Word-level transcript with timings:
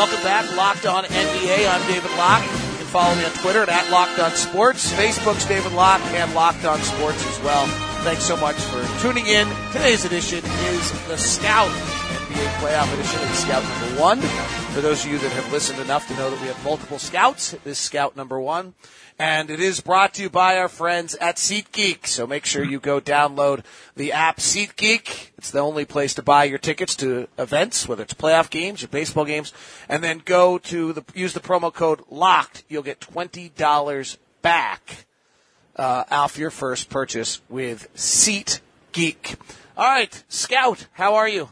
Welcome 0.00 0.22
back, 0.22 0.56
Locked 0.56 0.86
On 0.86 1.04
NBA. 1.04 1.68
I'm 1.68 1.86
David 1.92 2.10
Locke. 2.12 2.42
You 2.42 2.78
can 2.78 2.86
follow 2.86 3.14
me 3.16 3.22
on 3.22 3.32
Twitter 3.32 3.68
at 3.68 3.90
Locked 3.90 4.18
On 4.18 4.30
Sports. 4.30 4.90
Facebook's 4.94 5.44
David 5.44 5.72
Locke 5.72 6.00
and 6.14 6.32
Locked 6.32 6.64
On 6.64 6.80
Sports 6.80 7.22
as 7.26 7.38
well. 7.44 7.66
Thanks 8.02 8.24
so 8.24 8.34
much 8.38 8.56
for 8.56 8.82
tuning 9.02 9.26
in. 9.26 9.46
Today's 9.72 10.06
edition 10.06 10.38
is 10.38 11.06
the 11.06 11.18
Scout 11.18 11.68
NBA 12.30 12.48
Playoff 12.60 12.94
Edition. 12.94 13.20
It's 13.22 13.38
Scout 13.40 13.62
number 13.62 14.00
one. 14.00 14.20
For 14.20 14.80
those 14.80 15.04
of 15.04 15.10
you 15.10 15.18
that 15.18 15.32
have 15.32 15.52
listened 15.52 15.80
enough 15.80 16.06
to 16.08 16.14
know 16.14 16.30
that 16.30 16.40
we 16.40 16.46
have 16.46 16.64
multiple 16.64 16.98
scouts, 16.98 17.50
this 17.64 17.66
is 17.66 17.78
Scout 17.78 18.16
number 18.16 18.38
one 18.38 18.74
and 19.18 19.50
it 19.50 19.60
is 19.60 19.80
brought 19.82 20.14
to 20.14 20.22
you 20.22 20.30
by 20.30 20.56
our 20.56 20.68
friends 20.68 21.14
at 21.16 21.36
SeatGeek. 21.36 22.06
So 22.06 22.26
make 22.26 22.46
sure 22.46 22.64
you 22.64 22.80
go 22.80 23.00
download 23.02 23.64
the 23.94 24.12
app 24.12 24.38
SeatGeek. 24.38 25.30
It's 25.36 25.50
the 25.50 25.58
only 25.58 25.84
place 25.84 26.14
to 26.14 26.22
buy 26.22 26.44
your 26.44 26.56
tickets 26.56 26.96
to 26.96 27.28
events, 27.36 27.86
whether 27.86 28.02
it's 28.02 28.14
playoff 28.14 28.48
games 28.48 28.82
or 28.82 28.88
baseball 28.88 29.26
games, 29.26 29.52
and 29.90 30.02
then 30.02 30.22
go 30.24 30.56
to 30.58 30.94
the 30.94 31.04
use 31.14 31.34
the 31.34 31.40
promo 31.40 31.74
code 31.74 32.00
LOCKED. 32.10 32.62
You'll 32.68 32.82
get 32.82 33.00
twenty 33.00 33.50
dollars 33.50 34.16
back 34.40 35.04
uh, 35.76 36.04
off 36.10 36.38
your 36.38 36.50
first 36.50 36.88
purchase 36.88 37.42
with 37.50 37.92
SeatGeek. 37.94 39.36
All 39.76 39.84
right, 39.84 40.24
Scout, 40.28 40.86
how 40.92 41.16
are 41.16 41.28
you? 41.28 41.50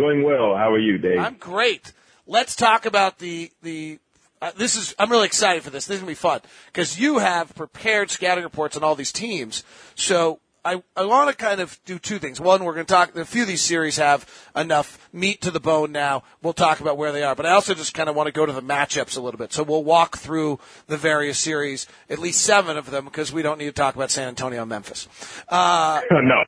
Doing 0.00 0.22
well. 0.22 0.56
How 0.56 0.72
are 0.72 0.78
you, 0.78 0.96
Dave? 0.96 1.18
I'm 1.18 1.34
great. 1.34 1.92
Let's 2.26 2.56
talk 2.56 2.86
about 2.86 3.18
the 3.18 3.50
the 3.60 3.98
uh, 4.40 4.50
this 4.56 4.74
is 4.74 4.94
I'm 4.98 5.10
really 5.10 5.26
excited 5.26 5.62
for 5.62 5.68
this. 5.68 5.84
This 5.84 5.96
is 5.96 6.00
gonna 6.00 6.10
be 6.10 6.14
fun 6.14 6.40
because 6.66 6.98
you 6.98 7.18
have 7.18 7.54
prepared 7.54 8.10
scouting 8.10 8.44
reports 8.44 8.78
on 8.78 8.82
all 8.82 8.94
these 8.94 9.12
teams. 9.12 9.62
So 9.96 10.40
I, 10.64 10.82
I 10.96 11.04
want 11.04 11.30
to 11.30 11.36
kind 11.36 11.60
of 11.60 11.78
do 11.84 11.98
two 11.98 12.18
things. 12.18 12.40
One, 12.40 12.64
we're 12.64 12.74
going 12.74 12.86
to 12.86 12.92
talk. 12.92 13.14
A 13.16 13.24
few 13.24 13.42
of 13.42 13.48
these 13.48 13.62
series 13.62 13.96
have 13.96 14.26
enough 14.54 15.08
meat 15.12 15.40
to 15.42 15.50
the 15.50 15.60
bone 15.60 15.90
now. 15.90 16.22
We'll 16.42 16.52
talk 16.52 16.80
about 16.80 16.98
where 16.98 17.12
they 17.12 17.22
are, 17.22 17.34
but 17.34 17.46
I 17.46 17.52
also 17.52 17.72
just 17.74 17.94
kind 17.94 18.10
of 18.10 18.14
want 18.14 18.26
to 18.26 18.32
go 18.32 18.44
to 18.44 18.52
the 18.52 18.62
matchups 18.62 19.16
a 19.16 19.20
little 19.20 19.38
bit. 19.38 19.54
So 19.54 19.62
we'll 19.62 19.84
walk 19.84 20.18
through 20.18 20.60
the 20.86 20.98
various 20.98 21.38
series, 21.38 21.86
at 22.10 22.18
least 22.18 22.42
seven 22.42 22.76
of 22.76 22.90
them, 22.90 23.06
because 23.06 23.32
we 23.32 23.40
don't 23.40 23.58
need 23.58 23.66
to 23.66 23.72
talk 23.72 23.94
about 23.94 24.10
San 24.10 24.28
Antonio 24.28 24.60
and 24.60 24.68
Memphis. 24.68 25.08
Uh, 25.48 26.02
no. 26.10 26.44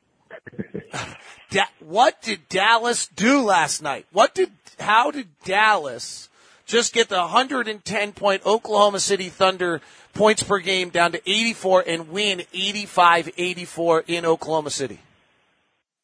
Da- 1.49 1.65
what 1.79 2.21
did 2.21 2.47
Dallas 2.49 3.07
do 3.07 3.41
last 3.41 3.81
night? 3.81 4.05
What 4.11 4.33
did? 4.35 4.51
How 4.79 5.11
did 5.11 5.27
Dallas? 5.45 6.29
just 6.65 6.93
get 6.93 7.09
the 7.09 7.17
110 7.17 8.11
point 8.13 8.45
Oklahoma 8.45 8.99
City 8.99 9.29
Thunder 9.29 9.81
points 10.13 10.43
per 10.43 10.59
game 10.59 10.89
down 10.89 11.11
to 11.11 11.29
84 11.29 11.83
and 11.87 12.09
win 12.09 12.39
85-84 12.53 14.03
in 14.07 14.25
Oklahoma 14.25 14.69
City? 14.69 14.99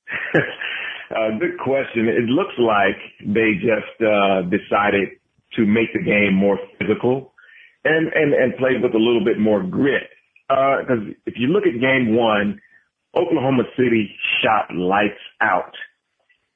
uh, 0.35 1.37
good 1.39 1.57
question. 1.63 2.07
It 2.07 2.29
looks 2.29 2.53
like 2.57 2.97
they 3.25 3.53
just 3.55 4.01
uh, 4.01 4.41
decided 4.43 5.09
to 5.55 5.65
make 5.65 5.93
the 5.93 6.03
game 6.03 6.33
more 6.33 6.59
physical 6.77 7.33
and, 7.85 8.11
and, 8.13 8.33
and 8.33 8.57
play 8.57 8.71
with 8.81 8.93
a 8.93 8.97
little 8.97 9.23
bit 9.23 9.39
more 9.39 9.63
grit. 9.63 10.09
Because 10.47 11.03
uh, 11.07 11.13
if 11.25 11.35
you 11.37 11.47
look 11.47 11.63
at 11.63 11.79
game 11.79 12.15
one, 12.15 12.59
Oklahoma 13.15 13.63
City 13.75 14.15
shot 14.41 14.73
lights 14.75 15.19
out, 15.41 15.73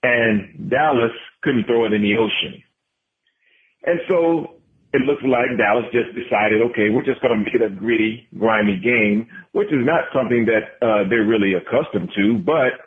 and 0.04 0.70
Dallas 0.70 1.12
couldn't 1.42 1.66
throw 1.66 1.86
it 1.86 1.94
in 1.94 2.02
the 2.02 2.16
ocean. 2.18 2.64
And 3.86 4.00
so 4.08 4.56
it 4.94 5.02
looks 5.02 5.24
like 5.24 5.58
Dallas 5.58 5.86
just 5.92 6.14
decided, 6.14 6.62
okay, 6.72 6.90
we're 6.90 7.04
just 7.04 7.22
going 7.22 7.34
to 7.34 7.44
make 7.44 7.56
it 7.56 7.62
a 7.62 7.70
gritty, 7.70 8.28
grimy 8.38 8.78
game, 8.78 9.28
which 9.52 9.68
is 9.68 9.82
not 9.82 10.06
something 10.14 10.46
that 10.46 10.78
uh, 10.86 11.10
they're 11.10 11.26
really 11.26 11.54
accustomed 11.54 12.12
to. 12.16 12.38
But 12.38 12.78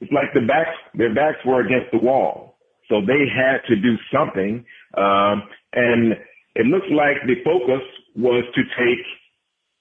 it's 0.00 0.12
like 0.12 0.34
the 0.34 0.42
backs, 0.42 0.76
their 0.94 1.14
backs 1.14 1.38
were 1.46 1.60
against 1.60 1.92
the 1.92 1.98
wall, 1.98 2.58
so 2.88 3.00
they 3.00 3.30
had 3.30 3.62
to 3.68 3.76
do 3.76 3.94
something. 4.12 4.64
Um, 4.98 5.46
and 5.72 6.18
it 6.54 6.66
looks 6.66 6.86
like 6.90 7.22
the 7.26 7.38
focus 7.44 7.82
was 8.16 8.44
to 8.54 8.62
take 8.74 9.04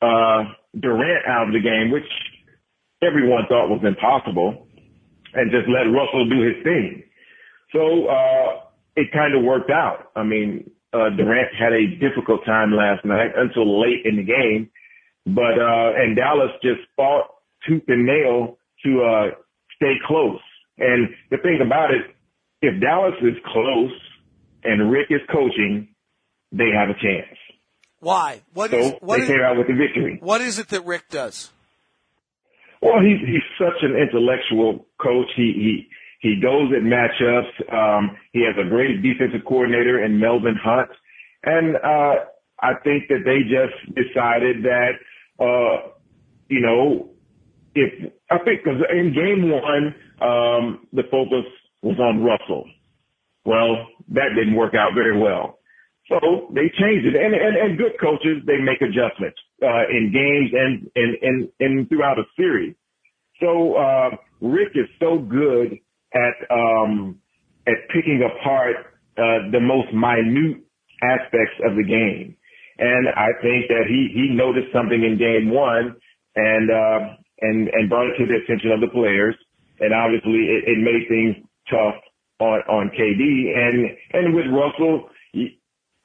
uh, 0.01 0.53
Durant 0.79 1.25
out 1.27 1.47
of 1.47 1.53
the 1.53 1.61
game, 1.61 1.91
which 1.91 2.07
everyone 3.05 3.43
thought 3.47 3.67
was 3.69 3.83
impossible, 3.85 4.67
and 5.33 5.51
just 5.51 5.67
let 5.67 5.91
Russell 5.91 6.29
do 6.29 6.41
his 6.41 6.63
thing. 6.63 7.03
So 7.71 8.07
uh, 8.07 8.61
it 8.95 9.11
kind 9.11 9.35
of 9.35 9.43
worked 9.43 9.71
out. 9.71 10.11
I 10.15 10.23
mean, 10.23 10.69
uh, 10.93 11.09
Durant 11.17 11.49
had 11.57 11.73
a 11.73 11.87
difficult 11.99 12.45
time 12.45 12.71
last 12.71 13.03
night 13.03 13.31
until 13.35 13.81
late 13.81 14.05
in 14.05 14.17
the 14.17 14.23
game, 14.23 14.69
but, 15.25 15.57
uh, 15.57 15.97
and 15.97 16.15
Dallas 16.15 16.51
just 16.61 16.81
fought 16.95 17.25
tooth 17.67 17.83
and 17.87 18.05
nail 18.05 18.57
to, 18.85 19.03
uh, 19.03 19.35
stay 19.75 19.95
close. 20.05 20.41
And 20.77 21.09
the 21.31 21.37
thing 21.37 21.59
about 21.65 21.91
it, 21.91 22.15
if 22.61 22.79
Dallas 22.81 23.15
is 23.21 23.37
close 23.51 23.91
and 24.63 24.91
Rick 24.91 25.07
is 25.09 25.21
coaching, 25.31 25.89
they 26.51 26.69
have 26.77 26.89
a 26.89 26.93
chance. 26.93 27.37
Why? 27.99 28.41
What 28.53 28.71
so 28.71 28.77
is, 28.77 28.93
what 28.99 29.17
they 29.17 29.23
is, 29.23 29.29
came 29.29 29.41
out 29.41 29.57
with 29.57 29.67
the 29.67 29.73
victory. 29.73 30.19
What 30.21 30.41
is 30.41 30.59
it 30.59 30.67
that 30.69 30.85
Rick 30.85 31.09
does? 31.09 31.51
Well, 32.83 32.99
he's 32.99 33.23
he's 33.23 33.47
such 33.57 33.79
an 33.81 33.95
intellectual 33.95 34.85
coach. 34.99 35.31
He 35.37 35.47
he 35.55 35.87
he 36.23 36.41
goes 36.41 36.71
at 36.75 36.83
matchups. 36.83 37.53
Um, 37.71 38.17
he 38.31 38.43
has 38.43 38.55
a 38.59 38.67
great 38.69 39.01
defensive 39.01 39.45
coordinator 39.47 40.03
in 40.03 40.19
Melvin 40.19 40.55
Hunt. 40.61 40.89
And, 41.43 41.75
uh, 41.75 42.15
I 42.61 42.75
think 42.83 43.09
that 43.09 43.23
they 43.25 43.43
just 43.43 43.75
decided 43.93 44.63
that, 44.63 44.91
uh, 45.37 45.91
you 46.47 46.61
know, 46.61 47.09
if, 47.75 48.13
I 48.31 48.37
think 48.45 48.63
cause 48.63 48.79
in 48.89 49.13
game 49.13 49.51
one, 49.51 49.95
um, 50.21 50.87
the 50.93 51.03
focus 51.11 51.43
was 51.81 51.99
on 51.99 52.23
Russell. 52.23 52.63
Well, 53.43 53.87
that 54.15 54.29
didn't 54.35 54.55
work 54.55 54.75
out 54.75 54.91
very 54.95 55.19
well. 55.19 55.59
So 56.07 56.47
they 56.55 56.71
changed 56.79 57.05
it. 57.05 57.15
And, 57.15 57.35
and, 57.35 57.57
and 57.57 57.77
good 57.77 57.99
coaches, 57.99 58.43
they 58.47 58.57
make 58.63 58.79
adjustments, 58.81 59.39
uh, 59.63 59.87
in 59.89 60.11
games 60.11 60.51
and, 60.53 60.91
and, 60.95 61.17
and, 61.21 61.49
and 61.59 61.89
throughout 61.89 62.19
a 62.19 62.23
series. 62.35 62.75
So, 63.39 63.75
uh, 63.75 64.09
Rick 64.41 64.75
is 64.75 64.87
so 64.99 65.17
good 65.19 65.79
at 66.13 66.35
um, 66.51 67.19
at 67.65 67.75
picking 67.93 68.21
apart 68.21 68.75
uh, 69.17 69.49
the 69.51 69.59
most 69.59 69.93
minute 69.93 70.63
aspects 71.01 71.55
of 71.65 71.75
the 71.75 71.83
game. 71.83 72.35
And 72.77 73.07
I 73.09 73.31
think 73.41 73.67
that 73.69 73.85
he 73.87 74.09
he 74.13 74.35
noticed 74.35 74.73
something 74.73 75.01
in 75.01 75.17
game 75.17 75.53
one 75.53 75.95
and 76.35 76.71
uh, 76.71 76.99
and 77.41 77.69
and 77.69 77.89
brought 77.89 78.09
it 78.09 78.17
to 78.17 78.25
the 78.25 78.43
attention 78.43 78.71
of 78.71 78.81
the 78.81 78.87
players. 78.87 79.35
And 79.79 79.93
obviously, 79.93 80.51
it, 80.51 80.75
it 80.75 80.79
made 80.79 81.07
things 81.07 81.45
tough 81.69 81.95
on 82.39 82.59
on 82.67 82.91
KD. 82.91 83.55
And 83.55 83.95
and 84.13 84.35
with 84.35 84.47
Russell. 84.47 85.09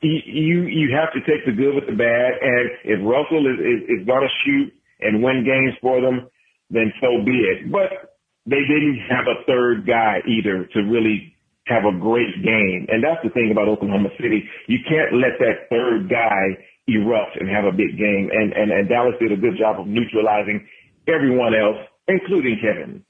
You 0.00 0.62
you 0.70 0.94
have 0.94 1.12
to 1.12 1.20
take 1.26 1.44
the 1.44 1.52
good 1.52 1.74
with 1.74 1.86
the 1.90 1.96
bad, 1.96 2.30
and 2.38 2.70
if 2.84 2.98
Russell 3.02 3.46
is 3.50 3.58
is, 3.58 4.00
is 4.00 4.06
going 4.06 4.22
to 4.22 4.32
shoot 4.46 4.72
and 5.00 5.22
win 5.22 5.42
games 5.42 5.74
for 5.82 6.00
them, 6.00 6.28
then 6.70 6.92
so 7.00 7.24
be 7.24 7.34
it. 7.34 7.70
But 7.70 8.14
they 8.46 8.62
didn't 8.62 9.00
have 9.10 9.26
a 9.26 9.44
third 9.44 9.86
guy 9.86 10.22
either 10.26 10.64
to 10.72 10.80
really 10.80 11.34
have 11.66 11.84
a 11.84 11.92
great 11.98 12.42
game. 12.42 12.86
And 12.88 13.04
that's 13.04 13.20
the 13.22 13.30
thing 13.30 13.50
about 13.52 13.68
Oklahoma 13.68 14.08
City. 14.16 14.48
You 14.66 14.78
can't 14.88 15.20
let 15.20 15.38
that 15.38 15.68
third 15.68 16.08
guy 16.08 16.56
erupt 16.88 17.36
and 17.38 17.48
have 17.48 17.64
a 17.64 17.72
big 17.72 17.98
game. 17.98 18.30
And, 18.32 18.52
and, 18.52 18.72
and 18.72 18.88
Dallas 18.88 19.14
did 19.20 19.32
a 19.32 19.36
good 19.36 19.58
job 19.58 19.78
of 19.78 19.86
neutralizing 19.86 20.66
everyone 21.06 21.54
else, 21.54 21.76
including 22.08 22.58
Kevin. 22.60 23.04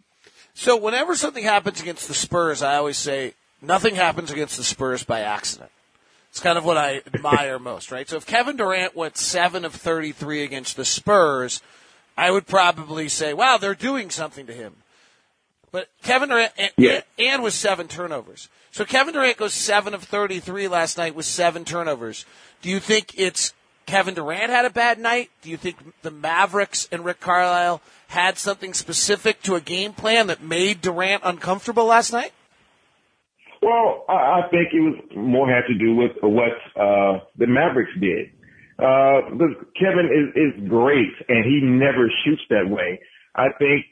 So 0.55 0.77
whenever 0.77 1.15
something 1.15 1.45
happens 1.45 1.81
against 1.81 2.09
the 2.09 2.15
Spurs, 2.15 2.63
I 2.63 2.77
always 2.77 2.99
say 2.99 3.35
nothing 3.63 3.95
happens 3.95 4.33
against 4.33 4.57
the 4.57 4.65
Spurs 4.65 5.05
by 5.05 5.21
accident. 5.21 5.71
It's 6.31 6.41
kind 6.41 6.59
of 6.59 6.65
what 6.65 6.77
I 6.77 7.03
admire 7.07 7.59
most, 7.59 7.91
right? 7.91 8.09
So 8.09 8.17
if 8.17 8.27
Kevin 8.27 8.57
Durant 8.57 8.95
went 8.95 9.17
7 9.17 9.65
of 9.65 9.75
33 9.75 10.43
against 10.43 10.77
the 10.77 10.85
Spurs, 10.85 11.63
I 12.17 12.31
would 12.31 12.47
probably 12.47 13.09
say, 13.09 13.33
wow, 13.33 13.57
they're 13.57 13.75
doing 13.75 14.11
something 14.11 14.47
to 14.47 14.53
him. 14.53 14.75
But 15.71 15.89
Kevin 16.03 16.29
Durant 16.29 16.53
and, 16.57 16.73
yeah. 16.77 17.03
and 17.19 17.43
with 17.43 17.55
seven 17.55 17.89
turnovers. 17.89 18.49
So 18.71 18.85
Kevin 18.85 19.15
Durant 19.15 19.37
goes 19.37 19.55
seven 19.55 19.95
of 19.95 20.03
33 20.03 20.69
last 20.69 20.99
night 20.99 21.15
with 21.15 21.27
seven 21.27 21.65
turnovers. 21.65 22.25
Do 22.63 22.71
you 22.71 22.81
think 22.81 23.19
it's 23.19 23.53
Kevin 23.87 24.15
Durant 24.15 24.51
had 24.51 24.65
a 24.65 24.71
bad 24.71 24.99
night? 24.99 25.31
Do 25.43 25.51
you 25.51 25.57
think 25.57 25.77
the 26.03 26.11
Mavericks 26.11 26.89
and 26.93 27.05
Rick 27.05 27.21
Carlisle 27.21 27.81
had 28.09 28.39
something 28.39 28.75
specific 28.75 29.43
to 29.43 29.55
a 29.55 29.61
game 29.61 29.93
plan 29.93 30.27
that 30.29 30.43
made 30.43 30.81
Durant 30.81 31.23
uncomfortable 31.25 31.87
last 31.87 32.13
night? 32.13 32.33
Well, 33.61 34.05
I 34.09 34.43
think 34.51 34.71
it 34.73 34.81
was 34.81 34.97
more 35.17 35.49
had 35.51 35.67
to 35.67 35.75
do 35.75 35.95
with 35.95 36.13
what 36.23 36.55
uh, 36.79 37.27
the 37.37 37.47
Mavericks 37.47 37.91
did. 38.01 38.31
Uh, 38.79 39.35
Kevin 39.75 40.07
is, 40.07 40.31
is 40.39 40.69
great 40.71 41.11
and 41.29 41.43
he 41.43 41.59
never 41.67 42.07
shoots 42.25 42.43
that 42.51 42.71
way. 42.71 43.01
I 43.35 43.51
think 43.59 43.87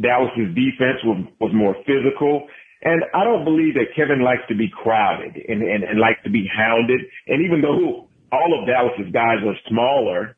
Dallas's 0.00 0.56
defense 0.56 1.04
was, 1.04 1.28
was 1.40 1.52
more 1.52 1.76
physical. 1.84 2.48
And 2.82 3.04
I 3.12 3.24
don't 3.24 3.44
believe 3.44 3.74
that 3.76 3.92
Kevin 3.96 4.24
likes 4.24 4.44
to 4.48 4.56
be 4.56 4.72
crowded 4.72 5.36
and, 5.36 5.60
and, 5.60 5.84
and 5.84 6.00
likes 6.00 6.20
to 6.24 6.30
be 6.32 6.48
hounded. 6.48 7.00
And 7.28 7.44
even 7.44 7.60
though 7.60 8.08
all 8.32 8.50
of 8.56 8.64
Dallas's 8.64 9.12
guys 9.12 9.44
are 9.44 9.56
smaller, 9.68 10.36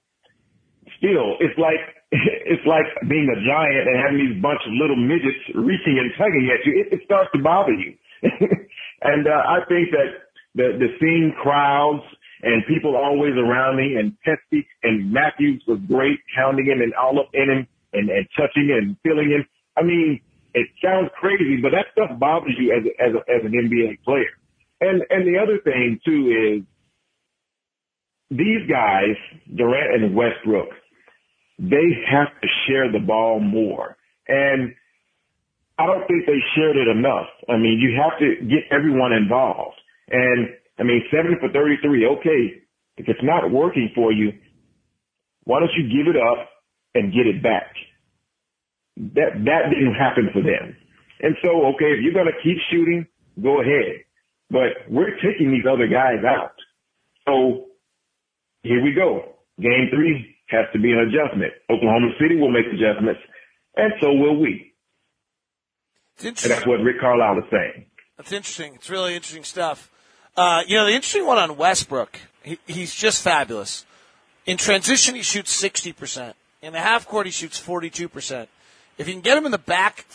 still, 0.99 1.39
it's 1.39 1.59
like, 1.59 1.83
it's 2.51 2.67
like 2.67 2.87
being 3.07 3.31
a 3.31 3.39
giant 3.43 3.87
and 3.87 3.97
having 3.99 4.19
these 4.19 4.39
bunch 4.43 4.62
of 4.67 4.75
little 4.75 4.99
midgets 4.99 5.43
reaching 5.55 5.99
and 5.99 6.11
tugging 6.19 6.51
at 6.51 6.62
you. 6.67 6.73
It, 6.83 6.87
it 6.95 7.01
starts 7.07 7.31
to 7.35 7.43
bother 7.43 7.75
you. 7.75 7.95
and, 9.03 9.27
uh, 9.27 9.43
I 9.47 9.59
think 9.69 9.91
that 9.91 10.27
the, 10.55 10.79
the 10.79 10.89
seeing 11.01 11.35
crowds 11.43 12.03
and 12.43 12.65
people 12.67 12.97
always 12.97 13.35
around 13.35 13.77
me 13.77 13.97
and 13.97 14.17
Pesky 14.25 14.67
and 14.83 15.13
Matthews 15.13 15.63
was 15.67 15.79
great, 15.89 16.19
hounding 16.37 16.67
him 16.67 16.81
and 16.81 16.95
all 16.95 17.19
up 17.19 17.31
in 17.33 17.49
him 17.51 17.67
and, 17.93 18.11
and 18.11 18.27
touching 18.37 18.69
him 18.69 18.79
and 18.79 18.97
feeling 19.03 19.31
him. 19.31 19.47
I 19.77 19.83
mean, 19.83 20.21
it 20.55 20.69
sounds 20.83 21.11
crazy, 21.19 21.59
but 21.61 21.73
that 21.73 21.87
stuff 21.93 22.19
bothers 22.19 22.57
you 22.59 22.73
as 22.73 22.85
a, 22.85 23.03
as, 23.03 23.15
a, 23.15 23.21
as 23.31 23.45
an 23.45 23.53
NBA 23.53 24.03
player. 24.05 24.33
And 24.81 25.03
and 25.09 25.27
the 25.27 25.39
other 25.41 25.59
thing 25.65 26.01
too 26.05 26.57
is 26.57 26.65
these 28.31 28.69
guys, 28.69 29.17
Durant 29.55 30.03
and 30.03 30.15
Westbrook, 30.15 30.69
they 31.59 31.89
have 32.11 32.29
to 32.43 32.49
share 32.67 32.91
the 32.93 32.99
ball 32.99 33.41
more. 33.41 33.97
And 34.29 34.75
I 35.78 35.87
don't 35.87 36.06
think 36.08 36.25
they 36.26 36.40
shared 36.55 36.76
it 36.76 36.88
enough. 36.88 37.28
I 37.49 37.56
mean, 37.56 37.78
you 37.78 38.00
have 38.00 38.19
to 38.19 38.44
get 38.46 38.64
everyone 38.70 39.12
involved. 39.12 39.76
And 40.11 40.49
I 40.78 40.82
mean, 40.82 41.05
70 41.11 41.37
for 41.40 41.52
33, 41.52 42.06
okay. 42.19 42.62
If 42.96 43.08
it's 43.08 43.23
not 43.23 43.50
working 43.50 43.90
for 43.94 44.12
you, 44.12 44.32
why 45.44 45.61
don't 45.61 45.73
you 45.76 45.84
give 45.84 46.08
it 46.08 46.17
up 46.17 46.49
and 46.94 47.12
get 47.12 47.26
it 47.26 47.43
back? 47.43 47.75
That, 48.96 49.44
that 49.44 49.69
didn't 49.69 49.94
happen 49.94 50.31
for 50.32 50.40
them. 50.40 50.76
And 51.20 51.37
so, 51.44 51.67
okay, 51.75 51.93
if 51.93 52.02
you're 52.02 52.17
going 52.17 52.32
to 52.32 52.43
keep 52.43 52.56
shooting, 52.70 53.06
go 53.43 53.61
ahead. 53.61 54.05
But 54.50 54.88
we're 54.88 55.17
taking 55.20 55.50
these 55.50 55.69
other 55.70 55.88
guys 55.88 56.25
out. 56.25 56.56
So 57.26 57.67
here 58.62 58.82
we 58.82 58.93
go. 58.93 59.37
Game 59.61 59.88
three 59.90 60.37
has 60.49 60.67
to 60.73 60.78
be 60.78 60.93
an 60.93 60.99
adjustment. 60.99 61.52
Oklahoma 61.70 62.12
City 62.20 62.37
will 62.37 62.50
make 62.50 62.67
adjustments, 62.67 63.20
and 63.76 63.93
so 64.00 64.12
will 64.12 64.38
we. 64.38 64.66
And 66.23 66.37
that's 66.37 66.67
what 66.67 66.81
Rick 66.81 67.01
Carlisle 67.01 67.39
is 67.39 67.45
saying. 67.51 67.87
That's 68.17 68.33
interesting. 68.33 68.75
It's 68.75 68.89
really 68.89 69.15
interesting 69.15 69.45
stuff. 69.45 69.91
Uh, 70.37 70.63
you 70.67 70.77
know, 70.77 70.85
the 70.85 70.93
interesting 70.93 71.27
one 71.27 71.39
on 71.39 71.57
Westbrook, 71.57 72.19
he, 72.43 72.59
he's 72.67 72.95
just 72.95 73.23
fabulous. 73.23 73.85
In 74.47 74.57
transition, 74.57 75.15
he 75.15 75.23
shoots 75.23 75.61
60%. 75.61 76.35
In 76.63 76.73
the 76.73 76.81
half 76.81 77.07
court, 77.07 77.27
he 77.27 77.33
shoots 77.33 77.61
42%. 77.61 78.47
If 78.99 79.09
you 79.09 79.15
can 79.15 79.21
get 79.21 79.37
him 79.37 79.45
in 79.45 79.53
the 79.53 79.59
back 79.59 80.07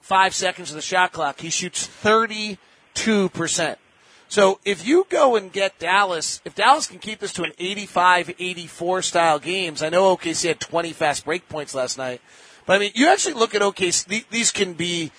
five 0.00 0.34
seconds 0.34 0.70
of 0.70 0.76
the 0.76 0.82
shot 0.82 1.12
clock, 1.12 1.40
he 1.40 1.50
shoots 1.50 1.86
32%. 1.86 2.56
So 4.28 4.60
if 4.64 4.86
you 4.86 5.06
go 5.10 5.36
and 5.36 5.52
get 5.52 5.78
Dallas, 5.78 6.40
if 6.44 6.54
Dallas 6.54 6.86
can 6.86 6.98
keep 6.98 7.18
this 7.18 7.32
to 7.34 7.44
an 7.44 7.52
85-84 7.58 9.04
style 9.04 9.38
games, 9.38 9.82
I 9.82 9.90
know 9.90 10.16
OKC 10.16 10.48
had 10.48 10.60
20 10.60 10.92
fast 10.92 11.24
break 11.24 11.48
points 11.48 11.74
last 11.74 11.98
night, 11.98 12.20
but 12.64 12.76
I 12.76 12.78
mean, 12.78 12.92
you 12.94 13.08
actually 13.08 13.34
look 13.34 13.54
at 13.54 13.60
OKC, 13.62 14.24
these 14.30 14.50
can 14.50 14.72
be, 14.72 15.12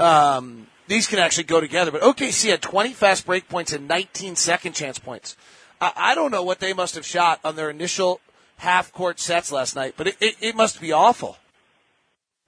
um, 0.00 0.66
these 0.86 1.06
can 1.06 1.18
actually 1.18 1.44
go 1.44 1.60
together. 1.60 1.90
But 1.90 2.02
OKC 2.02 2.50
had 2.50 2.62
20 2.62 2.92
fast 2.92 3.26
break 3.26 3.48
points 3.48 3.72
and 3.72 3.86
19 3.86 4.36
second 4.36 4.72
chance 4.72 4.98
points. 4.98 5.36
I, 5.80 5.92
I 5.96 6.14
don't 6.14 6.30
know 6.30 6.42
what 6.42 6.60
they 6.60 6.72
must 6.72 6.94
have 6.94 7.06
shot 7.06 7.40
on 7.44 7.56
their 7.56 7.70
initial 7.70 8.20
half 8.56 8.92
court 8.92 9.20
sets 9.20 9.52
last 9.52 9.76
night, 9.76 9.94
but 9.96 10.08
it, 10.08 10.16
it, 10.20 10.36
it 10.40 10.56
must 10.56 10.80
be 10.80 10.92
awful. 10.92 11.36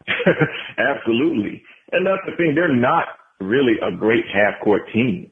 Absolutely. 0.79 1.63
And 1.93 2.07
that's 2.07 2.23
the 2.27 2.37
thing. 2.37 2.55
They're 2.55 2.75
not 2.75 3.05
really 3.41 3.75
a 3.83 3.95
great 3.95 4.25
half 4.33 4.63
court 4.63 4.83
team. 4.93 5.31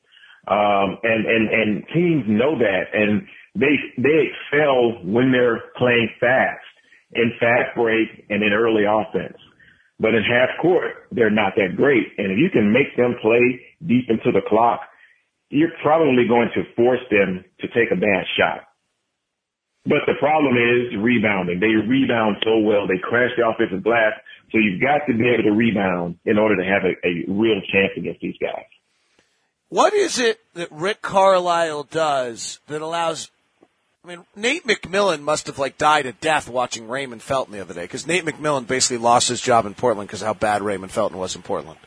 Um, 0.49 0.99
and, 1.03 1.27
and, 1.27 1.49
and 1.51 1.85
teams 1.93 2.25
know 2.27 2.59
that 2.59 2.85
and 2.93 3.27
they, 3.55 3.77
they 3.99 4.31
excel 4.31 5.05
when 5.05 5.33
they're 5.33 5.63
playing 5.77 6.09
fast 6.19 6.65
in 7.13 7.33
fast 7.39 7.75
break 7.77 8.09
and 8.31 8.43
in 8.43 8.53
early 8.53 8.85
offense. 8.85 9.37
But 10.01 10.15
in 10.15 10.25
half 10.25 10.49
court, 10.63 11.07
they're 11.13 11.31
not 11.31 11.53
that 11.57 11.77
great. 11.77 12.17
And 12.17 12.33
if 12.33 12.39
you 12.39 12.49
can 12.51 12.73
make 12.73 12.97
them 12.97 13.17
play 13.21 13.61
deep 13.87 14.09
into 14.09 14.33
the 14.33 14.41
clock, 14.49 14.81
you're 15.51 15.77
probably 15.83 16.27
going 16.27 16.49
to 16.55 16.65
force 16.75 17.05
them 17.11 17.45
to 17.61 17.69
take 17.69 17.93
a 17.93 18.01
bad 18.01 18.25
shot. 18.39 18.65
But 19.85 20.07
the 20.07 20.15
problem 20.19 20.57
is 20.57 20.97
rebounding. 20.99 21.61
They 21.61 21.77
rebound 21.77 22.37
so 22.45 22.59
well. 22.59 22.87
They 22.87 22.99
crash 23.03 23.31
the 23.37 23.47
offensive 23.47 23.85
glass. 23.85 24.13
So 24.53 24.59
you've 24.59 24.81
got 24.81 25.05
to 25.07 25.13
be 25.13 25.29
able 25.29 25.45
to 25.45 25.57
rebound 25.57 26.17
in 26.25 26.39
order 26.39 26.57
to 26.57 26.65
have 26.65 26.83
a, 26.85 26.97
a 27.07 27.25
real 27.29 27.61
chance 27.73 27.93
against 27.97 28.21
these 28.21 28.37
guys. 28.41 28.65
What 29.69 29.93
is 29.95 30.19
it 30.19 30.41
that 30.55 30.73
Rick 30.73 31.03
Carlisle 31.03 31.85
does 31.85 32.59
that 32.67 32.83
allows 32.83 33.31
I 34.03 34.09
mean, 34.09 34.25
Nate 34.35 34.67
McMillan 34.67 35.21
must 35.21 35.47
have 35.47 35.59
like 35.59 35.77
died 35.77 36.07
a 36.07 36.13
death 36.13 36.49
watching 36.49 36.89
Raymond 36.89 37.23
Felton 37.23 37.53
the 37.53 37.61
other 37.61 37.75
day 37.75 37.83
because 37.83 38.07
Nate 38.07 38.25
McMillan 38.25 38.67
basically 38.67 38.97
lost 38.97 39.29
his 39.29 39.43
job 39.43 39.67
in 39.67 39.75
Portland 39.75 40.09
because 40.09 40.23
how 40.23 40.33
bad 40.33 40.63
Raymond 40.63 40.91
Felton 40.91 41.19
was 41.19 41.37
in 41.37 41.43
Portland. 41.43 41.79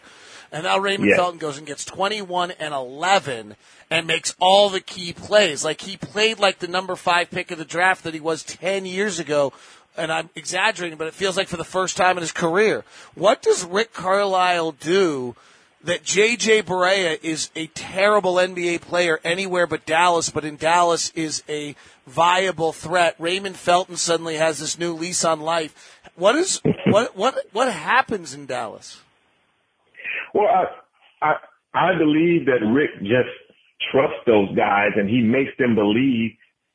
And 0.52 0.66
now 0.66 0.78
Raymond 0.78 1.10
yeah. 1.10 1.16
Felton 1.16 1.40
goes 1.40 1.58
and 1.58 1.66
gets 1.66 1.84
21 1.84 2.52
and 2.52 2.72
11 2.72 3.56
and 3.90 4.06
makes 4.06 4.36
all 4.40 4.70
the 4.70 4.80
key 4.80 5.12
plays. 5.12 5.66
Like 5.66 5.82
he 5.82 5.98
played 5.98 6.38
like 6.38 6.60
the 6.60 6.68
number 6.68 6.96
five 6.96 7.32
pick 7.32 7.50
of 7.50 7.58
the 7.58 7.66
draft 7.66 8.04
that 8.04 8.14
he 8.14 8.20
was 8.20 8.44
10 8.44 8.86
years 8.86 9.18
ago. 9.18 9.52
And 9.98 10.12
I'm 10.12 10.30
exaggerating, 10.36 11.00
but 11.00 11.08
it 11.08 11.16
feels 11.16 11.36
like 11.36 11.48
for 11.48 11.58
the 11.58 11.64
first 11.64 11.98
time 11.98 12.18
in 12.18 12.22
his 12.22 12.32
career. 12.32 12.86
What 13.16 13.42
does 13.42 13.66
Rick 13.66 13.94
Carlisle 13.94 14.74
do 14.74 15.36
that 15.84 16.04
JJ 16.04 16.64
Barea 16.64 17.20
is 17.22 17.50
a 17.56 17.68
terrible 17.68 18.36
NBA 18.36 18.82
player 18.82 19.20
anywhere 19.24 19.68
but 19.68 19.86
Dallas, 19.86 20.30
but 20.30 20.46
in 20.46 20.56
Dallas 20.56 21.12
is 21.16 21.44
a 21.50 21.76
viable 22.08 22.72
threat. 22.72 23.16
Raymond 23.20 23.58
Felton 23.58 23.98
suddenly 23.98 24.36
has 24.36 24.60
this 24.60 24.80
new 24.80 24.94
lease 24.94 25.26
on 25.26 25.42
life. 25.42 26.02
What 26.16 26.36
is 26.36 26.62
what 26.88 27.18
what 27.18 27.38
what 27.52 27.72
happens 27.72 28.34
in 28.34 28.46
Dallas? 28.46 29.02
Well, 30.34 30.48
I 30.48 30.66
I, 31.26 31.34
I 31.74 31.98
believe 31.98 32.46
that 32.46 32.66
Rick 32.66 32.92
just 33.02 33.34
trusts 33.92 34.24
those 34.26 34.56
guys 34.56 34.92
and 34.96 35.10
he 35.10 35.22
makes 35.22 35.52
them 35.58 35.76
believe 35.76 36.32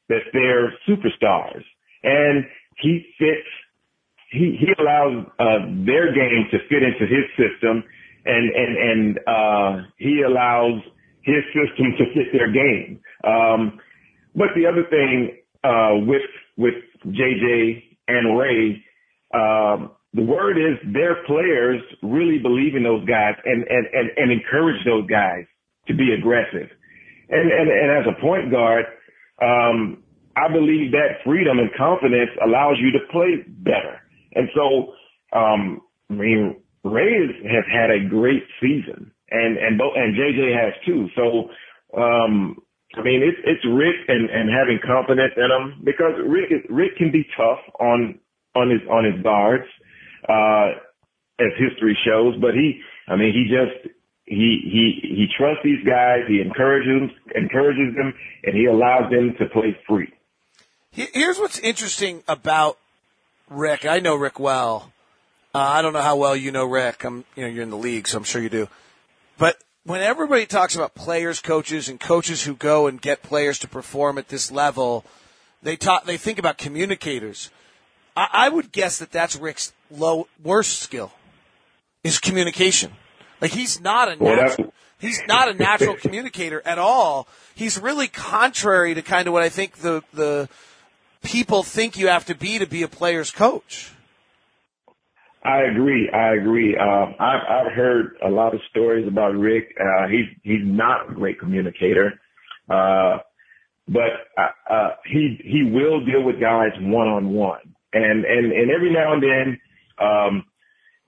that 0.09 0.25
they're 0.33 0.73
superstars, 0.89 1.65
and 2.03 2.45
he 2.79 3.07
fits. 3.19 3.49
He 4.31 4.59
he 4.61 4.67
allows 4.79 5.25
uh, 5.39 5.65
their 5.87 6.13
game 6.13 6.49
to 6.51 6.59
fit 6.69 6.83
into 6.83 7.07
his 7.07 7.25
system 7.37 7.85
and 8.29 8.51
and 8.55 8.77
and 8.77 9.19
uh, 9.27 9.87
he 9.97 10.23
allows 10.27 10.81
his 11.23 11.43
system 11.53 11.93
to 11.99 12.05
fit 12.15 12.33
their 12.33 12.53
game. 12.53 13.01
Um, 13.25 13.81
but 14.35 14.49
the 14.55 14.67
other 14.67 14.85
thing 14.89 15.39
uh, 15.65 16.07
with 16.07 16.29
with 16.57 16.75
JJ 17.07 17.83
and 18.09 18.39
Ray, 18.39 18.85
um, 19.35 19.93
the 20.15 20.23
word 20.23 20.57
is 20.59 20.79
their 20.93 21.25
players 21.27 21.81
really 22.03 22.39
believe 22.39 22.75
in 22.77 22.83
those 22.83 23.05
guys 23.07 23.35
and 23.45 23.65
and 23.69 23.87
and, 23.93 24.11
and 24.17 24.33
encourage 24.33 24.85
those 24.85 25.07
guys 25.09 25.45
to 25.89 25.95
be 25.95 26.13
aggressive. 26.13 26.69
And 27.31 27.51
and, 27.51 27.69
and 27.71 27.91
as 27.99 28.07
a 28.07 28.21
point 28.21 28.51
guard, 28.51 28.85
um, 29.43 30.03
I 30.37 30.53
believe 30.53 30.93
that 30.93 31.25
freedom 31.25 31.59
and 31.59 31.71
confidence 31.77 32.31
allows 32.45 32.77
you 32.79 32.93
to 32.93 33.01
play 33.11 33.45
better. 33.47 34.01
And 34.35 34.49
so, 34.55 34.95
um, 35.37 35.81
I 36.11 36.15
mean, 36.15 36.57
Ray 36.85 37.27
has 37.27 37.65
had 37.73 37.91
a 37.91 38.09
great 38.09 38.45
season, 38.61 39.11
and 39.31 39.57
and 39.59 39.79
both 39.79 39.93
and 39.97 40.15
JJ 40.15 40.55
has 40.55 40.75
too. 40.87 41.09
So, 41.17 41.51
um, 42.01 42.57
I 42.95 43.03
mean, 43.03 43.23
it's 43.23 43.39
it's 43.45 43.65
Rick 43.67 43.97
and 44.09 44.31
and 44.31 44.49
having 44.51 44.79
confidence 44.85 45.33
in 45.37 45.51
him 45.51 45.83
because 45.85 46.15
Rick 46.27 46.51
is, 46.51 46.63
Rick 46.71 46.97
can 46.97 47.11
be 47.11 47.25
tough 47.37 47.61
on 47.81 48.19
on 48.55 48.71
his 48.71 48.81
on 48.91 49.05
his 49.05 49.23
guards, 49.23 49.67
uh, 50.29 50.79
as 51.41 51.53
history 51.59 51.97
shows. 52.07 52.37
But 52.41 52.55
he, 52.55 52.81
I 53.09 53.17
mean, 53.17 53.33
he 53.33 53.45
just 53.51 53.95
he 54.25 54.61
he 54.65 55.15
he 55.15 55.27
trusts 55.37 55.63
these 55.65 55.85
guys. 55.85 56.21
He 56.29 56.41
encourages 56.41 57.11
encourages 57.35 57.95
them, 57.97 58.15
and 58.45 58.55
he 58.57 58.67
allows 58.67 59.11
them 59.11 59.35
to 59.39 59.47
play 59.47 59.77
free. 59.87 60.13
Here's 60.91 61.39
what's 61.39 61.59
interesting 61.59 62.23
about 62.27 62.79
Rick. 63.49 63.85
I 63.87 64.01
know 64.01 64.17
Rick 64.17 64.41
well. 64.41 64.93
Uh, 65.55 65.59
I 65.59 65.83
don't 65.83 65.93
know 65.93 66.03
how 66.03 66.17
well 66.17 66.37
you 66.37 66.53
know 66.53 66.65
Rick. 66.65 67.05
I'm, 67.05 67.25
you 67.35 67.43
know, 67.43 67.49
you're 67.49 67.63
in 67.63 67.71
the 67.71 67.77
league, 67.77 68.07
so 68.07 68.19
I'm 68.19 68.25
sure 68.25 68.43
you 68.43 68.51
do. 68.51 68.69
But 69.39 69.57
when 69.85 70.03
everybody 70.03 70.45
talks 70.45 70.75
about 70.75 70.95
players, 70.95 71.41
coaches, 71.41 71.89
and 71.89 71.99
coaches 71.99 72.45
who 72.45 72.55
go 72.55 72.87
and 72.87 73.01
get 73.01 73.23
players 73.23 73.59
to 73.61 73.69
perform 73.69 74.19
at 74.19 74.29
this 74.29 74.51
level, 74.51 75.05
they 75.63 75.77
talk, 75.77 76.05
they 76.05 76.19
think 76.19 76.39
about 76.39 76.59
communicators. 76.59 77.51
I, 78.17 78.29
I 78.33 78.49
would 78.51 78.73
guess 78.73 78.99
that 78.99 79.11
that's 79.11 79.37
Rick's 79.37 79.73
low 79.91 80.29
worst 80.43 80.81
skill 80.81 81.13
is 82.05 82.19
communication. 82.19 82.93
Like 83.41 83.53
he's 83.53 83.81
not 83.81 84.09
a 84.09 84.17
natural, 84.17 84.75
he's 84.99 85.23
not 85.27 85.49
a 85.49 85.55
natural 85.55 85.95
communicator 86.01 86.61
at 86.65 86.79
all. 86.79 87.29
He's 87.55 87.79
really 87.79 88.09
contrary 88.09 88.95
to 88.95 89.03
kind 89.03 89.27
of 89.27 89.33
what 89.33 89.43
I 89.43 89.49
think 89.49 89.79
the 89.79 90.03
the 90.13 90.49
people 91.23 91.63
think 91.63 91.97
you 91.97 92.09
have 92.09 92.27
to 92.27 92.35
be 92.35 92.59
to 92.59 92.67
be 92.67 92.83
a 92.83 92.89
player's 92.89 93.31
coach. 93.31 93.93
I 95.45 95.63
agree. 95.63 96.11
I 96.11 96.35
agree. 96.35 96.77
Um, 96.77 97.15
I've 97.21 97.41
I've 97.49 97.73
heard 97.73 98.17
a 98.27 98.29
lot 98.29 98.55
of 98.55 98.61
stories 98.71 99.07
about 99.07 99.35
Rick. 99.37 99.77
Uh, 99.81 100.09
he's 100.09 100.27
he's 100.43 100.65
not 100.65 101.11
a 101.11 101.15
great 101.15 101.39
communicator, 101.39 102.21
uh, 102.69 103.19
but 103.87 104.27
uh, 104.37 104.73
uh, 104.73 104.89
he 105.07 105.39
he 105.45 105.63
will 105.63 106.05
deal 106.05 106.25
with 106.25 106.41
guys 106.41 106.73
one 106.81 107.07
on 107.07 107.31
one, 107.31 107.61
and 107.93 108.25
and 108.25 108.53
and 108.53 108.71
every 108.71 108.93
now 108.93 109.13
and 109.13 109.23
then 109.23 109.59
um, 110.05 110.45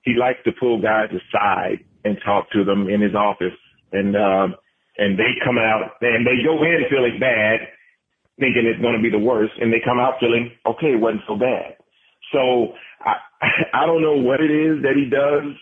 he 0.02 0.14
likes 0.14 0.38
to 0.44 0.52
pull 0.60 0.80
guys 0.80 1.10
aside 1.10 1.84
and 2.04 2.16
talk 2.24 2.50
to 2.52 2.64
them 2.64 2.88
in 2.88 3.00
his 3.00 3.14
office, 3.14 3.56
and 3.92 4.14
um, 4.16 4.54
and 4.96 5.18
they 5.18 5.34
come 5.44 5.58
out 5.58 5.96
and 6.02 6.24
they 6.24 6.42
go 6.44 6.62
in 6.62 6.84
feeling 6.88 7.18
bad, 7.18 7.60
thinking 8.38 8.64
it's 8.64 8.80
going 8.80 8.96
to 8.96 9.02
be 9.02 9.10
the 9.10 9.18
worst, 9.18 9.54
and 9.60 9.72
they 9.72 9.82
come 9.84 9.98
out 9.98 10.14
feeling 10.20 10.52
okay, 10.66 10.94
it 10.94 11.00
wasn't 11.00 11.22
so 11.26 11.34
bad. 11.36 11.74
So 12.32 12.72
I 13.00 13.14
I 13.74 13.86
don't 13.86 14.02
know 14.02 14.16
what 14.16 14.40
it 14.40 14.50
is 14.50 14.82
that 14.82 14.94
he 14.96 15.08
does 15.08 15.54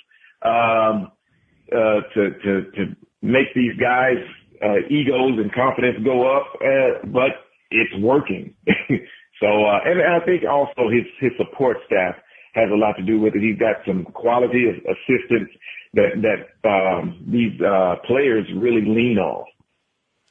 um, 0.42 1.12
uh, 1.72 2.00
to 2.14 2.30
to 2.42 2.70
to 2.72 2.96
make 3.22 3.54
these 3.54 3.76
guys 3.80 4.18
uh, 4.62 4.86
egos 4.90 5.38
and 5.38 5.52
confidence 5.52 5.98
go 6.04 6.36
up, 6.36 6.46
uh, 6.60 7.06
but 7.06 7.46
it's 7.70 7.94
working. 8.00 8.54
so 9.40 9.46
uh, 9.46 9.80
and 9.84 10.02
I 10.02 10.24
think 10.24 10.42
also 10.48 10.88
his 10.90 11.04
his 11.20 11.32
support 11.36 11.78
staff 11.86 12.16
has 12.54 12.70
a 12.72 12.76
lot 12.76 12.94
to 12.96 13.02
do 13.02 13.20
with 13.20 13.34
it. 13.34 13.42
He's 13.42 13.58
got 13.58 13.76
some 13.86 14.04
quality 14.04 14.66
assistants 14.68 15.52
that 15.94 16.22
that 16.22 16.68
um, 16.68 17.24
these 17.30 17.60
uh, 17.60 17.96
players 18.06 18.46
really 18.56 18.82
lean 18.82 19.18
on. 19.18 19.44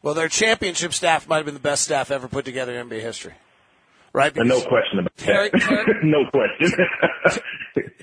Well, 0.03 0.13
their 0.13 0.29
championship 0.29 0.93
staff 0.93 1.27
might 1.27 1.37
have 1.37 1.45
been 1.45 1.55
the 1.55 1.59
best 1.59 1.83
staff 1.83 2.11
ever 2.11 2.27
put 2.27 2.45
together 2.45 2.77
in 2.77 2.87
NBA 2.87 3.01
history. 3.01 3.33
Right? 4.13 4.35
Uh, 4.37 4.43
no 4.43 4.61
question 4.61 4.99
about 4.99 5.15
Terry- 5.17 5.49
that. 5.51 5.61
Terry- 5.61 5.99
no 6.03 6.25
question. 6.31 6.71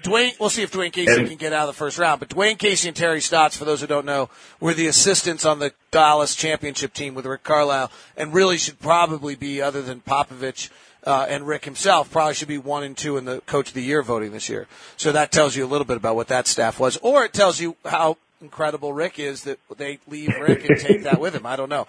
Dwane, 0.03 0.39
we'll 0.39 0.51
see 0.51 0.63
if 0.63 0.71
Dwane 0.73 0.93
Casey 0.93 1.13
And- 1.21 1.29
can 1.29 1.37
get 1.39 1.53
out 1.53 1.69
of 1.69 1.75
the 1.75 1.79
first 1.79 1.99
round. 1.99 2.21
But 2.21 2.29
Dwane 2.29 2.59
Casey 2.59 2.89
and 2.89 2.97
Terry 2.97 3.21
Stotts, 3.21 3.57
for 3.57 3.65
those 3.65 3.81
who 3.81 3.87
don't 3.87 4.07
know, 4.07 4.29
were 4.61 4.75
the 4.75 4.87
assistants 4.87 5.45
on 5.45 5.59
the 5.59 5.73
Dallas 5.91 6.35
championship 6.35 6.93
team 6.93 7.15
with 7.15 7.27
Rick 7.27 7.43
Carlisle, 7.43 7.91
and 8.17 8.33
really 8.35 8.59
should 8.59 8.79
probably 8.81 9.35
be, 9.35 9.61
other 9.63 9.83
than 9.83 10.01
Popovich 10.01 10.71
uh, 11.05 11.27
and 11.29 11.47
Rick 11.47 11.65
himself, 11.65 12.11
probably 12.11 12.35
should 12.35 12.49
be 12.49 12.59
one 12.59 12.83
and 12.85 12.97
two 12.97 13.17
in 13.17 13.25
the 13.25 13.41
Coach 13.43 13.69
of 13.69 13.75
the 13.75 13.83
Year 13.83 14.03
voting 14.03 14.33
this 14.33 14.49
year. 14.49 14.67
So 14.97 15.11
that 15.13 15.33
tells 15.33 15.57
you 15.57 15.65
a 15.65 15.69
little 15.69 15.87
bit 15.87 15.97
about 15.97 16.17
what 16.17 16.29
that 16.29 16.47
staff 16.47 16.79
was, 16.79 16.97
or 16.99 17.25
it 17.25 17.33
tells 17.33 17.61
you 17.61 17.77
how 17.85 18.19
incredible 18.41 18.93
Rick 18.93 19.19
is 19.19 19.45
that 19.45 19.59
they 19.77 19.99
leave 20.07 20.37
Rick 20.39 20.69
and 20.69 20.79
take 20.79 21.03
that 21.05 21.19
with 21.19 21.35
him. 21.35 21.47
I 21.47 21.57
don't 21.57 21.71
know. 21.71 21.87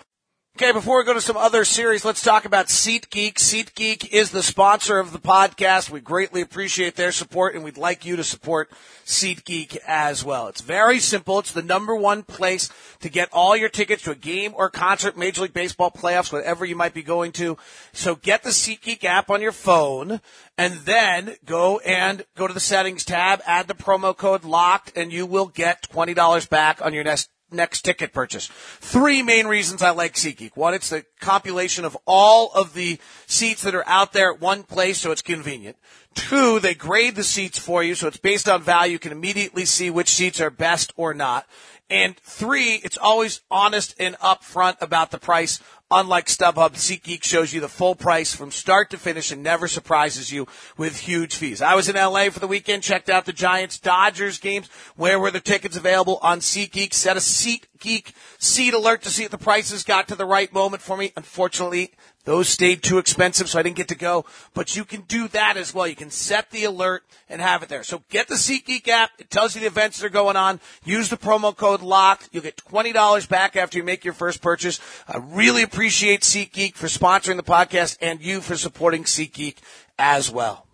Okay, 0.57 0.71
before 0.71 1.00
we 1.00 1.03
go 1.03 1.13
to 1.13 1.19
some 1.19 1.35
other 1.35 1.65
series, 1.65 2.05
let's 2.05 2.24
talk 2.24 2.45
about 2.45 2.67
SeatGeek. 2.67 3.33
SeatGeek 3.33 4.07
is 4.13 4.31
the 4.31 4.41
sponsor 4.41 5.00
of 5.00 5.12
the 5.12 5.19
podcast. 5.19 5.89
We 5.89 6.00
greatly 6.00 6.39
appreciate 6.39 6.95
their 6.95 7.12
support 7.12 7.55
and 7.55 7.63
we'd 7.65 7.75
like 7.75 8.05
you 8.05 8.15
to 8.15 8.24
support 8.24 8.71
SeatGeek 9.03 9.75
as 9.85 10.24
well. 10.24 10.47
It's 10.47 10.62
very 10.62 11.00
simple. 11.00 11.39
It's 11.39 11.51
the 11.51 11.62
number 11.62 11.93
one 11.93 12.24
place 12.24 12.69
to 13.01 13.09
get 13.09 13.27
all 13.33 13.57
your 13.57 13.67
tickets 13.67 14.03
to 14.03 14.12
a 14.12 14.15
game 14.15 14.53
or 14.55 14.69
concert, 14.69 15.17
Major 15.17 15.41
League 15.41 15.51
Baseball 15.51 15.91
playoffs, 15.91 16.31
whatever 16.31 16.63
you 16.63 16.77
might 16.77 16.93
be 16.93 17.03
going 17.03 17.33
to. 17.33 17.57
So 17.91 18.15
get 18.15 18.43
the 18.43 18.51
SeatGeek 18.51 19.03
app 19.03 19.29
on 19.29 19.41
your 19.41 19.51
phone 19.51 20.21
and 20.57 20.75
then 20.85 21.35
go 21.43 21.79
and 21.79 22.24
go 22.38 22.47
to 22.47 22.53
the 22.53 22.62
settings 22.62 23.03
tab, 23.03 23.41
add 23.45 23.67
the 23.67 23.74
promo 23.74 24.15
code 24.15 24.45
locked 24.45 24.93
and 24.95 25.12
you 25.12 25.25
will 25.25 25.47
get 25.47 25.89
$20 25.89 26.50
back 26.50 26.81
on 26.81 26.93
your 26.93 27.03
next 27.03 27.29
next 27.55 27.81
ticket 27.81 28.13
purchase. 28.13 28.47
Three 28.47 29.21
main 29.21 29.47
reasons 29.47 29.81
I 29.81 29.91
like 29.91 30.13
SeatGeek. 30.13 30.55
One, 30.55 30.74
it's 30.74 30.89
the 30.89 31.05
compilation 31.19 31.85
of 31.85 31.97
all 32.05 32.51
of 32.53 32.74
the 32.74 33.00
seats 33.25 33.63
that 33.63 33.75
are 33.75 33.88
out 33.88 34.13
there 34.13 34.33
at 34.33 34.41
one 34.41 34.63
place, 34.63 35.00
so 35.00 35.12
it's 35.12 35.21
convenient. 35.21 35.77
Two, 36.13 36.59
they 36.59 36.74
grade 36.74 37.15
the 37.15 37.24
seats 37.24 37.59
for 37.59 37.83
you, 37.83 37.95
so 37.95 38.07
it's 38.07 38.17
based 38.17 38.47
on 38.47 38.62
value. 38.62 38.93
You 38.93 39.00
can 39.00 39.12
immediately 39.12 39.65
see 39.65 39.89
which 39.89 40.09
seats 40.09 40.39
are 40.39 40.50
best 40.50 40.93
or 40.95 41.13
not. 41.13 41.45
And 41.89 42.17
three, 42.17 42.81
it's 42.83 42.97
always 42.97 43.41
honest 43.51 43.95
and 44.00 44.15
upfront 44.19 44.81
about 44.81 45.12
the 45.12 45.19
price. 45.19 45.59
Unlike 45.92 46.25
StubHub, 46.25 46.74
SeatGeek 46.74 47.24
shows 47.24 47.54
you 47.54 47.62
the 47.62 47.70
full 47.70 47.94
price 47.94 48.34
from 48.34 48.50
start 48.50 48.89
to 48.89 48.98
finish 48.98 49.32
and 49.32 49.44
never 49.44 49.68
surprises 49.68 50.32
you 50.32 50.48
with 50.77 50.98
huge 50.98 51.36
fees. 51.36 51.62
I 51.62 51.75
was 51.75 51.88
in 51.88 51.96
LA 51.96 52.32
for 52.32 52.39
the 52.39 52.48
weekend, 52.48 52.82
checked 52.82 53.08
out 53.08 53.25
the 53.25 53.34
Giants 53.34 53.80
Dodgers 53.80 54.39
games. 54.39 54.68
Where 54.96 55.20
were 55.20 55.30
the 55.30 55.39
tickets 55.39 55.77
available 55.77 56.18
on 56.24 56.39
SeatGeek? 56.39 56.92
Set 56.92 57.18
a 57.18 57.20
SeatGeek 57.20 58.13
seat 58.39 58.74
alert 58.74 59.04
to 59.04 59.12
see 59.12 59.25
if 59.25 59.32
the 59.32 59.38
prices 59.38 59.84
got 59.84 60.08
to 60.08 60.15
the 60.15 60.25
right 60.25 60.51
moment 60.51 60.82
for 60.82 60.98
me. 60.98 61.13
Unfortunately, 61.15 61.92
those 62.25 62.50
stayed 62.50 62.82
too 62.82 62.98
expensive, 62.98 63.48
so 63.48 63.60
I 63.60 63.63
didn't 63.63 63.75
get 63.75 63.88
to 63.89 63.96
go. 63.96 64.25
But 64.56 64.75
you 64.75 64.84
can 64.84 65.01
do 65.01 65.27
that 65.30 65.58
as 65.58 65.75
well. 65.75 65.88
You 65.88 65.96
can 65.96 66.10
set 66.10 66.50
the 66.50 66.63
alert 66.63 67.04
and 67.30 67.39
have 67.39 67.62
it 67.62 67.70
there. 67.70 67.84
So 67.84 68.01
get 68.10 68.27
the 68.27 68.36
SeatGeek 68.36 68.88
app. 68.88 69.12
It 69.20 69.30
tells 69.30 69.54
you 69.54 69.62
the 69.62 69.68
events 69.68 70.00
that 70.00 70.08
are 70.08 70.10
going 70.10 70.36
on. 70.36 70.60
Use 70.84 71.10
the 71.10 71.18
promo 71.18 71.56
code 71.56 71.82
LOCKED. 71.82 72.30
You'll 72.32 72.44
get 72.44 72.58
$20 72.58 73.30
back 73.30 73.56
after 73.56 73.77
you 73.77 73.84
make 73.84 74.04
your 74.04 74.15
first 74.15 74.42
purchase. 74.42 74.80
I 75.08 75.18
really 75.18 75.62
appreciate 75.75 76.22
SeatGeek 76.22 76.74
for 76.75 76.88
sponsoring 76.88 77.36
the 77.36 77.44
podcast 77.44 77.98
and 78.00 78.22
you 78.22 78.39
for 78.39 78.55
supporting 78.55 79.03
SeatGeek 79.03 79.58
as 80.00 80.32
well. 80.32 80.67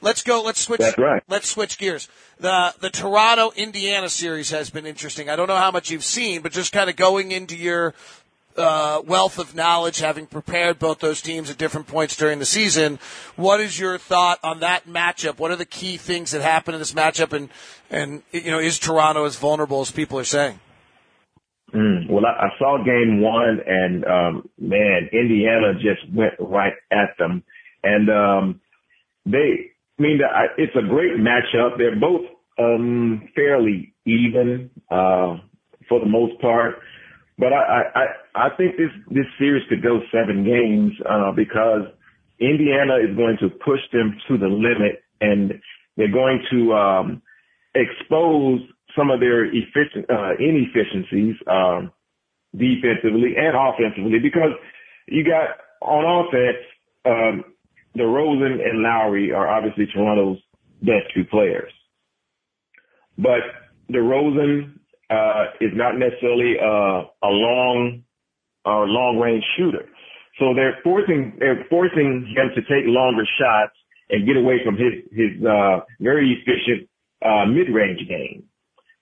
Let's 0.00 0.22
go. 0.22 0.42
Let's 0.42 0.58
switch. 0.58 0.80
That's 0.80 0.96
right. 0.96 1.22
Let's 1.28 1.50
switch 1.50 1.76
gears. 1.76 2.08
The 2.40 2.74
the 2.80 2.88
Toronto 2.88 3.52
Indiana 3.56 4.08
series 4.08 4.48
has 4.52 4.70
been 4.70 4.86
interesting. 4.86 5.28
I 5.28 5.36
don't 5.36 5.48
know 5.48 5.56
how 5.56 5.70
much 5.70 5.90
you've 5.90 6.02
seen, 6.02 6.40
but 6.40 6.52
just 6.52 6.72
kind 6.72 6.88
of 6.88 6.96
going 6.96 7.30
into 7.30 7.54
your 7.58 7.92
uh, 8.56 9.02
wealth 9.04 9.38
of 9.38 9.54
knowledge, 9.54 9.98
having 9.98 10.24
prepared 10.24 10.78
both 10.78 11.00
those 11.00 11.20
teams 11.20 11.50
at 11.50 11.58
different 11.58 11.86
points 11.86 12.16
during 12.16 12.38
the 12.38 12.46
season, 12.46 12.98
what 13.36 13.60
is 13.60 13.78
your 13.78 13.98
thought 13.98 14.38
on 14.42 14.60
that 14.60 14.88
matchup? 14.88 15.38
What 15.38 15.50
are 15.50 15.56
the 15.56 15.66
key 15.66 15.98
things 15.98 16.30
that 16.30 16.40
happen 16.40 16.72
in 16.72 16.80
this 16.80 16.94
matchup, 16.94 17.34
and 17.34 17.50
and 17.90 18.22
you 18.32 18.50
know 18.50 18.60
is 18.60 18.78
Toronto 18.78 19.26
as 19.26 19.36
vulnerable 19.36 19.82
as 19.82 19.90
people 19.90 20.18
are 20.18 20.24
saying? 20.24 20.58
Mm, 21.74 22.08
well, 22.08 22.24
I, 22.24 22.46
I 22.46 22.48
saw 22.58 22.78
game 22.84 23.20
one 23.20 23.58
and, 23.66 24.04
um, 24.04 24.48
man, 24.58 25.08
Indiana 25.12 25.74
just 25.74 26.12
went 26.14 26.34
right 26.38 26.74
at 26.92 27.16
them. 27.18 27.42
And, 27.82 28.08
um, 28.08 28.60
they, 29.24 29.70
I 29.98 30.02
mean, 30.02 30.20
I, 30.22 30.46
it's 30.58 30.76
a 30.76 30.88
great 30.88 31.14
matchup. 31.18 31.76
They're 31.78 31.98
both, 31.98 32.22
um, 32.58 33.28
fairly 33.34 33.94
even, 34.04 34.70
uh, 34.90 35.38
for 35.88 36.00
the 36.00 36.06
most 36.06 36.40
part. 36.40 36.76
But 37.38 37.52
I, 37.52 37.82
I, 37.94 38.46
I 38.46 38.56
think 38.56 38.76
this, 38.76 38.90
this 39.10 39.26
series 39.38 39.64
could 39.68 39.82
go 39.82 40.00
seven 40.12 40.44
games, 40.44 40.92
uh, 41.08 41.32
because 41.32 41.82
Indiana 42.40 42.96
is 42.96 43.16
going 43.16 43.36
to 43.40 43.50
push 43.50 43.80
them 43.92 44.16
to 44.28 44.38
the 44.38 44.46
limit 44.46 45.02
and 45.20 45.60
they're 45.96 46.12
going 46.12 46.42
to, 46.50 46.72
um, 46.74 47.22
expose 47.74 48.60
some 48.96 49.10
of 49.10 49.20
their 49.20 49.44
efficient, 49.44 50.08
uh, 50.10 50.32
inefficiencies, 50.38 51.36
um, 51.46 51.92
defensively 52.56 53.34
and 53.36 53.54
offensively 53.54 54.18
because 54.18 54.52
you 55.08 55.24
got 55.24 55.58
on 55.82 56.26
offense, 56.26 56.64
um, 57.04 57.44
DeRozan 57.96 58.60
and 58.64 58.82
Lowry 58.82 59.32
are 59.32 59.48
obviously 59.48 59.86
Toronto's 59.86 60.38
best 60.82 61.12
two 61.14 61.24
players. 61.24 61.72
But 63.18 63.40
DeRozan, 63.90 64.78
uh, 65.08 65.44
is 65.60 65.70
not 65.74 65.96
necessarily, 65.96 66.56
uh, 66.58 67.04
a 67.22 67.30
long, 67.30 68.02
or 68.64 68.88
long 68.88 69.18
range 69.18 69.44
shooter. 69.56 69.86
So 70.38 70.52
they're 70.54 70.78
forcing, 70.82 71.36
they're 71.38 71.64
forcing 71.70 72.26
him 72.34 72.50
to 72.54 72.60
take 72.62 72.84
longer 72.86 73.24
shots 73.38 73.76
and 74.10 74.26
get 74.26 74.36
away 74.36 74.64
from 74.64 74.76
his, 74.76 74.92
his, 75.12 75.44
uh, 75.44 75.80
very 76.00 76.32
efficient, 76.42 76.88
uh, 77.24 77.46
mid-range 77.46 78.06
game. 78.08 78.44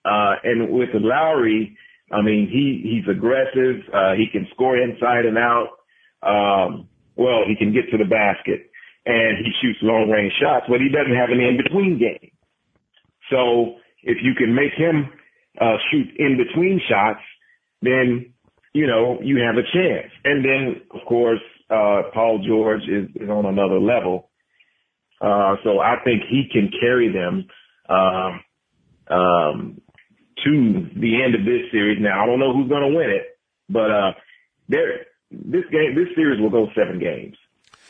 Uh, 0.05 0.35
and 0.43 0.69
with 0.71 0.89
Lowry, 0.93 1.77
I 2.11 2.21
mean, 2.21 2.47
he, 2.47 2.81
he's 2.83 3.09
aggressive. 3.09 3.81
Uh, 3.91 4.13
he 4.13 4.27
can 4.31 4.47
score 4.53 4.77
inside 4.77 5.25
and 5.25 5.37
out. 5.37 5.69
Um, 6.21 6.87
well, 7.15 7.41
he 7.47 7.55
can 7.55 7.73
get 7.73 7.89
to 7.91 7.97
the 7.97 8.05
basket 8.05 8.69
and 9.05 9.37
he 9.37 9.51
shoots 9.61 9.79
long 9.81 10.09
range 10.09 10.33
shots, 10.41 10.65
but 10.67 10.81
he 10.81 10.89
doesn't 10.89 11.15
have 11.15 11.29
an 11.29 11.39
in 11.39 11.57
between 11.57 11.99
game. 11.99 12.31
So 13.31 13.75
if 14.03 14.17
you 14.21 14.33
can 14.35 14.53
make 14.53 14.73
him, 14.73 15.09
uh, 15.59 15.77
shoot 15.91 16.07
in 16.17 16.37
between 16.37 16.81
shots, 16.89 17.21
then, 17.81 18.33
you 18.73 18.87
know, 18.87 19.19
you 19.21 19.39
have 19.39 19.55
a 19.57 19.63
chance. 19.63 20.11
And 20.23 20.43
then, 20.43 20.81
of 20.91 21.05
course, 21.07 21.39
uh, 21.69 22.03
Paul 22.13 22.43
George 22.45 22.83
is, 22.83 23.09
is 23.15 23.29
on 23.29 23.45
another 23.45 23.79
level. 23.79 24.29
Uh, 25.21 25.55
so 25.63 25.79
I 25.79 25.95
think 26.03 26.23
he 26.29 26.49
can 26.51 26.71
carry 26.79 27.11
them, 27.11 27.47
um, 27.89 28.41
um, 29.07 29.81
to 30.45 30.89
the 30.95 31.23
end 31.23 31.35
of 31.35 31.45
this 31.45 31.69
series. 31.71 31.97
Now 31.99 32.23
I 32.23 32.25
don't 32.25 32.39
know 32.39 32.53
who's 32.53 32.69
going 32.69 32.89
to 32.89 32.97
win 32.97 33.09
it, 33.09 33.37
but 33.69 33.91
uh, 33.91 34.11
there 34.69 35.05
this 35.31 35.65
game 35.71 35.95
this 35.95 36.13
series 36.15 36.39
will 36.39 36.49
go 36.49 36.67
seven 36.75 36.99
games. 36.99 37.35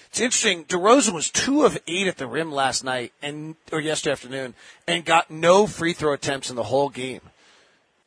It's 0.09 0.21
interesting. 0.21 0.63
DeRozan 0.65 1.13
was 1.13 1.29
two 1.29 1.65
of 1.65 1.77
eight 1.88 2.07
at 2.07 2.17
the 2.17 2.27
rim 2.27 2.51
last 2.51 2.83
night 2.83 3.12
and 3.21 3.55
or 3.71 3.81
yesterday 3.81 4.13
afternoon, 4.13 4.53
and 4.88 5.03
got 5.03 5.29
no 5.29 5.67
free 5.67 5.93
throw 5.93 6.13
attempts 6.13 6.50
in 6.50 6.55
the 6.55 6.63
whole 6.63 6.89
game. 6.89 7.21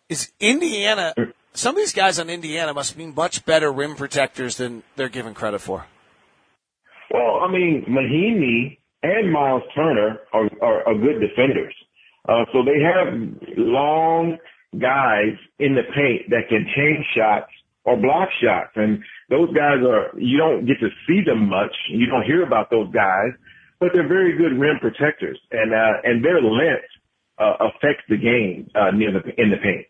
Is 0.08 0.32
Indiana? 0.40 1.12
Some 1.52 1.74
of 1.74 1.76
these 1.76 1.92
guys 1.92 2.18
on 2.18 2.30
Indiana 2.30 2.72
must 2.72 2.96
be 2.96 3.06
much 3.06 3.44
better 3.44 3.70
rim 3.70 3.94
protectors 3.94 4.56
than 4.56 4.82
they're 4.96 5.08
given 5.10 5.34
credit 5.34 5.60
for. 5.60 5.86
Well, 7.10 7.40
I 7.42 7.50
mean, 7.50 7.84
Mahinmi 7.88 8.78
and 9.02 9.32
Miles 9.32 9.62
Turner 9.74 10.20
are, 10.32 10.48
are, 10.62 10.88
are 10.88 10.94
good 10.94 11.20
defenders. 11.20 11.74
Uh, 12.28 12.44
so 12.52 12.62
they 12.62 12.78
have 12.84 13.08
long 13.56 14.36
guys 14.78 15.32
in 15.58 15.74
the 15.74 15.82
paint 15.96 16.28
that 16.28 16.48
can 16.50 16.66
hang 16.66 17.02
shots 17.16 17.50
or 17.84 17.96
block 17.96 18.28
shots. 18.42 18.72
And 18.76 19.02
those 19.30 19.48
guys 19.54 19.80
are, 19.80 20.12
you 20.18 20.36
don't 20.36 20.66
get 20.66 20.78
to 20.80 20.88
see 21.06 21.22
them 21.24 21.48
much. 21.48 21.74
You 21.90 22.06
don't 22.06 22.24
hear 22.24 22.42
about 22.42 22.70
those 22.70 22.92
guys, 22.92 23.32
but 23.80 23.90
they're 23.94 24.06
very 24.06 24.36
good 24.36 24.58
rim 24.60 24.78
protectors 24.78 25.40
and, 25.50 25.72
uh, 25.72 26.00
and 26.04 26.22
their 26.22 26.42
length, 26.42 26.84
uh, 27.38 27.54
affects 27.60 28.04
the 28.08 28.16
game, 28.18 28.68
uh, 28.74 28.90
near 28.90 29.12
the, 29.12 29.20
in 29.40 29.50
the 29.50 29.56
paint. 29.56 29.86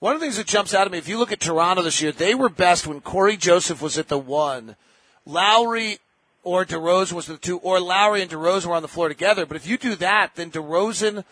One 0.00 0.14
of 0.14 0.20
the 0.20 0.26
things 0.26 0.36
that 0.36 0.46
jumps 0.46 0.74
out 0.74 0.86
at 0.86 0.92
me, 0.92 0.98
if 0.98 1.08
you 1.08 1.18
look 1.18 1.32
at 1.32 1.40
Toronto 1.40 1.82
this 1.82 2.02
year, 2.02 2.12
they 2.12 2.34
were 2.34 2.48
best 2.48 2.86
when 2.86 3.00
Cory 3.00 3.36
Joseph 3.36 3.80
was 3.80 3.96
at 3.96 4.08
the 4.08 4.18
one. 4.18 4.76
Lowry 5.24 5.98
or 6.42 6.64
DeRozan 6.64 7.12
was 7.12 7.26
the 7.26 7.36
two, 7.36 7.58
or 7.58 7.80
Lowry 7.80 8.22
and 8.22 8.30
DeRozan 8.30 8.66
were 8.66 8.74
on 8.74 8.82
the 8.82 8.88
floor 8.88 9.08
together. 9.08 9.46
But 9.46 9.56
if 9.56 9.66
you 9.66 9.78
do 9.78 9.94
that, 9.96 10.32
then 10.36 10.50
DeRozan 10.50 11.24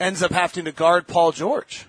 ends 0.00 0.22
up 0.22 0.32
having 0.32 0.64
to 0.64 0.72
guard 0.72 1.06
Paul 1.06 1.32
George. 1.32 1.86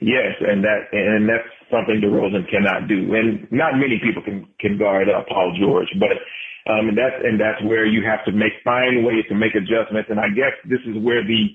Yes, 0.00 0.36
and 0.40 0.62
that 0.62 0.92
and 0.92 1.28
that's 1.28 1.48
something 1.70 2.00
DeRozan 2.04 2.50
cannot 2.50 2.86
do, 2.86 3.14
and 3.14 3.48
not 3.50 3.74
many 3.74 3.98
people 4.02 4.22
can 4.22 4.46
can 4.60 4.78
guard 4.78 5.08
uh, 5.08 5.24
Paul 5.28 5.56
George. 5.58 5.88
But 5.98 6.20
um, 6.70 6.88
and 6.88 6.98
that's 6.98 7.16
and 7.24 7.40
that's 7.40 7.62
where 7.64 7.86
you 7.86 8.04
have 8.04 8.24
to 8.26 8.32
make 8.32 8.52
find 8.62 9.06
ways 9.06 9.24
to 9.28 9.34
make 9.34 9.54
adjustments. 9.54 10.10
And 10.10 10.20
I 10.20 10.28
guess 10.36 10.52
this 10.68 10.84
is 10.84 11.00
where 11.02 11.24
the 11.24 11.48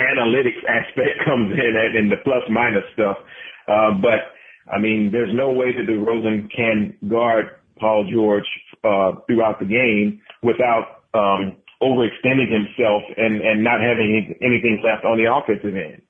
analytics 0.00 0.62
aspect 0.70 1.18
comes 1.26 1.50
in 1.52 1.72
and 1.98 2.10
the 2.10 2.22
plus 2.22 2.46
minus 2.48 2.86
stuff. 2.94 3.18
Uh, 3.66 3.98
but 3.98 4.38
I 4.70 4.78
mean, 4.78 5.10
there's 5.10 5.34
no 5.34 5.50
way 5.50 5.74
that 5.74 5.90
DeRozan 5.90 6.46
can 6.54 6.94
guard 7.08 7.58
Paul 7.78 8.06
George 8.12 8.46
uh, 8.84 9.12
throughout 9.26 9.58
the 9.58 9.66
game 9.66 10.20
without 10.42 11.04
um, 11.14 11.56
overextending 11.82 12.50
himself 12.52 13.02
and, 13.16 13.40
and 13.40 13.64
not 13.64 13.80
having 13.80 14.34
anything 14.40 14.82
left 14.84 15.04
on 15.04 15.16
the 15.16 15.30
offensive 15.30 15.74
end. 15.74 16.02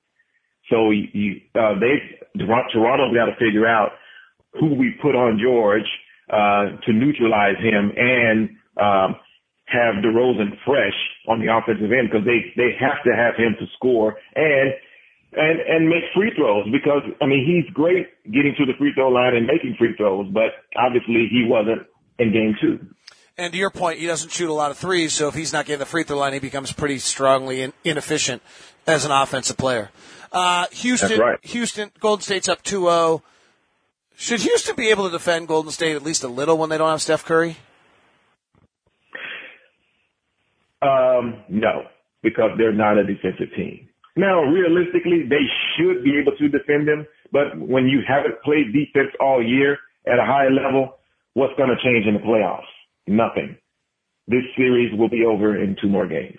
So 0.68 0.90
you, 0.90 1.40
uh, 1.54 1.78
they 1.80 1.98
Toronto's 2.46 3.14
got 3.14 3.26
to 3.26 3.36
figure 3.38 3.66
out 3.66 3.92
who 4.58 4.74
we 4.74 4.94
put 5.02 5.14
on 5.14 5.38
George 5.42 5.86
uh, 6.30 6.78
to 6.86 6.92
neutralize 6.92 7.58
him 7.58 7.92
and 7.96 8.50
um, 8.78 9.16
have 9.66 10.02
DeRozan 10.02 10.58
fresh 10.64 10.94
on 11.28 11.40
the 11.40 11.50
offensive 11.50 11.90
end 11.90 12.10
because 12.10 12.26
they 12.26 12.50
they 12.56 12.74
have 12.78 13.02
to 13.06 13.14
have 13.14 13.34
him 13.34 13.54
to 13.58 13.66
score 13.74 14.16
and 14.34 14.74
and 15.32 15.60
and 15.60 15.88
make 15.88 16.02
free 16.14 16.30
throws 16.36 16.66
because 16.70 17.02
I 17.22 17.26
mean 17.26 17.46
he's 17.46 17.66
great 17.74 18.06
getting 18.26 18.54
to 18.58 18.66
the 18.66 18.74
free 18.78 18.92
throw 18.94 19.10
line 19.10 19.34
and 19.34 19.46
making 19.46 19.76
free 19.78 19.94
throws, 19.96 20.26
but 20.32 20.66
obviously 20.76 21.30
he 21.30 21.46
wasn't 21.46 21.86
in 22.20 22.32
game 22.32 22.54
two. 22.60 22.78
And 23.38 23.52
to 23.52 23.58
your 23.58 23.70
point, 23.70 23.98
he 23.98 24.06
doesn't 24.06 24.30
shoot 24.30 24.50
a 24.50 24.52
lot 24.52 24.70
of 24.70 24.76
threes, 24.76 25.14
so 25.14 25.28
if 25.28 25.34
he's 25.34 25.52
not 25.52 25.64
getting 25.64 25.78
the 25.78 25.86
free 25.86 26.04
throw 26.04 26.18
line, 26.18 26.34
he 26.34 26.38
becomes 26.38 26.72
pretty 26.72 26.98
strongly 26.98 27.62
in, 27.62 27.72
inefficient 27.84 28.42
as 28.86 29.06
an 29.06 29.10
offensive 29.10 29.56
player. 29.56 29.90
Uh, 30.30 30.66
Houston, 30.72 31.18
right. 31.18 31.38
Houston, 31.42 31.90
Golden 32.00 32.22
State's 32.22 32.48
up 32.48 32.62
2-0. 32.62 33.22
Should 34.14 34.42
Houston 34.42 34.76
be 34.76 34.90
able 34.90 35.06
to 35.06 35.10
defend 35.10 35.48
Golden 35.48 35.72
State 35.72 35.96
at 35.96 36.02
least 36.02 36.22
a 36.22 36.28
little 36.28 36.58
when 36.58 36.68
they 36.68 36.76
don't 36.76 36.90
have 36.90 37.00
Steph 37.00 37.24
Curry? 37.24 37.56
Um, 40.82 41.42
no, 41.48 41.84
because 42.22 42.50
they're 42.58 42.74
not 42.74 42.98
a 42.98 43.04
defensive 43.04 43.48
team. 43.56 43.88
Now, 44.16 44.42
realistically, 44.42 45.24
they 45.28 45.44
should 45.76 46.04
be 46.04 46.18
able 46.20 46.36
to 46.36 46.48
defend 46.48 46.86
them, 46.86 47.06
but 47.32 47.58
when 47.58 47.86
you 47.86 48.00
haven't 48.06 48.42
played 48.42 48.72
defense 48.72 49.08
all 49.18 49.42
year 49.42 49.78
at 50.06 50.18
a 50.18 50.24
high 50.24 50.48
level, 50.48 50.99
what's 51.34 51.54
going 51.56 51.70
to 51.70 51.82
change 51.82 52.06
in 52.06 52.14
the 52.14 52.20
playoffs? 52.20 52.70
Nothing. 53.06 53.56
This 54.26 54.44
series 54.56 54.96
will 54.96 55.08
be 55.08 55.24
over 55.24 55.60
in 55.60 55.76
two 55.80 55.88
more 55.88 56.06
games. 56.06 56.38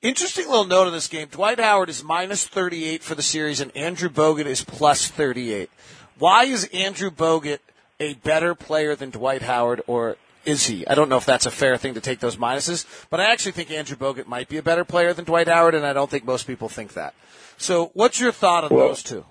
Interesting 0.00 0.48
little 0.48 0.64
note 0.64 0.86
on 0.88 0.92
this 0.92 1.06
game. 1.06 1.28
Dwight 1.28 1.60
Howard 1.60 1.88
is 1.88 2.02
minus 2.02 2.46
38 2.46 3.02
for 3.02 3.14
the 3.14 3.22
series, 3.22 3.60
and 3.60 3.74
Andrew 3.76 4.08
Bogut 4.08 4.46
is 4.46 4.64
plus 4.64 5.08
38. 5.08 5.70
Why 6.18 6.44
is 6.44 6.68
Andrew 6.72 7.10
Bogut 7.10 7.60
a 8.00 8.14
better 8.14 8.54
player 8.54 8.96
than 8.96 9.10
Dwight 9.10 9.42
Howard, 9.42 9.82
or 9.86 10.16
is 10.44 10.66
he? 10.66 10.86
I 10.86 10.94
don't 10.94 11.08
know 11.08 11.18
if 11.18 11.26
that's 11.26 11.46
a 11.46 11.52
fair 11.52 11.76
thing 11.76 11.94
to 11.94 12.00
take 12.00 12.18
those 12.18 12.36
minuses, 12.36 12.84
but 13.10 13.20
I 13.20 13.30
actually 13.30 13.52
think 13.52 13.70
Andrew 13.70 13.96
Bogut 13.96 14.26
might 14.26 14.48
be 14.48 14.56
a 14.56 14.62
better 14.62 14.84
player 14.84 15.14
than 15.14 15.24
Dwight 15.24 15.46
Howard, 15.46 15.74
and 15.74 15.86
I 15.86 15.92
don't 15.92 16.10
think 16.10 16.24
most 16.24 16.46
people 16.48 16.68
think 16.68 16.94
that. 16.94 17.14
So, 17.58 17.92
what's 17.94 18.18
your 18.18 18.32
thought 18.32 18.64
on 18.64 18.74
well, 18.74 18.88
those 18.88 19.04
two? 19.04 19.24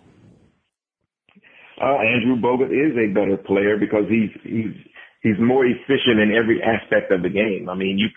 Uh, 1.82 1.98
Andrew 1.98 2.36
Bogut 2.36 2.70
is 2.70 2.96
a 2.96 3.14
better 3.14 3.38
player 3.38 3.78
because 3.78 4.06
he's 4.08 4.30
he's 4.44 4.76
he's 5.24 5.40
more 5.40 5.66
efficient 5.66 6.20
in 6.20 6.32
every 6.36 6.62
aspect 6.62 7.12
of 7.12 7.24
the 7.24 7.30
game. 7.30 7.70
I 7.70 7.76
mean, 7.76 7.98
you 7.98 8.08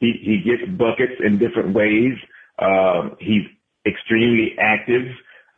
he 0.00 0.14
he 0.22 0.38
gets 0.38 0.64
buckets 0.78 1.20
in 1.24 1.38
different 1.38 1.74
ways. 1.74 2.14
Uh, 2.58 3.10
he's 3.20 3.44
extremely 3.86 4.56
active 4.58 5.04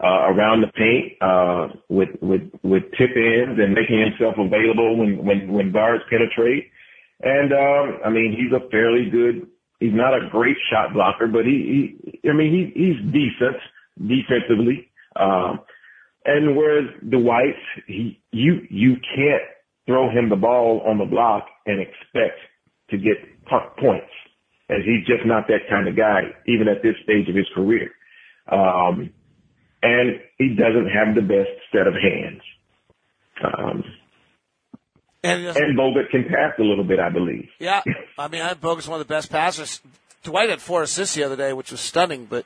uh, 0.03 0.31
around 0.31 0.63
the 0.63 0.73
paint 0.75 1.15
uh, 1.23 1.69
with 1.89 2.11
with 2.21 2.43
with 2.63 2.83
tip 2.99 3.11
ins 3.17 3.59
and 3.59 3.75
making 3.75 4.01
himself 4.01 4.35
available 4.39 4.97
when 4.97 5.25
when 5.25 5.53
when 5.53 5.73
guards 5.73 6.05
penetrate. 6.11 6.71
And 7.23 7.53
um, 7.53 8.01
I 8.05 8.11
mean, 8.11 8.35
he's 8.37 8.53
a 8.53 8.69
fairly 8.71 9.11
good. 9.11 9.47
He's 9.81 9.95
not 9.95 10.15
a 10.15 10.29
great 10.31 10.57
shot 10.71 10.93
blocker, 10.93 11.29
but 11.29 11.45
he, 11.45 11.97
he 12.21 12.29
I 12.29 12.33
mean, 12.33 12.51
he, 12.51 12.73
he's 12.75 13.13
decent 13.13 13.57
defensively. 13.99 14.91
Um, 15.15 15.61
and 16.25 16.57
whereas 16.57 16.87
Dwight, 17.09 17.57
he 17.87 18.21
you 18.33 18.61
you 18.71 18.95
can't 18.95 19.43
throw 19.87 20.11
him 20.11 20.29
the 20.29 20.37
ball 20.37 20.83
on 20.87 20.99
the 20.99 21.05
block 21.05 21.47
and 21.67 21.81
expect 21.81 22.39
to 22.91 22.99
get 22.99 23.17
points, 23.79 24.13
as 24.71 24.79
he's 24.85 25.07
just 25.07 25.27
not 25.27 25.47
that 25.49 25.69
kind 25.71 25.89
of 25.89 25.97
guy, 25.97 26.23
even 26.47 26.69
at 26.69 26.83
this 26.83 26.95
stage 27.03 27.29
of 27.29 27.35
his 27.35 27.47
career. 27.55 27.91
Um, 28.51 29.11
and 29.83 30.21
he 30.39 30.55
doesn't 30.55 30.89
have 30.89 31.15
the 31.15 31.23
best 31.23 31.51
set 31.73 31.87
of 31.87 31.95
hands. 31.95 32.43
Um, 33.43 33.85
and, 35.23 35.47
and 35.47 35.79
Bogut 35.79 36.11
can 36.11 36.25
pass 36.25 36.55
a 36.59 36.63
little 36.63 36.85
bit, 36.85 36.99
I 37.01 37.11
believe. 37.11 37.49
Yeah, 37.59 37.83
I 38.19 38.29
mean, 38.29 38.43
I 38.43 38.55
Bogut's 38.55 38.89
one 38.89 39.01
of 39.01 39.07
the 39.07 39.13
best 39.13 39.31
passers. 39.31 39.81
Dwight 40.23 40.51
had 40.51 40.61
four 40.61 40.83
assists 40.83 41.15
the 41.15 41.25
other 41.25 41.37
day, 41.37 41.53
which 41.53 41.71
was 41.71 41.81
stunning. 41.81 42.27
But 42.27 42.45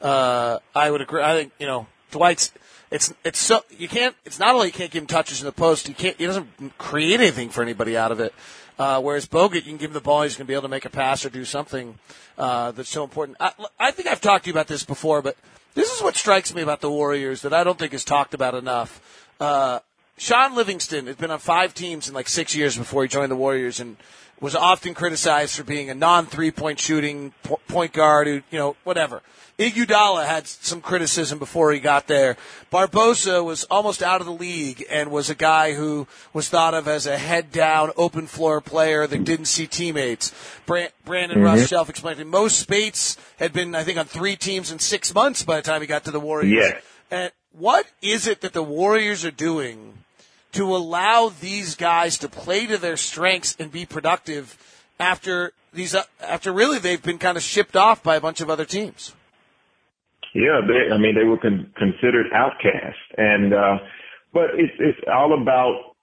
uh, 0.00 0.58
I 0.74 0.90
would 0.90 1.00
agree. 1.00 1.22
I 1.22 1.34
think 1.36 1.52
you 1.58 1.66
know 1.66 1.86
Dwight's. 2.14 2.52
It's 2.90 3.12
it's 3.24 3.38
so 3.38 3.64
you 3.76 3.88
can't. 3.88 4.14
It's 4.24 4.38
not 4.38 4.54
only 4.54 4.68
you 4.68 4.72
can't 4.72 4.90
give 4.90 5.02
him 5.02 5.06
touches 5.06 5.40
in 5.40 5.46
the 5.46 5.52
post. 5.52 5.88
He 5.88 5.94
can't. 5.94 6.16
He 6.16 6.26
doesn't 6.26 6.78
create 6.78 7.20
anything 7.20 7.50
for 7.50 7.62
anybody 7.62 7.96
out 7.96 8.12
of 8.12 8.20
it. 8.20 8.32
Uh, 8.78 9.00
whereas 9.00 9.26
Bogut, 9.26 9.54
you 9.54 9.62
can 9.62 9.76
give 9.76 9.90
him 9.90 9.94
the 9.94 10.00
ball, 10.00 10.22
he's 10.22 10.36
going 10.36 10.46
to 10.46 10.48
be 10.48 10.54
able 10.54 10.62
to 10.62 10.68
make 10.68 10.84
a 10.84 10.90
pass 10.90 11.24
or 11.24 11.30
do 11.30 11.44
something 11.44 11.96
uh, 12.36 12.72
that's 12.72 12.88
so 12.88 13.04
important. 13.04 13.36
I, 13.38 13.52
I 13.78 13.90
think 13.92 14.08
I've 14.08 14.20
talked 14.20 14.44
to 14.44 14.50
you 14.50 14.52
about 14.52 14.66
this 14.66 14.84
before, 14.84 15.22
but 15.22 15.36
this 15.74 15.94
is 15.94 16.02
what 16.02 16.16
strikes 16.16 16.52
me 16.52 16.62
about 16.62 16.80
the 16.80 16.90
Warriors 16.90 17.42
that 17.42 17.54
I 17.54 17.62
don't 17.62 17.78
think 17.78 17.94
is 17.94 18.04
talked 18.04 18.34
about 18.34 18.54
enough. 18.54 19.28
Uh, 19.38 19.78
Shaun 20.16 20.56
Livingston 20.56 21.06
had 21.06 21.18
been 21.18 21.30
on 21.30 21.38
five 21.38 21.72
teams 21.72 22.08
in 22.08 22.14
like 22.14 22.28
six 22.28 22.54
years 22.54 22.76
before 22.76 23.02
he 23.02 23.08
joined 23.08 23.30
the 23.30 23.36
Warriors 23.36 23.78
and 23.78 23.96
was 24.40 24.54
often 24.54 24.94
criticized 24.94 25.56
for 25.56 25.64
being 25.64 25.90
a 25.90 25.94
non 25.94 26.26
three 26.26 26.50
point 26.50 26.78
shooting 26.78 27.32
point 27.68 27.92
guard 27.92 28.26
who, 28.26 28.42
you 28.50 28.58
know, 28.58 28.76
whatever. 28.84 29.22
Iguodala 29.58 30.26
had 30.26 30.48
some 30.48 30.80
criticism 30.80 31.38
before 31.38 31.72
he 31.72 31.78
got 31.78 32.08
there. 32.08 32.36
Barbosa 32.72 33.44
was 33.44 33.64
almost 33.64 34.02
out 34.02 34.20
of 34.20 34.26
the 34.26 34.32
league 34.32 34.84
and 34.90 35.12
was 35.12 35.30
a 35.30 35.34
guy 35.34 35.74
who 35.74 36.08
was 36.32 36.48
thought 36.48 36.74
of 36.74 36.88
as 36.88 37.06
a 37.06 37.16
head 37.16 37.52
down, 37.52 37.92
open 37.96 38.26
floor 38.26 38.60
player 38.60 39.06
that 39.06 39.24
didn't 39.24 39.46
see 39.46 39.68
teammates. 39.68 40.32
Brandon 40.66 40.90
mm-hmm. 41.06 41.40
Rush 41.40 41.68
self 41.68 41.88
explained. 41.88 42.28
Mo 42.28 42.48
Speights 42.48 43.16
had 43.38 43.52
been, 43.52 43.76
I 43.76 43.84
think, 43.84 43.98
on 43.98 44.06
three 44.06 44.34
teams 44.34 44.72
in 44.72 44.80
six 44.80 45.14
months 45.14 45.44
by 45.44 45.56
the 45.56 45.62
time 45.62 45.80
he 45.80 45.86
got 45.86 46.04
to 46.04 46.10
the 46.10 46.20
Warriors. 46.20 46.52
Yeah. 46.52 46.80
And 47.10 47.32
what 47.52 47.86
is 48.02 48.26
it 48.26 48.40
that 48.40 48.54
the 48.54 48.62
Warriors 48.62 49.24
are 49.24 49.30
doing 49.30 49.94
to 50.52 50.74
allow 50.74 51.32
these 51.40 51.76
guys 51.76 52.18
to 52.18 52.28
play 52.28 52.66
to 52.66 52.78
their 52.78 52.96
strengths 52.96 53.56
and 53.58 53.70
be 53.70 53.86
productive 53.86 54.58
after 54.98 55.52
these, 55.72 55.94
uh, 55.94 56.02
after 56.20 56.52
really 56.52 56.78
they've 56.78 57.02
been 57.02 57.18
kind 57.18 57.36
of 57.36 57.42
shipped 57.42 57.76
off 57.76 58.02
by 58.02 58.16
a 58.16 58.20
bunch 58.20 58.40
of 58.40 58.50
other 58.50 58.64
teams? 58.64 59.12
Yeah, 60.34 60.60
they, 60.66 60.92
I 60.92 60.98
mean, 60.98 61.14
they 61.14 61.24
were 61.24 61.38
con- 61.38 61.72
considered 61.78 62.26
outcasts, 62.34 63.06
and 63.16 63.54
uh, 63.54 63.78
but 64.32 64.50
it's 64.54 64.74
it's 64.80 64.98
all 65.12 65.40
about 65.40 65.94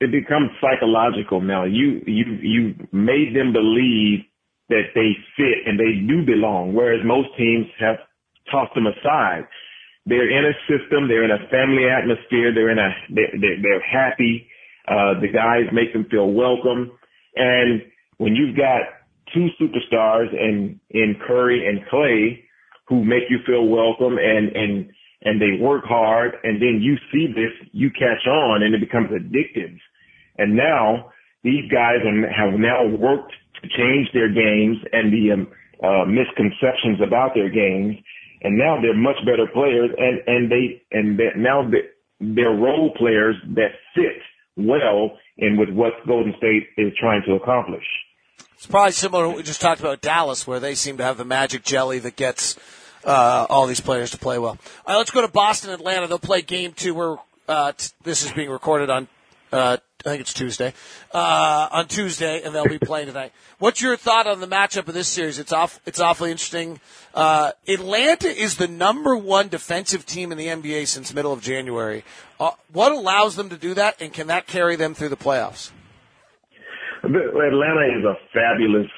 it 0.00 0.10
becomes 0.10 0.50
psychological 0.60 1.40
now. 1.40 1.64
You 1.64 2.02
you 2.06 2.24
you 2.42 2.74
made 2.92 3.36
them 3.36 3.52
believe 3.52 4.24
that 4.68 4.90
they 4.94 5.12
fit 5.36 5.66
and 5.66 5.78
they 5.78 6.00
do 6.08 6.24
belong, 6.24 6.74
whereas 6.74 7.00
most 7.04 7.28
teams 7.36 7.66
have 7.78 7.96
tossed 8.50 8.74
them 8.74 8.86
aside. 8.86 9.46
They're 10.06 10.30
in 10.30 10.44
a 10.46 10.54
system. 10.66 11.08
They're 11.08 11.24
in 11.24 11.30
a 11.30 11.46
family 11.50 11.86
atmosphere. 11.88 12.52
They're 12.54 12.70
in 12.70 12.78
a, 12.78 12.90
they're, 13.14 13.56
they're 13.62 13.84
happy. 13.84 14.48
Uh, 14.88 15.20
the 15.20 15.28
guys 15.28 15.70
make 15.72 15.92
them 15.92 16.06
feel 16.10 16.30
welcome. 16.32 16.90
And 17.36 17.82
when 18.16 18.34
you've 18.34 18.56
got 18.56 18.80
two 19.32 19.48
superstars 19.60 20.32
in, 20.32 20.80
in 20.90 21.16
Curry 21.26 21.68
and 21.68 21.86
Clay 21.88 22.44
who 22.92 23.04
make 23.04 23.24
you 23.30 23.38
feel 23.46 23.64
welcome 23.66 24.18
and, 24.20 24.52
and, 24.52 24.92
and 25.24 25.40
they 25.40 25.56
work 25.56 25.84
hard 25.84 26.36
and 26.44 26.60
then 26.60 26.84
you 26.84 26.96
see 27.08 27.32
this, 27.32 27.52
you 27.72 27.88
catch 27.88 28.26
on 28.28 28.62
and 28.62 28.74
it 28.74 28.80
becomes 28.80 29.08
addictive. 29.08 29.78
And 30.36 30.56
now 30.56 31.12
these 31.42 31.64
guys 31.72 32.04
have 32.04 32.52
now 32.60 32.84
worked 32.84 33.32
to 33.62 33.68
change 33.68 34.12
their 34.12 34.28
games 34.28 34.76
and 34.92 35.12
the 35.12 35.32
um, 35.32 35.48
uh, 35.82 36.04
misconceptions 36.04 37.00
about 37.00 37.32
their 37.34 37.48
games 37.48 37.96
and 38.42 38.58
now 38.58 38.80
they're 38.80 38.96
much 38.96 39.16
better 39.24 39.46
players, 39.52 39.90
and 39.96 40.20
and 40.26 40.50
they 40.50 40.82
and 40.90 41.18
they, 41.18 41.30
now 41.36 41.62
they're 42.20 42.50
role 42.50 42.92
players 42.96 43.36
that 43.54 43.70
fit 43.94 44.20
well 44.56 45.16
in 45.38 45.56
with 45.56 45.70
what 45.70 45.92
Golden 46.06 46.34
State 46.38 46.68
is 46.76 46.92
trying 46.98 47.22
to 47.26 47.34
accomplish. 47.34 47.84
It's 48.54 48.66
probably 48.66 48.92
similar 48.92 49.24
to 49.24 49.28
what 49.28 49.36
we 49.38 49.42
just 49.42 49.60
talked 49.60 49.80
about 49.80 50.00
Dallas, 50.00 50.46
where 50.46 50.60
they 50.60 50.74
seem 50.74 50.96
to 50.98 51.04
have 51.04 51.18
the 51.18 51.24
magic 51.24 51.62
jelly 51.62 51.98
that 52.00 52.16
gets 52.16 52.56
uh, 53.04 53.46
all 53.48 53.66
these 53.66 53.80
players 53.80 54.10
to 54.12 54.18
play 54.18 54.38
well. 54.38 54.58
All 54.86 54.94
right, 54.94 54.96
let's 54.96 55.10
go 55.10 55.20
to 55.22 55.28
Boston, 55.28 55.70
Atlanta. 55.70 56.06
They'll 56.06 56.18
play 56.18 56.42
game 56.42 56.72
two. 56.72 56.94
Where 56.94 57.16
uh, 57.48 57.72
t- 57.72 57.90
this 58.02 58.24
is 58.24 58.32
being 58.32 58.50
recorded 58.50 58.90
on 58.90 59.08
uh, 59.52 59.76
I 60.04 60.08
think 60.08 60.22
it's 60.22 60.32
Tuesday, 60.32 60.72
uh, 61.12 61.68
on 61.70 61.86
Tuesday, 61.86 62.42
and 62.42 62.54
they'll 62.54 62.66
be 62.66 62.78
playing 62.80 63.06
tonight. 63.06 63.32
What's 63.58 63.80
your 63.80 63.96
thought 63.96 64.26
on 64.26 64.40
the 64.40 64.48
matchup 64.48 64.88
of 64.88 64.94
this 64.94 65.08
series? 65.08 65.38
It's 65.38 65.52
off. 65.52 65.78
It's 65.86 66.00
awfully 66.00 66.30
interesting. 66.30 66.80
Uh, 67.14 67.52
Atlanta 67.68 68.28
is 68.28 68.56
the 68.56 68.66
number 68.66 69.16
one 69.16 69.48
defensive 69.48 70.06
team 70.06 70.32
in 70.32 70.38
the 70.38 70.46
NBA 70.46 70.88
since 70.88 71.14
middle 71.14 71.32
of 71.32 71.42
January. 71.42 72.04
Uh, 72.40 72.52
what 72.72 72.92
allows 72.92 73.36
them 73.36 73.50
to 73.50 73.56
do 73.56 73.74
that, 73.74 74.00
and 74.00 74.12
can 74.12 74.26
that 74.28 74.46
carry 74.46 74.76
them 74.76 74.94
through 74.94 75.10
the 75.10 75.16
playoffs? 75.16 75.70
Atlanta 77.04 77.98
is 77.98 78.04
a 78.04 78.14
fabulous 78.32 78.90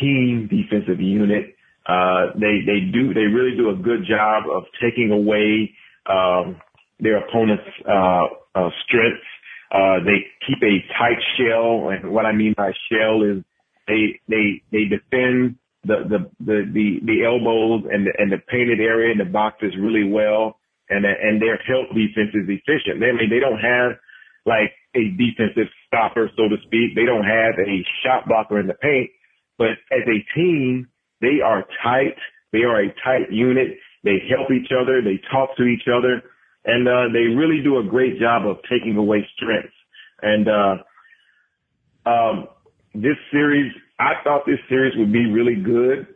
team 0.00 0.48
defensive 0.48 1.00
unit. 1.00 1.53
Uh, 1.86 2.32
they 2.34 2.64
they 2.64 2.80
do 2.92 3.12
they 3.12 3.28
really 3.28 3.56
do 3.56 3.70
a 3.70 3.76
good 3.76 4.06
job 4.08 4.44
of 4.50 4.64
taking 4.82 5.10
away 5.12 5.70
um, 6.06 6.56
their 7.00 7.18
opponent's 7.18 7.64
uh, 7.86 8.26
uh, 8.54 8.70
strengths 8.86 9.26
uh, 9.74 9.98
they 10.06 10.22
keep 10.46 10.62
a 10.62 10.78
tight 10.94 11.18
shell, 11.36 11.90
and 11.90 12.12
what 12.12 12.26
I 12.26 12.32
mean 12.32 12.54
by 12.56 12.70
shell 12.86 13.22
is 13.26 13.42
they 13.88 14.20
they 14.28 14.62
they 14.70 14.84
defend 14.86 15.58
the 15.82 16.06
the 16.06 16.30
the 16.38 16.58
the, 16.70 16.86
the 17.02 17.18
elbows 17.26 17.82
and 17.90 18.06
the, 18.06 18.12
and 18.16 18.30
the 18.30 18.38
painted 18.46 18.78
area 18.78 19.10
in 19.10 19.18
the 19.18 19.26
boxes 19.26 19.74
really 19.74 20.06
well, 20.06 20.60
and 20.88 21.04
and 21.04 21.42
their 21.42 21.58
help 21.66 21.88
defense 21.90 22.30
is 22.38 22.46
efficient. 22.46 23.00
They 23.02 23.10
I 23.10 23.18
mean 23.18 23.30
they 23.30 23.42
don't 23.42 23.58
have 23.58 23.98
like 24.46 24.70
a 24.94 25.10
defensive 25.18 25.66
stopper, 25.88 26.30
so 26.36 26.46
to 26.46 26.56
speak. 26.70 26.94
They 26.94 27.04
don't 27.04 27.26
have 27.26 27.58
a 27.58 27.82
shot 28.06 28.28
blocker 28.28 28.60
in 28.60 28.68
the 28.68 28.78
paint, 28.78 29.10
but 29.58 29.74
as 29.90 30.06
a 30.06 30.22
team, 30.38 30.86
they 31.24 31.40
are 31.40 31.64
tight. 31.82 32.16
They 32.52 32.68
are 32.68 32.80
a 32.80 32.88
tight 33.02 33.32
unit. 33.32 33.78
They 34.04 34.20
help 34.28 34.50
each 34.50 34.70
other. 34.70 35.00
They 35.00 35.18
talk 35.32 35.56
to 35.56 35.64
each 35.64 35.88
other 35.88 36.22
and 36.64 36.88
uh, 36.88 37.12
they 37.12 37.34
really 37.34 37.62
do 37.62 37.78
a 37.78 37.84
great 37.84 38.18
job 38.18 38.46
of 38.46 38.56
taking 38.70 38.96
away 38.96 39.28
strengths. 39.36 39.74
And 40.22 40.48
uh, 40.48 42.08
um, 42.08 42.48
this 42.94 43.16
series, 43.30 43.72
I 43.98 44.14
thought 44.24 44.42
this 44.46 44.58
series 44.68 44.94
would 44.96 45.12
be 45.12 45.26
really 45.30 45.56
good, 45.56 46.06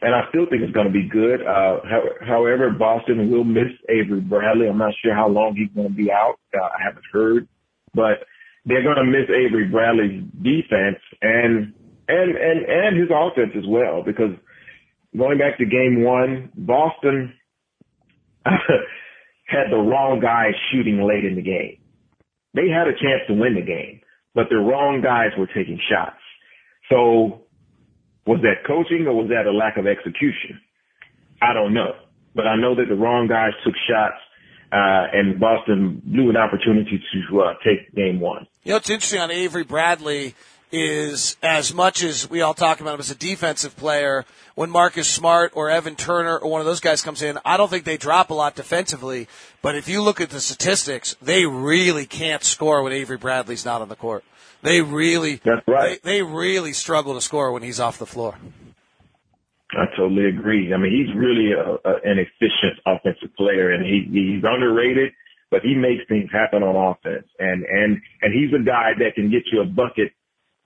and 0.00 0.14
I 0.14 0.28
still 0.30 0.46
think 0.48 0.62
it's 0.62 0.72
going 0.72 0.86
to 0.86 0.92
be 0.92 1.08
good. 1.08 1.40
Uh, 1.42 1.80
however, 2.26 2.70
Boston 2.70 3.30
will 3.30 3.44
miss 3.44 3.72
Avery 3.88 4.20
Bradley. 4.20 4.68
I'm 4.68 4.78
not 4.78 4.94
sure 5.02 5.14
how 5.14 5.28
long 5.28 5.54
he's 5.56 5.74
going 5.74 5.88
to 5.88 5.94
be 5.94 6.10
out. 6.10 6.36
Uh, 6.54 6.64
I 6.64 6.82
haven't 6.82 7.04
heard, 7.12 7.48
but 7.94 8.24
they're 8.64 8.82
going 8.82 8.96
to 8.96 9.04
miss 9.04 9.28
Avery 9.28 9.68
Bradley's 9.68 10.24
defense 10.42 11.00
and 11.20 11.74
and 12.08 12.36
and 12.36 12.64
and 12.66 12.96
his 12.96 13.08
offense 13.10 13.52
as 13.56 13.64
well 13.66 14.02
because 14.04 14.32
going 15.16 15.38
back 15.38 15.58
to 15.58 15.64
game 15.64 16.02
one, 16.02 16.50
Boston 16.56 17.34
had 18.44 19.70
the 19.70 19.76
wrong 19.76 20.20
guys 20.20 20.54
shooting 20.72 21.02
late 21.02 21.24
in 21.24 21.34
the 21.36 21.42
game. 21.42 21.78
They 22.54 22.68
had 22.68 22.88
a 22.88 22.92
chance 22.92 23.22
to 23.28 23.34
win 23.34 23.54
the 23.54 23.62
game, 23.62 24.00
but 24.34 24.48
the 24.48 24.56
wrong 24.56 25.02
guys 25.02 25.30
were 25.38 25.46
taking 25.46 25.80
shots. 25.90 26.20
So 26.88 27.42
was 28.26 28.40
that 28.42 28.66
coaching 28.66 29.06
or 29.06 29.14
was 29.14 29.28
that 29.28 29.46
a 29.46 29.52
lack 29.52 29.76
of 29.76 29.86
execution? 29.86 30.60
I 31.42 31.52
don't 31.52 31.74
know, 31.74 31.92
but 32.34 32.46
I 32.46 32.56
know 32.56 32.74
that 32.76 32.86
the 32.88 32.94
wrong 32.94 33.28
guys 33.28 33.52
took 33.64 33.74
shots. 33.88 34.20
Uh, 34.72 35.06
and 35.12 35.38
Boston 35.38 36.02
blew 36.04 36.28
an 36.28 36.36
opportunity 36.36 37.00
to 37.30 37.40
uh, 37.40 37.54
take 37.64 37.94
game 37.94 38.18
one. 38.18 38.48
You 38.64 38.72
know, 38.72 38.78
it's 38.78 38.90
interesting 38.90 39.20
on 39.20 39.30
Avery 39.30 39.62
Bradley 39.62 40.34
is 40.72 41.36
as 41.42 41.72
much 41.72 42.02
as 42.02 42.28
we 42.28 42.40
all 42.40 42.54
talk 42.54 42.80
about 42.80 42.94
him 42.94 43.00
as 43.00 43.10
a 43.10 43.14
defensive 43.14 43.76
player, 43.76 44.24
when 44.54 44.70
Marcus 44.70 45.08
Smart 45.08 45.52
or 45.54 45.70
Evan 45.70 45.96
Turner 45.96 46.38
or 46.38 46.50
one 46.50 46.60
of 46.60 46.66
those 46.66 46.80
guys 46.80 47.02
comes 47.02 47.22
in, 47.22 47.38
I 47.44 47.56
don't 47.56 47.68
think 47.68 47.84
they 47.84 47.96
drop 47.96 48.30
a 48.30 48.34
lot 48.34 48.54
defensively. 48.56 49.28
But 49.62 49.76
if 49.76 49.88
you 49.88 50.02
look 50.02 50.20
at 50.20 50.30
the 50.30 50.40
statistics, 50.40 51.16
they 51.20 51.46
really 51.46 52.06
can't 52.06 52.42
score 52.42 52.82
when 52.82 52.92
Avery 52.92 53.18
Bradley's 53.18 53.64
not 53.64 53.82
on 53.82 53.88
the 53.88 53.96
court. 53.96 54.24
They 54.62 54.80
really, 54.80 55.40
that's 55.44 55.66
right. 55.68 56.02
They, 56.02 56.18
they 56.18 56.22
really 56.22 56.72
struggle 56.72 57.14
to 57.14 57.20
score 57.20 57.52
when 57.52 57.62
he's 57.62 57.78
off 57.78 57.98
the 57.98 58.06
floor. 58.06 58.36
I 59.72 59.84
totally 59.96 60.26
agree. 60.26 60.72
I 60.72 60.76
mean, 60.76 60.92
he's 60.92 61.14
really 61.14 61.52
a, 61.52 61.88
a, 61.88 61.94
an 62.04 62.18
efficient 62.18 62.80
offensive 62.86 63.34
player, 63.36 63.72
and 63.72 63.84
he, 63.84 64.06
he's 64.10 64.44
underrated, 64.44 65.12
but 65.50 65.62
he 65.62 65.74
makes 65.74 66.04
things 66.08 66.30
happen 66.32 66.62
on 66.62 66.74
offense. 66.74 67.26
And 67.38 67.64
and 67.64 68.00
and 68.22 68.32
he's 68.32 68.52
a 68.54 68.64
guy 68.64 68.92
that 68.98 69.14
can 69.14 69.30
get 69.30 69.42
you 69.52 69.60
a 69.60 69.64
bucket 69.64 70.12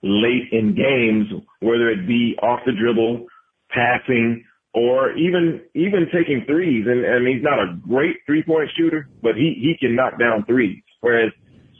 late 0.03 0.49
in 0.51 0.75
games, 0.75 1.27
whether 1.59 1.89
it 1.89 2.07
be 2.07 2.35
off 2.41 2.59
the 2.65 2.71
dribble, 2.71 3.27
passing, 3.69 4.43
or 4.73 5.11
even 5.13 5.61
even 5.75 6.07
taking 6.13 6.43
threes. 6.45 6.85
And, 6.87 7.03
and 7.05 7.27
he's 7.27 7.43
not 7.43 7.59
a 7.59 7.75
great 7.87 8.17
three 8.25 8.43
point 8.43 8.69
shooter, 8.77 9.07
but 9.21 9.35
he 9.35 9.55
he 9.59 9.75
can 9.79 9.95
knock 9.95 10.19
down 10.19 10.45
threes. 10.45 10.83
Whereas 11.01 11.31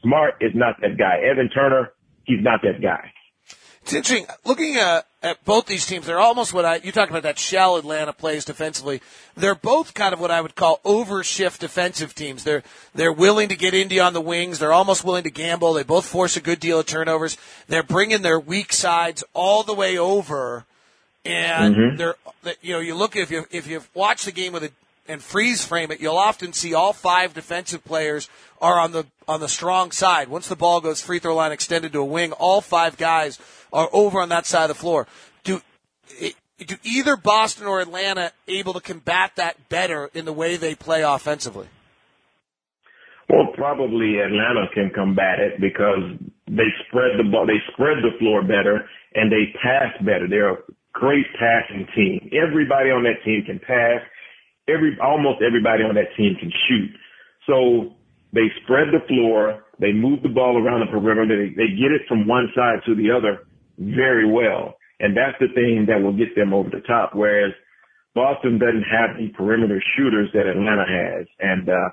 Smart 0.04 0.36
is 0.42 0.52
not 0.56 0.76
that 0.82 0.98
guy. 0.98 1.20
Evan 1.30 1.50
Turner, 1.50 1.94
he's 2.26 2.42
not 2.42 2.62
that 2.64 2.82
guy. 2.82 3.12
It's 3.84 3.94
interesting 3.94 4.28
looking 4.46 4.78
at, 4.78 5.08
at 5.24 5.44
both 5.44 5.66
these 5.66 5.86
teams. 5.86 6.06
They're 6.06 6.20
almost 6.20 6.54
what 6.54 6.66
I 6.66 6.76
you 6.78 6.92
talked 6.92 7.10
about 7.10 7.24
that 7.24 7.40
shell 7.40 7.78
Atlanta 7.78 8.14
plays 8.14 8.46
defensively. 8.46 9.02
They're 9.36 9.56
both 9.56 9.94
kind 9.94 10.14
of 10.14 10.20
what 10.20 10.32
I 10.32 10.40
would 10.40 10.56
call 10.56 10.80
overshift 10.86 11.60
defensive 11.60 12.14
teams. 12.14 12.44
They're 12.44 12.64
they're 12.94 13.12
willing 13.12 13.50
to 13.50 13.56
get 13.56 13.74
Indy 13.74 14.00
on 14.00 14.14
the 14.14 14.22
wings. 14.22 14.60
They're 14.60 14.74
almost 14.74 15.04
willing 15.04 15.24
to 15.24 15.32
gamble. 15.32 15.74
They 15.74 15.84
both 15.84 16.06
force 16.06 16.38
a 16.38 16.42
good 16.42 16.60
deal 16.60 16.80
of 16.80 16.86
turnovers. 16.86 17.38
They're 17.68 17.84
bringing 17.84 18.22
their 18.22 18.40
weak 18.40 18.72
sides 18.72 19.24
all 19.34 19.64
the 19.64 19.74
way 19.74 19.98
over, 19.98 20.66
and 21.26 21.76
mm-hmm. 21.76 21.98
they're 21.98 22.16
you 22.62 22.74
know 22.74 22.80
you 22.80 22.96
look 22.96 23.16
if 23.16 23.32
you 23.32 23.46
if 23.52 23.68
you 23.68 23.82
watch 23.94 24.26
the 24.26 24.32
game 24.32 24.54
with 24.54 24.64
a 24.64 24.72
and 25.08 25.22
freeze 25.22 25.64
frame 25.66 25.92
it, 25.92 26.00
you'll 26.00 26.18
often 26.18 26.54
see 26.54 26.74
all 26.74 26.94
five 26.94 27.34
defensive 27.34 27.84
players 27.84 28.30
are 28.62 28.80
on 28.80 28.92
the 28.92 29.06
on 29.28 29.40
the 29.40 29.48
strong 29.48 29.92
side. 29.92 30.28
Once 30.28 30.48
the 30.48 30.56
ball 30.56 30.82
goes 30.82 31.02
free 31.02 31.20
throw 31.20 31.36
line 31.36 31.52
extended 31.52 31.94
to 31.94 32.00
a 32.00 32.06
wing, 32.06 32.32
all 32.34 32.62
five 32.62 32.98
guys 32.98 33.40
are 33.74 33.90
over 33.92 34.22
on 34.22 34.30
that 34.30 34.46
side 34.46 34.64
of 34.64 34.70
the 34.70 34.82
floor. 34.82 35.08
Do 35.44 35.62
do 36.66 36.76
either 36.84 37.16
Boston 37.16 37.66
or 37.66 37.80
Atlanta 37.80 38.32
able 38.48 38.74
to 38.74 38.82
combat 38.82 39.32
that 39.36 39.70
better 39.70 40.10
in 40.14 40.26
the 40.26 40.34
way 40.34 40.58
they 40.58 40.76
play 40.76 41.02
offensively? 41.02 41.68
Well, 43.30 43.48
probably 43.56 44.20
Atlanta 44.20 44.68
can 44.74 44.92
combat 44.94 45.40
it 45.40 45.62
because 45.62 46.20
they 46.48 46.68
spread 46.88 47.18
the 47.18 47.24
ball, 47.32 47.48
they 47.48 47.64
spread 47.74 48.04
the 48.04 48.18
floor 48.20 48.42
better, 48.42 48.90
and 49.16 49.32
they 49.32 49.56
pass 49.64 49.96
better. 50.04 50.28
They're 50.28 50.54
a 50.54 50.58
great 50.94 51.26
passing 51.40 51.88
team. 51.96 52.30
Everybody 52.36 52.92
on 52.92 53.04
that 53.04 53.24
team 53.24 53.44
can 53.46 53.60
pass 53.60 54.02
every 54.68 54.98
almost 55.02 55.42
everybody 55.42 55.84
on 55.84 55.96
that 55.96 56.16
team 56.18 56.36
can 56.40 56.52
shoot. 56.68 56.92
So 57.48 57.96
they 58.34 58.48
spread 58.64 58.94
the 58.94 59.06
floor, 59.08 59.64
they 59.80 59.92
move 59.92 60.22
the 60.24 60.30
ball 60.30 60.58
around 60.58 60.82
the 60.82 60.92
perimeter, 60.92 61.28
they, 61.28 61.54
they 61.56 61.70
get 61.76 61.92
it 61.92 62.08
from 62.08 62.28
one 62.28 62.50
side 62.56 62.80
to 62.86 62.96
the 62.96 63.12
other 63.12 63.46
very 63.78 64.30
well. 64.30 64.76
And 65.00 65.18
that's 65.18 65.38
the 65.40 65.48
thing 65.54 65.88
that 65.88 66.02
will 66.02 66.16
get 66.16 66.36
them 66.36 66.54
over 66.54 66.70
the 66.70 66.82
top. 66.82 67.12
Whereas 67.14 67.54
Boston 68.14 68.60
doesn't 68.60 68.84
have 68.84 69.18
the 69.18 69.30
perimeter 69.30 69.82
shooters 69.98 70.30
that 70.34 70.46
Atlanta 70.46 70.86
has. 70.88 71.28
And, 71.40 71.70
uh, 71.70 71.90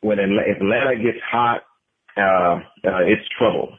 when 0.00 0.18
Atlanta 0.18 0.96
gets 0.96 1.18
hot, 1.30 1.62
uh, 2.16 2.60
uh, 2.86 3.04
it's 3.06 3.26
trouble. 3.38 3.74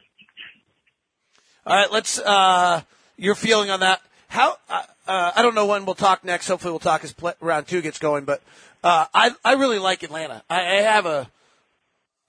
All 1.64 1.76
right, 1.76 1.90
let's, 1.92 2.18
uh, 2.18 2.82
your 3.16 3.36
feeling 3.36 3.70
on 3.70 3.80
that. 3.80 4.02
How, 4.28 4.56
uh, 4.68 4.82
uh, 5.06 5.32
I 5.36 5.42
don't 5.42 5.54
know 5.54 5.66
when 5.66 5.84
we'll 5.84 5.94
talk 5.94 6.24
next. 6.24 6.48
Hopefully, 6.48 6.72
we'll 6.72 6.80
talk 6.80 7.04
as 7.04 7.14
round 7.40 7.68
two 7.68 7.80
gets 7.80 7.98
going. 7.98 8.24
But 8.24 8.42
uh, 8.82 9.06
I 9.14 9.30
I 9.44 9.54
really 9.54 9.78
like 9.78 10.02
Atlanta. 10.02 10.42
I, 10.50 10.60
I, 10.60 10.80
have 10.82 11.06
a. 11.06 11.30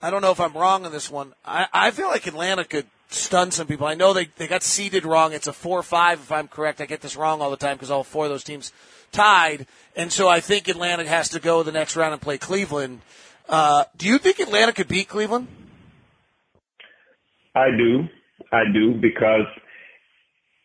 I 0.02 0.10
don't 0.10 0.22
know 0.22 0.32
if 0.32 0.40
I'm 0.40 0.54
wrong 0.54 0.86
on 0.86 0.92
this 0.92 1.10
one. 1.10 1.34
I, 1.46 1.68
I 1.74 1.92
feel 1.92 2.08
like 2.08 2.28
Atlanta 2.28 2.64
could 2.64 2.86
stun 3.10 3.52
some 3.52 3.68
people. 3.68 3.88
I 3.88 3.96
know 3.96 4.14
they, 4.14 4.26
they 4.38 4.48
got 4.48 4.64
seeded 4.64 5.06
wrong. 5.06 5.34
It's 5.34 5.48
a 5.48 5.52
4-5 5.52 6.14
if 6.14 6.32
I'm 6.32 6.48
correct. 6.48 6.82
I 6.82 6.86
get 6.86 7.02
this 7.02 7.16
wrong 7.16 7.42
all 7.42 7.50
the 7.50 7.58
time 7.58 7.78
because 7.78 7.92
all 7.92 8.04
four 8.04 8.26
of 8.26 8.32
those 8.32 8.44
teams 8.44 8.74
tied. 9.12 9.66
And 9.96 10.12
so 10.12 10.28
I 10.28 10.40
think 10.40 10.68
Atlanta 10.68 11.08
has 11.08 11.30
to 11.30 11.40
go 11.40 11.64
the 11.64 11.72
next 11.72 11.96
round 11.96 12.14
and 12.14 12.22
play 12.22 12.38
Cleveland. 12.38 13.02
Uh, 13.48 13.86
do 13.98 14.08
you 14.08 14.18
think 14.18 14.40
Atlanta 14.40 14.74
could 14.74 14.88
beat 14.88 15.08
Cleveland? 15.08 15.48
I 17.56 17.70
do. 17.76 18.08
I 18.52 18.64
do 18.72 18.94
because 18.94 19.48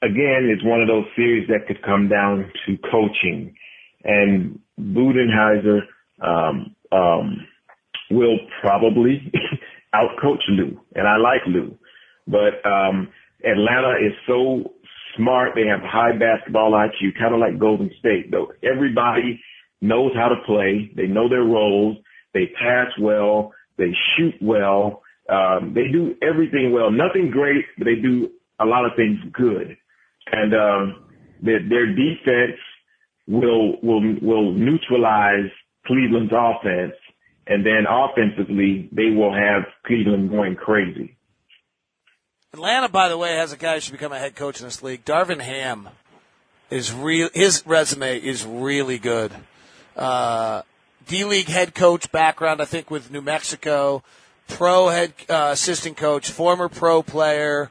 again, 0.03 0.51
it's 0.53 0.65
one 0.65 0.81
of 0.81 0.89
those 0.89 1.07
series 1.17 1.49
that 1.49 1.67
could 1.67 1.83
come 1.83 2.09
down 2.09 2.51
to 2.67 2.77
coaching 2.91 3.55
and 4.05 4.59
Budenholzer, 4.81 5.81
um, 6.21 6.75
um, 6.91 7.47
will 8.11 8.39
probably 8.61 9.33
outcoach 9.95 10.43
Lue, 10.49 10.81
and 10.95 11.07
I 11.07 11.17
like 11.17 11.43
Lue, 11.47 11.79
but, 12.27 12.65
um, 12.69 13.09
Atlanta 13.45 13.95
is 13.99 14.13
so 14.27 14.73
smart. 15.17 15.53
They 15.55 15.67
have 15.67 15.81
high 15.81 16.13
basketball 16.17 16.73
IQ, 16.73 17.19
kind 17.19 17.35
of 17.35 17.41
like 17.41 17.59
Golden 17.59 17.91
State 17.99 18.31
though. 18.31 18.53
Everybody 18.63 19.41
knows 19.81 20.13
how 20.15 20.29
to 20.29 20.37
play. 20.47 20.91
They 20.97 21.07
know 21.07 21.29
their 21.29 21.43
roles. 21.43 21.99
They 22.35 22.47
pass 22.59 22.89
well. 23.01 23.53
They 23.79 23.93
shoot 24.17 24.35
well. 24.41 25.03
Um, 25.29 25.73
they 25.75 25.89
do 25.93 26.15
everything 26.23 26.73
well. 26.73 26.91
Nothing 26.91 27.31
great, 27.31 27.65
but 27.79 27.85
they 27.85 27.97
do 27.97 28.31
a 28.61 28.65
lot 28.65 28.85
of 28.85 28.93
things 28.97 29.19
good. 29.33 29.77
And 30.31 30.55
um, 30.55 31.05
their, 31.43 31.61
their 31.69 31.87
defense 31.87 32.59
will 33.27 33.77
will 33.83 34.03
will 34.21 34.53
neutralize 34.53 35.51
Cleveland's 35.87 36.33
offense, 36.33 36.95
and 37.47 37.65
then 37.65 37.85
offensively 37.89 38.89
they 38.93 39.11
will 39.11 39.33
have 39.33 39.65
Cleveland 39.87 40.31
going 40.31 40.57
crazy. 40.57 41.17
Atlanta, 42.53 42.89
by 42.89 43.09
the 43.09 43.17
way, 43.17 43.35
has 43.35 43.53
a 43.53 43.57
guy 43.57 43.75
who 43.75 43.81
should 43.81 43.93
become 43.93 44.13
a 44.13 44.19
head 44.19 44.37
coach 44.37 44.61
in 44.61 44.67
this 44.67 44.83
league. 44.83 45.05
Darvin 45.05 45.41
Ham 45.41 45.89
is 46.71 46.93
real. 46.93 47.31
His 47.33 47.63
resume 47.67 48.19
is 48.19 48.45
really 48.45 48.99
good. 48.99 49.33
Uh, 49.97 50.63
D 51.07 51.25
League 51.25 51.49
head 51.49 51.75
coach 51.75 52.13
background, 52.13 52.61
I 52.61 52.65
think, 52.65 52.91
with 52.91 53.11
New 53.11 53.23
Mexico. 53.23 54.03
Pro 54.49 54.89
head 54.89 55.15
uh, 55.31 55.51
assistant 55.53 55.97
coach, 55.97 56.31
former 56.31 56.69
pro 56.69 57.03
player. 57.03 57.71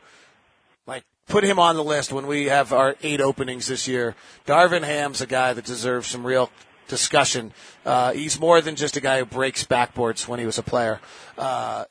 Put 1.31 1.45
him 1.45 1.59
on 1.59 1.77
the 1.77 1.83
list 1.83 2.11
when 2.11 2.27
we 2.27 2.47
have 2.47 2.73
our 2.73 2.97
eight 3.03 3.21
openings 3.21 3.67
this 3.67 3.87
year. 3.87 4.15
Darvin 4.45 4.83
Ham's 4.83 5.21
a 5.21 5.25
guy 5.25 5.53
that 5.53 5.63
deserves 5.63 6.07
some 6.07 6.27
real 6.27 6.49
discussion. 6.89 7.53
Uh, 7.85 8.11
he's 8.11 8.37
more 8.37 8.59
than 8.59 8.75
just 8.75 8.97
a 8.97 8.99
guy 8.99 9.19
who 9.19 9.25
breaks 9.25 9.63
backboards 9.63 10.27
when 10.27 10.41
he 10.41 10.45
was 10.45 10.57
a 10.57 10.61
player. 10.61 10.99
Uh, 11.37 11.85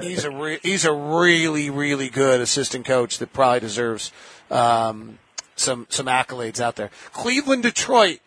he's 0.00 0.22
a 0.22 0.30
re- 0.30 0.60
he's 0.62 0.84
a 0.84 0.92
really 0.92 1.70
really 1.70 2.08
good 2.08 2.40
assistant 2.40 2.86
coach 2.86 3.18
that 3.18 3.32
probably 3.32 3.58
deserves 3.58 4.12
um, 4.52 5.18
some 5.56 5.88
some 5.90 6.06
accolades 6.06 6.60
out 6.60 6.76
there. 6.76 6.92
Cleveland 7.12 7.64
Detroit 7.64 8.20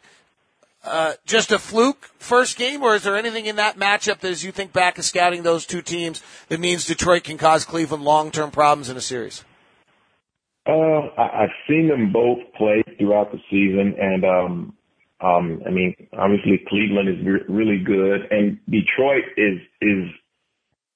uh, 0.84 1.14
just 1.26 1.54
a 1.54 1.60
fluke 1.60 2.10
first 2.20 2.58
game, 2.58 2.84
or 2.84 2.94
is 2.94 3.04
there 3.04 3.16
anything 3.16 3.46
in 3.46 3.56
that 3.56 3.78
matchup 3.78 4.20
that, 4.20 4.32
as 4.32 4.44
you 4.44 4.52
think 4.52 4.74
back 4.74 4.98
of 4.98 5.06
scouting 5.06 5.44
those 5.44 5.66
two 5.66 5.82
teams, 5.82 6.22
that 6.50 6.60
means 6.60 6.84
Detroit 6.84 7.24
can 7.24 7.38
cause 7.38 7.64
Cleveland 7.64 8.04
long-term 8.04 8.52
problems 8.52 8.90
in 8.90 8.98
a 8.98 9.02
series? 9.02 9.46
Uh, 10.70 11.22
I, 11.22 11.44
I've 11.44 11.56
seen 11.68 11.88
them 11.88 12.14
both 12.14 12.40
play 12.58 12.84
throughout 12.98 13.32
the 13.32 13.40
season, 13.50 13.96
and 14.00 14.24
um, 14.24 14.78
um, 15.22 15.62
I 15.66 15.72
mean, 15.72 15.96
obviously 16.18 16.62
Cleveland 16.68 17.10
is 17.10 17.26
re- 17.26 17.46
really 17.50 17.84
good, 17.84 18.22
and 18.30 18.60
Detroit 18.70 19.24
is 19.38 19.60
is 19.82 20.10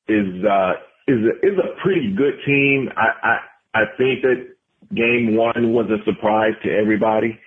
is 0.08 0.46
uh, 0.46 0.74
is 1.08 1.20
is 1.42 1.58
a 1.58 1.82
pretty 1.82 2.14
good 2.16 2.36
team. 2.46 2.90
I, 2.96 3.28
I 3.28 3.82
I 3.82 3.84
think 3.98 4.22
that 4.22 4.54
game 4.96 5.36
one 5.36 5.74
was 5.74 5.90
a 5.90 6.04
surprise 6.06 6.54
to 6.64 6.70
everybody. 6.70 7.40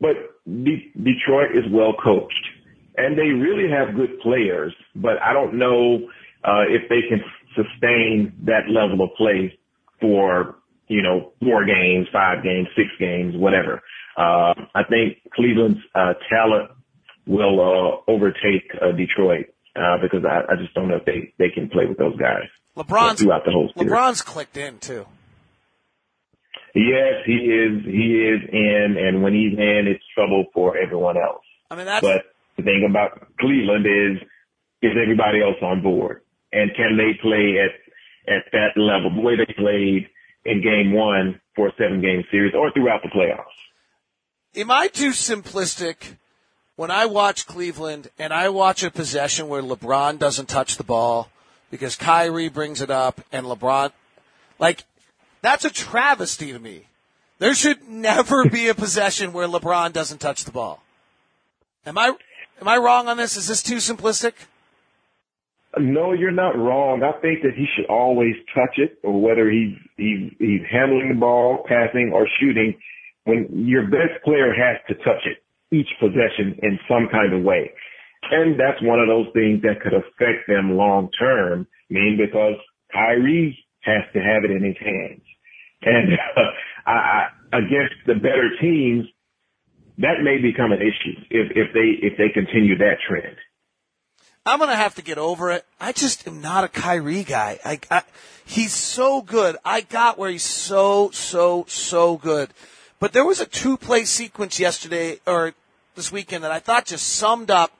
But 0.00 0.16
De- 0.46 0.92
Detroit 0.98 1.56
is 1.56 1.64
well 1.72 1.94
coached 2.02 2.52
and 2.96 3.16
they 3.16 3.28
really 3.28 3.70
have 3.70 3.94
good 3.94 4.20
players, 4.20 4.74
but 4.96 5.20
I 5.22 5.32
don't 5.32 5.54
know, 5.54 6.08
uh, 6.44 6.64
if 6.68 6.88
they 6.88 7.00
can 7.08 7.22
sustain 7.54 8.32
that 8.44 8.68
level 8.68 9.04
of 9.04 9.14
play 9.16 9.58
for, 10.00 10.56
you 10.88 11.02
know, 11.02 11.32
four 11.40 11.64
games, 11.64 12.08
five 12.12 12.42
games, 12.42 12.68
six 12.76 12.88
games, 12.98 13.34
whatever. 13.36 13.80
Uh, 14.16 14.54
I 14.74 14.82
think 14.88 15.18
Cleveland's, 15.34 15.78
uh, 15.94 16.14
talent 16.28 16.70
will, 17.26 17.60
uh, 17.60 18.10
overtake, 18.10 18.70
uh, 18.80 18.92
Detroit, 18.92 19.46
uh, 19.76 19.96
because 20.02 20.24
I, 20.24 20.52
I 20.52 20.56
just 20.56 20.74
don't 20.74 20.88
know 20.88 20.96
if 20.96 21.04
they, 21.04 21.32
they 21.38 21.48
can 21.48 21.68
play 21.68 21.86
with 21.86 21.98
those 21.98 22.16
guys. 22.16 22.48
LeBron's, 22.76 23.20
throughout 23.20 23.44
the 23.44 23.52
whole 23.52 23.70
series. 23.76 23.92
LeBron's 23.92 24.22
clicked 24.22 24.56
in 24.56 24.78
too. 24.78 25.06
Yes, 26.74 27.20
he 27.26 27.34
is. 27.34 27.84
He 27.84 28.16
is 28.16 28.48
in, 28.50 28.96
and 28.98 29.22
when 29.22 29.34
he's 29.34 29.52
in, 29.52 29.84
it's 29.86 30.04
trouble 30.14 30.46
for 30.54 30.76
everyone 30.76 31.18
else. 31.18 31.44
I 31.70 31.76
mean, 31.76 31.84
that's. 31.84 32.00
But 32.00 32.32
the 32.56 32.62
thing 32.62 32.86
about 32.88 33.28
Cleveland 33.38 33.84
is, 33.84 34.22
is 34.80 34.92
everybody 35.00 35.42
else 35.42 35.56
on 35.60 35.82
board, 35.82 36.22
and 36.50 36.74
can 36.74 36.96
they 36.96 37.12
play 37.20 37.58
at 37.60 37.72
at 38.26 38.44
that 38.52 38.80
level, 38.80 39.14
the 39.14 39.20
way 39.20 39.36
they 39.36 39.52
played 39.52 40.08
in 40.44 40.62
Game 40.62 40.92
One 40.92 41.40
for 41.54 41.68
a 41.68 41.72
seven 41.78 42.00
game 42.00 42.24
series, 42.30 42.54
or 42.54 42.70
throughout 42.72 43.02
the 43.02 43.08
playoffs? 43.08 43.44
Am 44.54 44.70
I 44.70 44.88
too 44.88 45.10
simplistic? 45.10 46.16
When 46.74 46.90
I 46.90 47.06
watch 47.06 47.46
Cleveland 47.46 48.10
and 48.18 48.32
I 48.32 48.48
watch 48.48 48.82
a 48.82 48.90
possession 48.90 49.48
where 49.48 49.62
LeBron 49.62 50.18
doesn't 50.18 50.48
touch 50.48 50.78
the 50.78 50.84
ball 50.84 51.28
because 51.70 51.96
Kyrie 51.96 52.48
brings 52.48 52.80
it 52.80 52.90
up 52.90 53.20
and 53.30 53.46
LeBron, 53.46 53.92
like 54.58 54.84
that's 55.42 55.64
a 55.64 55.70
travesty 55.70 56.52
to 56.52 56.58
me. 56.58 56.86
There 57.38 57.54
should 57.54 57.88
never 57.88 58.48
be 58.48 58.68
a 58.68 58.74
possession 58.74 59.32
where 59.32 59.48
LeBron 59.48 59.92
doesn't 59.92 60.18
touch 60.18 60.44
the 60.44 60.52
ball. 60.52 60.82
Am 61.84 61.98
I 61.98 62.14
am 62.60 62.68
I 62.68 62.78
wrong 62.78 63.08
on 63.08 63.16
this? 63.16 63.36
Is 63.36 63.48
this 63.48 63.62
too 63.62 63.76
simplistic? 63.76 64.32
No, 65.78 66.12
you're 66.12 66.30
not 66.30 66.56
wrong. 66.56 67.02
I 67.02 67.18
think 67.20 67.42
that 67.42 67.54
he 67.56 67.66
should 67.74 67.86
always 67.86 68.34
touch 68.54 68.76
it, 68.76 68.98
or 69.02 69.20
whether 69.20 69.50
he's 69.50 69.74
he's 69.96 70.30
he's 70.38 70.60
handling 70.70 71.08
the 71.08 71.18
ball, 71.18 71.64
passing, 71.66 72.12
or 72.12 72.28
shooting. 72.40 72.76
When 73.24 73.48
your 73.66 73.86
best 73.86 74.22
player 74.24 74.52
has 74.52 74.76
to 74.88 74.94
touch 75.02 75.24
it 75.24 75.38
each 75.74 75.88
possession 75.98 76.58
in 76.62 76.78
some 76.88 77.08
kind 77.10 77.32
of 77.32 77.42
way, 77.42 77.70
and 78.30 78.60
that's 78.60 78.82
one 78.82 79.00
of 79.00 79.08
those 79.08 79.26
things 79.32 79.62
that 79.62 79.80
could 79.80 79.94
affect 79.94 80.46
them 80.46 80.76
long 80.76 81.08
term. 81.18 81.66
I 81.90 81.94
mean, 81.94 82.18
because 82.20 82.60
Kyrie 82.92 83.58
has 83.80 84.02
to 84.12 84.20
have 84.20 84.44
it 84.44 84.50
in 84.50 84.62
his 84.62 84.76
hands. 84.78 85.22
And 85.82 86.12
uh, 86.36 86.90
I, 86.90 87.28
against 87.52 87.96
the 88.06 88.14
better 88.14 88.50
teams, 88.60 89.06
that 89.98 90.22
may 90.22 90.38
become 90.38 90.72
an 90.72 90.80
issue 90.80 91.16
if, 91.30 91.52
if 91.56 91.72
they 91.74 92.06
if 92.06 92.18
they 92.18 92.28
continue 92.32 92.76
that 92.78 92.98
trend. 93.08 93.36
I'm 94.44 94.58
gonna 94.58 94.74
have 94.74 94.96
to 94.96 95.02
get 95.02 95.18
over 95.18 95.50
it. 95.52 95.64
I 95.80 95.92
just 95.92 96.26
am 96.26 96.40
not 96.40 96.64
a 96.64 96.68
Kyrie 96.68 97.22
guy. 97.22 97.60
I, 97.64 97.78
I 97.90 98.02
he's 98.44 98.72
so 98.72 99.22
good. 99.22 99.56
I 99.64 99.82
got 99.82 100.18
where 100.18 100.30
he's 100.30 100.42
so 100.42 101.10
so 101.12 101.64
so 101.68 102.16
good, 102.16 102.50
but 102.98 103.12
there 103.12 103.24
was 103.24 103.40
a 103.40 103.46
two 103.46 103.76
play 103.76 104.04
sequence 104.04 104.58
yesterday 104.58 105.20
or 105.26 105.54
this 105.94 106.10
weekend 106.10 106.42
that 106.42 106.50
I 106.50 106.58
thought 106.58 106.86
just 106.86 107.08
summed 107.08 107.50
up 107.50 107.70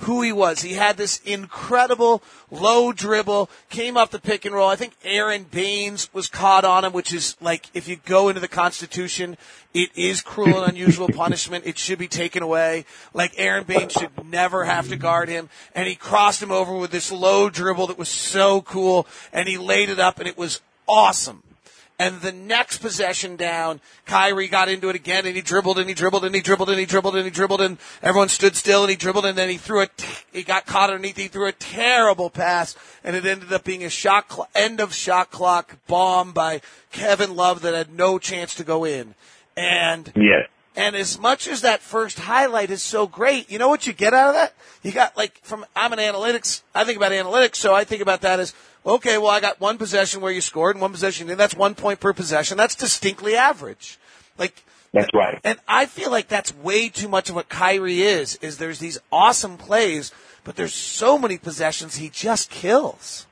who 0.00 0.20
he 0.22 0.32
was. 0.32 0.60
He 0.60 0.74
had 0.74 0.96
this 0.96 1.20
incredible 1.24 2.22
low 2.50 2.92
dribble, 2.92 3.48
came 3.70 3.96
off 3.96 4.10
the 4.10 4.18
pick 4.18 4.44
and 4.44 4.54
roll. 4.54 4.68
I 4.68 4.76
think 4.76 4.94
Aron 5.02 5.44
Baynes 5.44 6.12
was 6.12 6.28
caught 6.28 6.64
on 6.64 6.84
him, 6.84 6.92
which 6.92 7.14
is 7.14 7.36
like, 7.40 7.66
if 7.72 7.88
you 7.88 7.96
go 7.96 8.28
into 8.28 8.40
the 8.40 8.48
Constitution, 8.48 9.36
it 9.72 9.90
is 9.96 10.20
cruel 10.20 10.62
and 10.62 10.72
unusual 10.72 11.08
punishment. 11.14 11.66
It 11.66 11.78
should 11.78 11.98
be 11.98 12.08
taken 12.08 12.42
away. 12.42 12.84
Like 13.14 13.32
Aron 13.38 13.64
Baynes 13.64 13.92
should 13.92 14.10
never 14.26 14.64
have 14.64 14.88
to 14.88 14.96
guard 14.96 15.28
him. 15.28 15.48
And 15.74 15.88
he 15.88 15.94
crossed 15.94 16.42
him 16.42 16.52
over 16.52 16.76
with 16.76 16.90
this 16.90 17.10
low 17.10 17.48
dribble 17.48 17.86
that 17.86 17.98
was 17.98 18.10
so 18.10 18.60
cool. 18.62 19.06
And 19.32 19.48
he 19.48 19.56
laid 19.56 19.88
it 19.88 19.98
up 19.98 20.18
and 20.18 20.28
it 20.28 20.36
was 20.36 20.60
awesome. 20.86 21.42
And 21.98 22.20
the 22.20 22.32
next 22.32 22.78
possession 22.78 23.36
down, 23.36 23.80
Kyrie 24.04 24.48
got 24.48 24.68
into 24.68 24.90
it 24.90 24.96
again 24.96 25.24
and 25.24 25.34
he 25.34 25.40
dribbled 25.40 25.78
and 25.78 25.88
he 25.88 25.94
dribbled 25.94 26.26
and 26.26 26.34
he 26.34 26.42
dribbled 26.42 26.68
and 26.68 26.78
he 26.78 26.84
dribbled 26.84 27.16
and 27.16 27.24
he 27.24 27.30
dribbled 27.30 27.62
and 27.62 27.78
everyone 28.02 28.28
stood 28.28 28.54
still 28.54 28.82
and 28.82 28.90
he 28.90 28.96
dribbled 28.96 29.24
and 29.24 29.36
then 29.36 29.48
he 29.48 29.56
threw 29.56 29.80
it, 29.80 30.24
he 30.30 30.42
got 30.42 30.66
caught 30.66 30.90
underneath, 30.90 31.16
he 31.16 31.28
threw 31.28 31.46
a 31.46 31.52
terrible 31.52 32.28
pass 32.28 32.76
and 33.02 33.16
it 33.16 33.24
ended 33.24 33.50
up 33.50 33.64
being 33.64 33.82
a 33.82 33.88
shot, 33.88 34.30
cl- 34.30 34.48
end 34.54 34.78
of 34.78 34.92
shot 34.92 35.30
clock 35.30 35.76
bomb 35.86 36.32
by 36.32 36.60
Kevin 36.92 37.34
Love 37.34 37.62
that 37.62 37.72
had 37.72 37.90
no 37.90 38.18
chance 38.18 38.54
to 38.56 38.64
go 38.64 38.84
in. 38.84 39.14
And 39.56 40.12
yes. 40.14 40.48
And 40.76 40.94
as 40.94 41.18
much 41.18 41.48
as 41.48 41.62
that 41.62 41.80
first 41.80 42.18
highlight 42.18 42.70
is 42.70 42.82
so 42.82 43.06
great, 43.06 43.50
you 43.50 43.58
know 43.58 43.68
what 43.68 43.86
you 43.86 43.94
get 43.94 44.12
out 44.12 44.28
of 44.28 44.34
that? 44.34 44.54
You 44.82 44.92
got 44.92 45.16
like 45.16 45.38
from 45.42 45.64
I'm 45.74 45.92
an 45.94 45.98
analytics. 45.98 46.62
I 46.74 46.84
think 46.84 46.98
about 46.98 47.12
analytics, 47.12 47.56
so 47.56 47.74
I 47.74 47.84
think 47.84 48.02
about 48.02 48.20
that 48.20 48.38
as 48.40 48.54
okay. 48.84 49.16
Well, 49.16 49.30
I 49.30 49.40
got 49.40 49.58
one 49.58 49.78
possession 49.78 50.20
where 50.20 50.32
you 50.32 50.42
scored 50.42 50.76
and 50.76 50.82
one 50.82 50.92
possession, 50.92 51.30
and 51.30 51.40
that's 51.40 51.54
one 51.54 51.74
point 51.74 51.98
per 51.98 52.12
possession. 52.12 52.58
That's 52.58 52.74
distinctly 52.74 53.34
average. 53.34 53.98
Like 54.36 54.62
that's 54.92 55.08
right. 55.14 55.40
And 55.44 55.58
I 55.66 55.86
feel 55.86 56.10
like 56.10 56.28
that's 56.28 56.54
way 56.54 56.90
too 56.90 57.08
much 57.08 57.30
of 57.30 57.34
what 57.34 57.48
Kyrie 57.48 58.02
is. 58.02 58.36
Is 58.36 58.58
there's 58.58 58.78
these 58.78 58.98
awesome 59.10 59.56
plays, 59.56 60.12
but 60.44 60.56
there's 60.56 60.74
so 60.74 61.18
many 61.18 61.38
possessions 61.38 61.96
he 61.96 62.10
just 62.10 62.50
kills. 62.50 63.26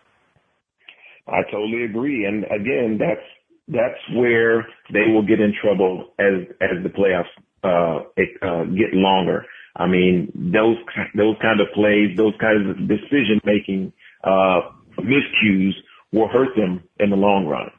I 1.27 1.43
totally 1.51 1.85
agree. 1.85 2.25
And 2.25 2.45
again, 2.45 2.99
that's 2.99 3.27
that's 3.69 4.01
where 4.15 4.67
they 4.93 5.13
will 5.13 5.27
get 5.27 5.41
in 5.41 5.55
trouble 5.61 6.13
as 6.19 6.47
as 6.61 6.83
the 6.83 6.91
playoffs 6.91 7.25
uh, 7.63 8.05
uh, 8.43 8.65
get 8.65 8.93
longer. 8.93 9.47
I 9.77 9.87
mean, 9.87 10.31
those 10.35 10.77
those 11.15 11.37
kind 11.41 11.61
of 11.61 11.69
plays, 11.75 12.17
those 12.17 12.35
kinds 12.41 12.69
of 12.69 12.89
decision 12.89 13.41
making 13.45 13.93
uh, 14.23 14.61
miscues 14.99 15.73
will 16.13 16.29
hurt 16.29 16.55
them 16.57 16.85
in 17.01 17.11
the 17.11 17.17
long 17.17 17.47
run. 17.47 17.71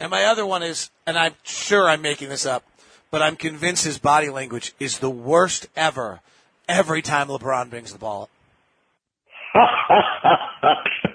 And 0.00 0.10
my 0.10 0.24
other 0.24 0.44
one 0.44 0.62
is, 0.62 0.90
and 1.06 1.16
I'm 1.16 1.34
sure 1.44 1.88
I'm 1.88 2.02
making 2.02 2.28
this 2.28 2.44
up, 2.44 2.64
but 3.10 3.22
I'm 3.22 3.36
convinced 3.36 3.84
his 3.84 3.98
body 3.98 4.30
language 4.30 4.74
is 4.80 4.98
the 4.98 5.10
worst 5.10 5.68
ever. 5.76 6.20
Every 6.68 7.02
time 7.02 7.28
LeBron 7.28 7.70
brings 7.70 7.92
the 7.92 7.98
ball 7.98 8.30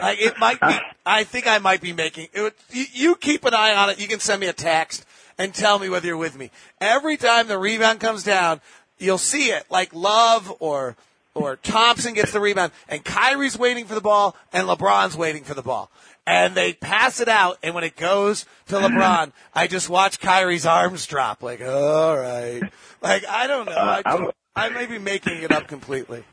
like 0.00 0.20
it 0.20 0.38
might 0.38 0.60
be. 0.60 0.74
I 1.04 1.24
think 1.24 1.46
I 1.46 1.58
might 1.58 1.80
be 1.80 1.92
making. 1.92 2.28
It, 2.32 2.54
you, 2.70 2.84
you 2.92 3.14
keep 3.16 3.44
an 3.44 3.54
eye 3.54 3.74
on 3.74 3.90
it. 3.90 4.00
You 4.00 4.08
can 4.08 4.20
send 4.20 4.40
me 4.40 4.46
a 4.46 4.52
text 4.52 5.04
and 5.38 5.54
tell 5.54 5.78
me 5.78 5.88
whether 5.88 6.06
you're 6.06 6.16
with 6.16 6.36
me. 6.36 6.50
Every 6.80 7.16
time 7.16 7.48
the 7.48 7.58
rebound 7.58 8.00
comes 8.00 8.22
down, 8.22 8.60
you'll 8.98 9.18
see 9.18 9.50
it. 9.50 9.64
Like 9.70 9.94
Love 9.94 10.52
or 10.60 10.96
or 11.34 11.56
Thompson 11.56 12.14
gets 12.14 12.32
the 12.32 12.40
rebound, 12.40 12.72
and 12.88 13.04
Kyrie's 13.04 13.58
waiting 13.58 13.86
for 13.86 13.94
the 13.94 14.00
ball, 14.00 14.36
and 14.52 14.68
LeBron's 14.68 15.16
waiting 15.16 15.44
for 15.44 15.54
the 15.54 15.62
ball. 15.62 15.90
And 16.26 16.54
they 16.54 16.72
pass 16.74 17.20
it 17.20 17.28
out, 17.28 17.58
and 17.62 17.74
when 17.74 17.84
it 17.84 17.96
goes 17.96 18.44
to 18.66 18.76
LeBron, 18.76 19.32
I 19.54 19.66
just 19.66 19.88
watch 19.88 20.20
Kyrie's 20.20 20.66
arms 20.66 21.06
drop. 21.06 21.42
Like, 21.42 21.60
all 21.62 22.16
right. 22.16 22.62
Like, 23.00 23.26
I 23.26 23.46
don't 23.46 23.66
know. 23.66 23.72
I, 23.72 24.02
uh, 24.04 24.30
I 24.54 24.68
may 24.68 24.86
be 24.86 24.98
making 24.98 25.42
it 25.42 25.50
up 25.50 25.66
completely. 25.66 26.24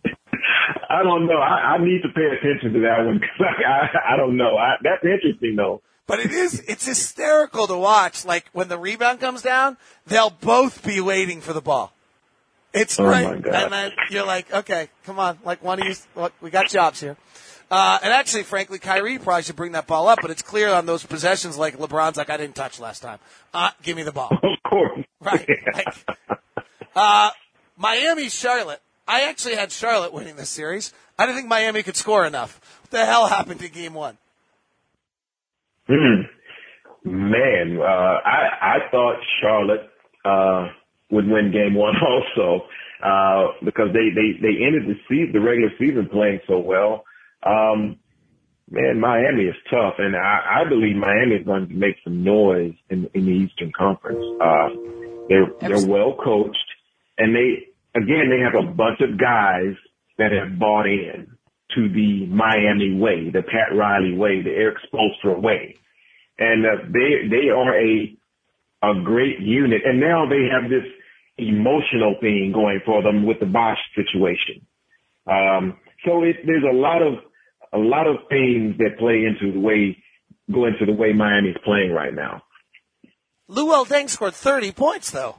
I 0.89 1.03
don't 1.03 1.27
know. 1.27 1.37
I, 1.37 1.75
I 1.75 1.77
need 1.77 2.01
to 2.01 2.09
pay 2.09 2.25
attention 2.25 2.73
to 2.73 2.79
that 2.81 3.05
one 3.05 3.19
because 3.19 3.39
I, 3.39 3.63
I, 3.67 4.13
I 4.13 4.17
don't 4.17 4.37
know. 4.37 4.57
I, 4.57 4.75
that's 4.81 5.03
interesting 5.03 5.55
though. 5.55 5.81
But 6.07 6.19
it 6.19 6.31
is, 6.31 6.63
it's 6.67 6.87
hysterical 6.87 7.67
to 7.67 7.77
watch. 7.77 8.25
Like 8.25 8.45
when 8.51 8.67
the 8.67 8.77
rebound 8.77 9.19
comes 9.19 9.41
down, 9.43 9.77
they'll 10.07 10.31
both 10.31 10.83
be 10.83 10.99
waiting 10.99 11.39
for 11.39 11.53
the 11.53 11.61
ball. 11.61 11.93
It's 12.73 12.99
oh 12.99 13.05
right. 13.05 13.27
And 13.27 13.71
then 13.71 13.91
you're 14.09 14.25
like, 14.25 14.51
okay, 14.51 14.89
come 15.03 15.19
on. 15.19 15.39
Like 15.43 15.63
one 15.63 15.81
of 15.81 15.87
you, 15.87 15.95
look, 16.15 16.33
we 16.41 16.49
got 16.49 16.69
jobs 16.69 16.99
here. 16.99 17.17
Uh, 17.71 17.99
and 18.01 18.11
actually, 18.11 18.43
frankly, 18.43 18.79
Kyrie 18.79 19.19
probably 19.19 19.43
should 19.43 19.55
bring 19.55 19.73
that 19.73 19.85
ball 19.85 20.07
up, 20.07 20.19
but 20.21 20.31
it's 20.31 20.41
clear 20.41 20.73
on 20.73 20.87
those 20.87 21.05
possessions, 21.05 21.57
like 21.57 21.77
LeBron's 21.77 22.17
like, 22.17 22.31
I 22.31 22.37
didn't 22.37 22.55
touch 22.55 22.79
last 22.79 23.01
time. 23.01 23.19
Uh, 23.53 23.69
give 23.83 23.95
me 23.95 24.03
the 24.03 24.11
ball. 24.11 24.31
Of 24.41 24.71
course. 24.71 25.05
Right. 25.19 25.47
Like, 25.73 25.95
uh, 26.95 27.31
Miami, 27.75 28.29
Charlotte. 28.29 28.81
I 29.09 29.23
actually 29.23 29.55
had 29.55 29.71
Charlotte 29.71 30.13
winning 30.13 30.35
this 30.35 30.51
series. 30.51 30.93
I 31.17 31.25
didn't 31.25 31.37
think 31.37 31.49
Miami 31.49 31.81
could 31.81 31.95
score 31.95 32.27
enough. 32.27 32.61
What 32.83 32.91
the 32.91 33.05
hell 33.05 33.27
happened 33.27 33.59
to 33.61 33.67
game 33.67 33.95
one? 33.95 34.19
Hmm. 35.87 36.21
Man, 37.03 37.79
uh, 37.81 37.83
I, 37.83 38.49
I 38.61 38.77
thought 38.91 39.15
Charlotte, 39.41 39.89
uh, 40.23 40.67
would 41.09 41.27
win 41.27 41.51
game 41.51 41.73
one 41.73 41.95
also, 42.07 42.67
uh, 43.03 43.53
because 43.65 43.87
they, 43.93 44.09
they, 44.13 44.37
they 44.39 44.63
ended 44.63 44.83
the 44.85 44.93
season, 45.09 45.31
the 45.33 45.39
regular 45.39 45.71
season 45.79 46.07
playing 46.11 46.41
so 46.47 46.59
well. 46.59 47.03
Um, 47.41 47.97
man, 48.69 48.99
Miami 48.99 49.45
is 49.45 49.55
tough 49.71 49.95
and 49.97 50.15
I, 50.15 50.61
I 50.61 50.69
believe 50.69 50.95
Miami 50.95 51.37
is 51.37 51.45
going 51.47 51.67
to 51.67 51.73
make 51.73 51.95
some 52.03 52.23
noise 52.23 52.75
in, 52.91 53.09
in 53.15 53.25
the 53.25 53.31
Eastern 53.31 53.71
Conference. 53.75 54.23
Uh, 54.39 54.69
they're, 55.29 55.47
they're 55.61 55.87
well 55.87 56.15
coached 56.23 56.57
and 57.17 57.35
they, 57.35 57.68
again, 57.95 58.29
they 58.29 58.39
have 58.39 58.55
a 58.55 58.71
bunch 58.71 59.01
of 59.01 59.19
guys 59.19 59.75
that 60.17 60.31
have 60.31 60.59
bought 60.59 60.85
in 60.85 61.27
to 61.75 61.89
the 61.89 62.25
Miami 62.27 62.95
way, 62.99 63.29
the 63.29 63.43
Pat 63.43 63.75
Riley 63.75 64.15
way, 64.15 64.41
the 64.41 64.49
Erik 64.49 64.77
Spoelstra 64.91 65.39
way. 65.39 65.75
And 66.37 66.65
uh, 66.65 66.83
they, 66.87 67.27
they 67.29 67.49
are 67.49 67.77
a, 67.77 68.17
a 68.83 69.03
great 69.03 69.39
unit. 69.39 69.81
And 69.85 69.99
now 69.99 70.25
they 70.27 70.47
have 70.51 70.69
this 70.69 70.87
emotional 71.37 72.15
thing 72.19 72.51
going 72.53 72.81
for 72.85 73.03
them 73.03 73.25
with 73.25 73.39
the 73.39 73.45
Bosh 73.45 73.77
situation. 73.95 74.65
Um, 75.27 75.77
so 76.05 76.23
it, 76.23 76.37
there's 76.45 76.63
a 76.63 76.75
lot 76.75 77.01
of, 77.01 77.15
a 77.71 77.77
lot 77.77 78.07
of 78.07 78.17
things 78.29 78.77
that 78.79 78.97
play 78.97 79.25
into 79.25 79.53
the 79.53 79.59
way, 79.59 79.97
go 80.51 80.65
into 80.65 80.85
the 80.85 80.93
way 80.93 81.13
Miami's 81.13 81.57
playing 81.63 81.91
right 81.91 82.13
now. 82.13 82.41
Luol 83.49 83.87
Deng 83.87 84.09
scored 84.09 84.33
30 84.33 84.71
points 84.71 85.11
though. 85.11 85.35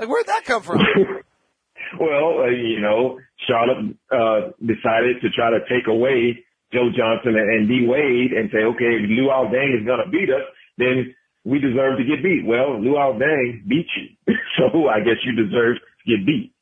Like, 0.00 0.08
where'd 0.08 0.26
that 0.28 0.46
come 0.46 0.62
from? 0.62 0.78
well, 2.00 2.40
uh, 2.40 2.48
you 2.48 2.80
know, 2.80 3.20
Charlotte 3.46 3.94
uh, 4.10 4.56
decided 4.64 5.20
to 5.20 5.28
try 5.36 5.50
to 5.50 5.60
take 5.68 5.88
away 5.88 6.42
Joe 6.72 6.88
Johnson 6.88 7.36
and 7.36 7.68
D 7.68 7.84
Wade 7.86 8.32
and 8.32 8.48
say, 8.50 8.64
okay, 8.64 8.96
if 8.96 9.10
Luol 9.10 9.52
Deng 9.52 9.78
is 9.78 9.84
going 9.84 10.00
to 10.02 10.10
beat 10.10 10.30
us, 10.32 10.48
then 10.78 11.14
we 11.44 11.58
deserve 11.58 11.98
to 11.98 12.04
get 12.04 12.24
beat. 12.24 12.46
Well, 12.46 12.80
Luol 12.80 13.20
Deng 13.20 13.68
beat 13.68 13.86
you, 13.92 14.34
so 14.56 14.88
I 14.88 15.00
guess 15.00 15.20
you 15.22 15.36
deserve 15.36 15.76
to 15.76 16.16
get 16.16 16.24
beat. 16.24 16.54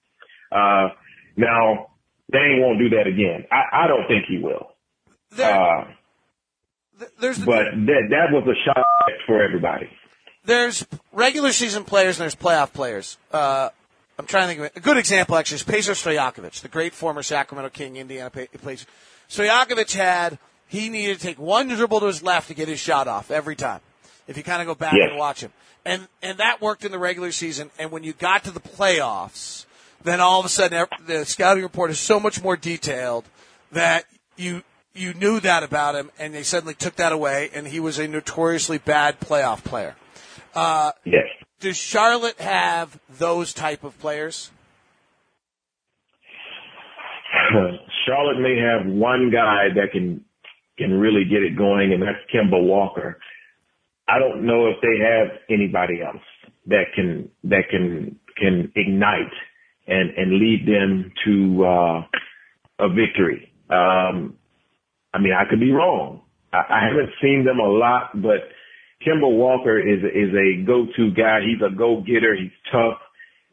Uh, 0.51 0.89
now, 1.37 1.95
Deng 2.35 2.59
won't 2.59 2.81
do 2.81 2.89
that 2.91 3.07
again. 3.07 3.47
I, 3.53 3.85
I 3.85 3.87
don't 3.87 4.09
think 4.09 4.25
he 4.29 4.39
will. 4.43 4.75
There, 5.31 5.55
uh, 5.55 5.85
there's 7.21 7.39
but 7.39 7.71
that 7.87 8.03
that 8.11 8.33
was 8.33 8.49
a 8.49 8.59
shock 8.65 8.85
for 9.29 9.45
everybody 9.45 9.89
there's 10.49 10.87
regular 11.13 11.53
season 11.53 11.85
players 11.85 12.19
and 12.19 12.23
there's 12.23 12.35
playoff 12.35 12.73
players. 12.73 13.19
Uh, 13.31 13.69
I'm 14.19 14.27
trying 14.27 14.45
to 14.45 14.49
think 14.49 14.59
of 14.61 14.65
it. 14.65 14.73
A 14.77 14.81
good 14.81 14.97
example 14.97 15.37
actually 15.37 15.57
is 15.57 15.63
Peja 15.63 15.93
Stojakovic, 15.93 16.61
the 16.63 16.69
great 16.69 16.95
former 16.95 17.23
Sacramento 17.23 17.71
King, 17.71 17.97
Indiana 17.97 18.31
player. 18.31 18.49
Stojakovic 19.29 19.93
had 19.95 20.39
he 20.67 20.89
needed 20.89 21.19
to 21.19 21.23
take 21.23 21.39
one 21.39 21.69
dribble 21.69 22.01
to 22.01 22.07
his 22.07 22.23
left 22.23 22.49
to 22.49 22.55
get 22.55 22.67
his 22.67 22.81
shot 22.81 23.07
off 23.07 23.31
every 23.31 23.57
time. 23.57 23.81
If 24.27 24.37
you 24.37 24.43
kind 24.43 24.61
of 24.61 24.67
go 24.67 24.75
back 24.75 24.95
yes. 24.95 25.11
and 25.11 25.19
watch 25.19 25.43
him, 25.43 25.53
and 25.85 26.09
and 26.23 26.39
that 26.39 26.61
worked 26.61 26.85
in 26.85 26.93
the 26.93 26.99
regular 26.99 27.31
season. 27.31 27.71
And 27.79 27.93
when 27.93 28.03
you 28.03 28.15
got 28.15 28.45
to 28.45 28.51
the 28.51 28.61
playoffs, 28.61 29.67
then 30.03 30.21
all 30.21 30.41
of 30.41 30.47
a 30.47 30.49
sudden 30.49 30.87
the 31.07 31.25
scouting 31.25 31.63
report 31.63 31.91
is 31.91 31.99
so 31.99 32.19
much 32.19 32.43
more 32.43 32.57
detailed 32.57 33.25
that 33.73 34.05
you 34.37 34.63
you 34.95 35.15
knew 35.15 35.41
that 35.41 35.63
about 35.63 35.95
him, 35.95 36.11
and 36.19 36.35
they 36.35 36.43
suddenly 36.43 36.75
took 36.75 36.97
that 36.97 37.13
away, 37.13 37.51
and 37.55 37.69
he 37.69 37.81
was 37.81 37.99
a 37.99 38.09
notoriously 38.09 38.79
bad 38.79 39.21
playoff 39.21 39.63
player. 39.63 39.95
Uh, 40.59 40.93
yes. 41.05 41.27
Does 41.61 41.77
Charlotte 41.77 42.41
have 42.41 42.99
those 43.09 43.53
type 43.53 43.85
of 43.85 43.97
players? 44.01 44.51
Charlotte 48.07 48.41
may 48.41 48.57
have 48.59 48.93
one 48.93 49.31
guy 49.31 49.69
that 49.77 49.93
can 49.93 50.25
can 50.77 50.93
really 50.93 51.25
get 51.25 51.43
it 51.43 51.57
going, 51.57 51.93
and 51.93 52.03
that's 52.03 52.19
Kemba 52.35 52.61
Walker. 52.61 53.21
I 54.09 54.19
don't 54.19 54.47
know 54.47 54.67
if 54.67 54.77
they 54.83 54.99
have 55.05 55.39
anybody 55.49 56.03
else 56.03 56.23
that 56.67 56.87
can 56.95 57.31
that 57.45 57.69
can 57.71 58.19
can 58.37 58.73
ignite 58.75 59.33
and 59.87 60.11
and 60.17 60.33
lead 60.41 60.67
them 60.67 61.13
to 61.25 61.65
uh, 61.65 62.03
a 62.81 62.89
victory. 62.89 63.53
Um, 63.71 64.37
I 65.15 65.19
mean, 65.19 65.35
I 65.39 65.49
could 65.49 65.61
be 65.61 65.71
wrong. 65.71 66.23
I, 66.53 66.63
I 66.69 66.81
haven't 66.89 67.11
seen 67.23 67.45
them 67.45 67.61
a 67.61 67.69
lot, 67.69 68.11
but 68.21 68.49
Kemba 69.07 69.31
Walker 69.31 69.79
is 69.79 70.01
is 70.03 70.35
a 70.35 70.67
go-to 70.67 71.13
guy. 71.13 71.41
He's 71.47 71.63
a 71.63 71.75
go-getter. 71.75 72.35
He's 72.35 72.51
tough, 72.73 72.99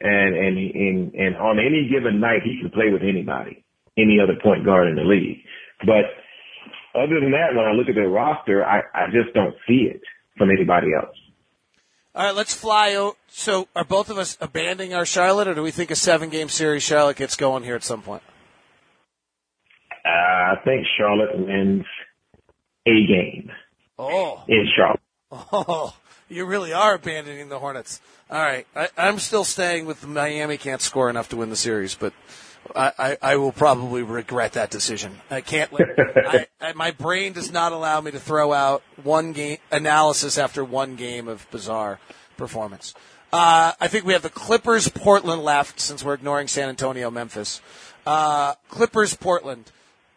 and 0.02 0.36
and 0.36 0.58
and 0.58 1.14
and 1.14 1.36
on 1.38 1.60
any 1.60 1.88
given 1.92 2.20
night 2.20 2.42
he 2.44 2.60
can 2.60 2.72
play 2.72 2.92
with 2.92 3.04
anybody, 3.04 3.64
any 3.98 4.18
other 4.22 4.40
point 4.42 4.66
guard 4.66 4.88
in 4.90 4.96
the 4.96 5.04
league. 5.04 5.44
But 5.86 6.06
other 6.96 7.20
than 7.20 7.32
that, 7.32 7.54
when 7.56 7.66
I 7.66 7.74
look 7.74 7.90
at 7.90 7.96
their 7.96 8.10
roster, 8.10 8.66
I 8.66 8.82
I 8.94 9.06
just 9.12 9.34
don't 9.36 9.54
see 9.68 9.88
it 9.90 10.02
from 10.38 10.50
anybody 10.50 10.88
else. 10.96 11.16
All 12.16 12.24
right, 12.24 12.36
let's 12.36 12.54
fly. 12.54 12.96
Out 12.96 13.18
so, 13.28 13.68
are 13.76 13.84
both 13.84 14.10
of 14.10 14.18
us 14.18 14.38
abandoning 14.42 14.94
our 14.94 15.06
Charlotte, 15.06 15.48
or 15.48 15.54
do 15.54 15.62
we 15.62 15.72
think 15.72 15.92
a 15.92 15.96
seven-game 15.96 16.50
series 16.50 16.82
Charlotte 16.82 17.18
gets 17.18 17.36
going 17.36 17.64
here 17.64 17.76
at 17.76 17.84
some 17.84 18.02
point? 18.02 18.24
Uh, 20.04 20.10
I 20.10 20.56
think 20.64 20.88
Charlotte 20.98 21.38
wins 21.38 21.86
a 22.88 23.06
game. 23.06 23.52
Oh, 24.00 24.44
in 24.48 24.68
Charlotte. 24.76 25.02
Oh, 25.52 25.96
you 26.30 26.46
really 26.46 26.74
are 26.74 26.96
abandoning 26.96 27.50
the 27.50 27.60
Hornets. 27.60 28.02
All 28.30 28.40
right, 28.40 28.66
I, 28.76 28.90
am 28.98 29.20
still 29.20 29.44
staying 29.44 29.86
with 29.86 30.06
Miami. 30.08 30.58
Can't 30.58 30.82
score 30.82 31.10
enough 31.10 31.30
to 31.30 31.38
win 31.38 31.50
the 31.50 31.56
series, 31.56 31.96
but 31.96 32.14
I, 32.76 32.92
I, 32.98 33.18
I 33.22 33.36
will 33.36 33.52
probably 33.52 34.02
regret 34.02 34.54
that 34.54 34.72
decision. 34.72 35.20
I 35.30 35.42
can't. 35.42 35.72
I, 36.16 36.48
I, 36.60 36.74
my 36.74 36.92
brain 36.92 37.34
does 37.34 37.52
not 37.52 37.72
allow 37.72 38.02
me 38.02 38.12
to 38.12 38.20
throw 38.20 38.54
out 38.54 38.82
one 39.04 39.34
game 39.34 39.58
analysis 39.72 40.38
after 40.38 40.64
one 40.64 40.96
game 40.96 41.28
of 41.28 41.50
bizarre 41.52 42.00
performance. 42.38 42.94
Uh, 43.32 43.74
I 43.80 43.88
think 43.88 44.06
we 44.06 44.14
have 44.14 44.22
the 44.22 44.30
Clippers, 44.30 44.88
Portland 44.88 45.44
left 45.44 45.80
since 45.80 46.04
we're 46.04 46.14
ignoring 46.14 46.48
San 46.48 46.70
Antonio, 46.70 47.12
Memphis. 47.12 47.62
Uh, 48.06 48.54
Clippers, 48.70 49.14
Portland. 49.14 49.72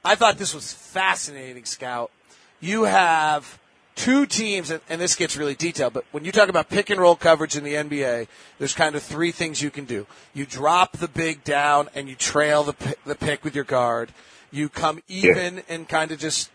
I 0.04 0.14
thought 0.14 0.38
this 0.38 0.54
was 0.54 0.72
fascinating, 0.72 1.64
Scout. 1.64 2.12
You 2.60 2.84
have 2.84 3.58
two 3.98 4.26
teams, 4.26 4.70
and, 4.70 5.00
this 5.00 5.16
gets 5.16 5.36
really 5.36 5.56
detailed, 5.56 5.92
but 5.92 6.04
when 6.12 6.24
you 6.24 6.32
talk 6.32 6.48
about 6.48 6.68
pick 6.68 6.88
and 6.88 7.00
roll 7.00 7.16
coverage 7.16 7.56
in 7.56 7.64
the 7.64 7.74
NBA, 7.74 8.28
there's 8.58 8.72
kind 8.72 8.94
of 8.94 9.02
three 9.02 9.32
things 9.32 9.60
you 9.60 9.70
can 9.70 9.84
do. 9.84 10.06
You 10.32 10.46
drop 10.46 10.96
the 10.96 11.08
big 11.08 11.44
down 11.44 11.88
and 11.94 12.08
you 12.08 12.14
trail 12.14 12.62
the, 12.62 12.96
the 13.04 13.16
pick 13.16 13.44
with 13.44 13.54
your 13.54 13.64
guard. 13.64 14.12
You 14.50 14.68
come 14.68 15.02
even 15.08 15.56
yeah. 15.56 15.62
and 15.68 15.88
kind 15.88 16.12
of 16.12 16.18
just 16.18 16.50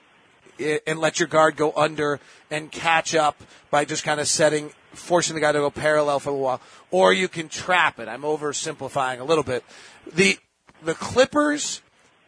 eh, 0.60 0.80
and 0.88 1.00
let 1.00 1.20
your 1.20 1.28
guard 1.28 1.58
go 1.58 1.74
under 1.76 2.20
and 2.50 2.72
catch 2.72 3.14
up 3.14 3.44
by 3.70 3.86
just 3.86 4.04
kind 4.04 4.20
of 4.20 4.28
setting, 4.28 4.72
forcing 4.94 5.36
the 5.36 5.42
guy 5.42 5.52
to 5.52 5.60
go 5.60 5.70
parallel 5.70 6.20
for 6.20 6.30
a 6.30 6.36
while, 6.36 6.62
or 6.92 7.14
you 7.14 7.28
can 7.28 7.50
trap 7.50 8.00
it. 8.00 8.08
I'm 8.08 8.24
oversimplifying 8.24 9.20
a 9.20 9.24
little 9.24 9.44
bit. 9.44 9.64
The 10.12 10.40
the 10.82 10.96
Clippers 10.96 11.82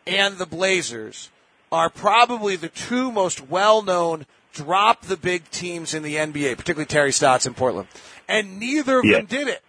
and 0.05 0.37
the 0.37 0.45
Blazers 0.45 1.29
are 1.71 1.89
probably 1.89 2.55
the 2.55 2.69
two 2.69 3.11
most 3.11 3.49
well-known 3.49 4.25
drop 4.55 5.03
the 5.03 5.17
big 5.17 5.49
teams 5.51 5.93
in 5.93 6.01
the 6.01 6.15
NBA, 6.15 6.57
particularly 6.57 6.85
Terry 6.85 7.11
Stotts 7.11 7.45
in 7.45 7.53
Portland, 7.53 7.87
and 8.27 8.59
neither 8.59 8.99
of 8.99 9.05
yeah. 9.05 9.17
them 9.17 9.25
did 9.25 9.47
it. 9.47 9.61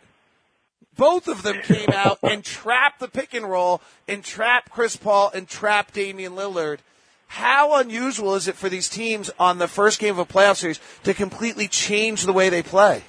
Both 0.97 1.29
of 1.29 1.43
them 1.43 1.61
came 1.63 1.91
out 1.93 2.19
and 2.23 2.43
trapped 2.43 3.01
the 3.01 3.09
pick 3.09 3.35
and 3.35 3.49
roll 3.49 3.83
and 4.09 4.25
trapped 4.25 4.71
Chris 4.71 4.97
Paul 4.97 5.31
and 5.35 5.47
trapped 5.47 5.93
Damian 5.93 6.33
Lillard. 6.33 6.79
How 7.27 7.79
unusual 7.79 8.35
is 8.35 8.49
it 8.49 8.55
for 8.55 8.69
these 8.71 8.89
teams 8.89 9.31
on 9.39 9.59
the 9.59 9.69
first 9.69 9.99
game 9.99 10.19
of 10.19 10.19
a 10.19 10.25
playoff 10.25 10.57
series 10.57 10.81
to 11.03 11.13
completely 11.13 11.69
change 11.69 12.25
the 12.25 12.33
way 12.33 12.49
they 12.49 12.63
play? 12.63 13.03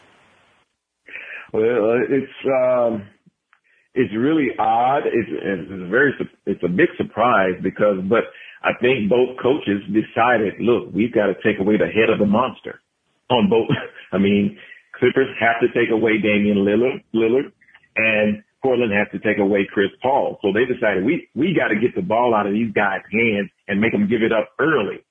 Well, 1.53 2.01
it's 2.09 2.31
um, 2.45 3.07
it's 3.93 4.13
really 4.13 4.49
odd. 4.59 5.03
It's, 5.05 5.29
it's 5.31 5.71
a 5.71 5.87
very 5.87 6.13
it's 6.45 6.63
a 6.63 6.67
big 6.67 6.89
surprise 6.97 7.53
because, 7.61 7.99
but 8.03 8.23
I 8.63 8.71
think 8.81 9.09
both 9.09 9.37
coaches 9.41 9.81
decided, 9.87 10.59
look, 10.59 10.93
we've 10.93 11.13
got 11.13 11.27
to 11.27 11.35
take 11.43 11.59
away 11.59 11.77
the 11.77 11.87
head 11.87 12.09
of 12.09 12.19
the 12.19 12.25
monster 12.25 12.81
on 13.29 13.49
both. 13.49 13.69
I 14.11 14.17
mean, 14.17 14.57
Clippers 14.99 15.29
have 15.39 15.61
to 15.61 15.67
take 15.77 15.91
away 15.91 16.17
Damian 16.17 16.57
Lillard, 16.65 17.03
Lillard 17.13 17.51
and 17.97 18.43
Portland 18.61 18.91
has 18.93 19.07
to 19.11 19.19
take 19.19 19.39
away 19.39 19.67
Chris 19.71 19.89
Paul. 20.01 20.39
So 20.41 20.51
they 20.53 20.65
decided 20.65 21.03
we, 21.03 21.29
we 21.35 21.53
got 21.53 21.69
to 21.69 21.79
get 21.79 21.95
the 21.95 22.01
ball 22.01 22.33
out 22.33 22.47
of 22.47 22.53
these 22.53 22.71
guys' 22.73 23.01
hands 23.11 23.49
and 23.67 23.81
make 23.81 23.91
them 23.91 24.07
give 24.07 24.21
it 24.21 24.31
up 24.31 24.49
early. 24.59 25.03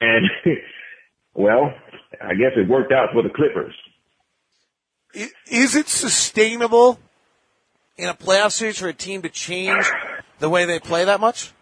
And 0.00 0.26
well, 1.34 1.72
I 2.20 2.34
guess 2.34 2.52
it 2.56 2.68
worked 2.68 2.92
out 2.92 3.10
for 3.12 3.22
the 3.22 3.30
Clippers. 3.30 3.74
Is 5.50 5.74
it 5.74 5.88
sustainable 5.88 6.98
in 7.96 8.08
a 8.08 8.14
playoff 8.14 8.52
series 8.52 8.78
for 8.78 8.88
a 8.88 8.94
team 8.94 9.22
to 9.22 9.28
change 9.28 9.90
the 10.38 10.48
way 10.48 10.66
they 10.66 10.78
play 10.78 11.04
that 11.04 11.20
much? 11.20 11.52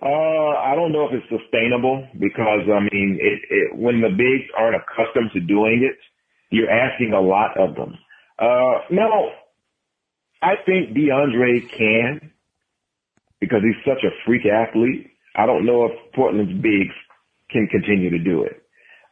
Uh, 0.00 0.54
I 0.62 0.74
don't 0.76 0.92
know 0.92 1.08
if 1.08 1.12
it's 1.12 1.26
sustainable 1.42 2.06
because 2.20 2.68
I 2.70 2.80
mean, 2.80 3.18
it, 3.20 3.40
it, 3.50 3.76
when 3.76 4.00
the 4.00 4.10
bigs 4.10 4.46
aren't 4.56 4.76
accustomed 4.76 5.30
to 5.34 5.40
doing 5.40 5.82
it, 5.82 5.98
you're 6.50 6.70
asking 6.70 7.12
a 7.12 7.20
lot 7.20 7.58
of 7.58 7.74
them. 7.74 7.98
Uh, 8.38 8.86
no, 8.90 9.30
I 10.40 10.54
think 10.64 10.96
DeAndre 10.96 11.68
can 11.76 12.30
because 13.40 13.60
he's 13.62 13.84
such 13.84 14.02
a 14.04 14.14
freak 14.24 14.46
athlete. 14.46 15.10
I 15.36 15.46
don't 15.46 15.66
know 15.66 15.86
if 15.86 15.92
Portland's 16.14 16.62
bigs 16.62 16.94
can 17.50 17.66
continue 17.70 18.10
to 18.10 18.18
do 18.18 18.42
it. 18.42 18.62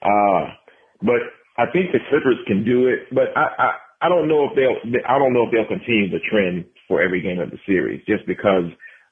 Uh, 0.02 0.54
but 1.02 1.22
I 1.58 1.66
think 1.72 1.92
the 1.92 1.98
Clippers 2.10 2.38
can 2.46 2.64
do 2.64 2.88
it, 2.88 3.08
but 3.12 3.36
I, 3.36 3.46
I, 3.58 3.70
I 4.06 4.08
don't 4.08 4.28
know 4.28 4.46
if 4.46 4.54
they'll, 4.54 5.00
I 5.08 5.18
don't 5.18 5.32
know 5.32 5.46
if 5.46 5.52
they'll 5.52 5.66
continue 5.66 6.10
the 6.10 6.22
trend 6.30 6.64
for 6.86 7.02
every 7.02 7.22
game 7.22 7.40
of 7.40 7.50
the 7.50 7.58
series 7.66 8.04
just 8.06 8.26
because 8.26 8.64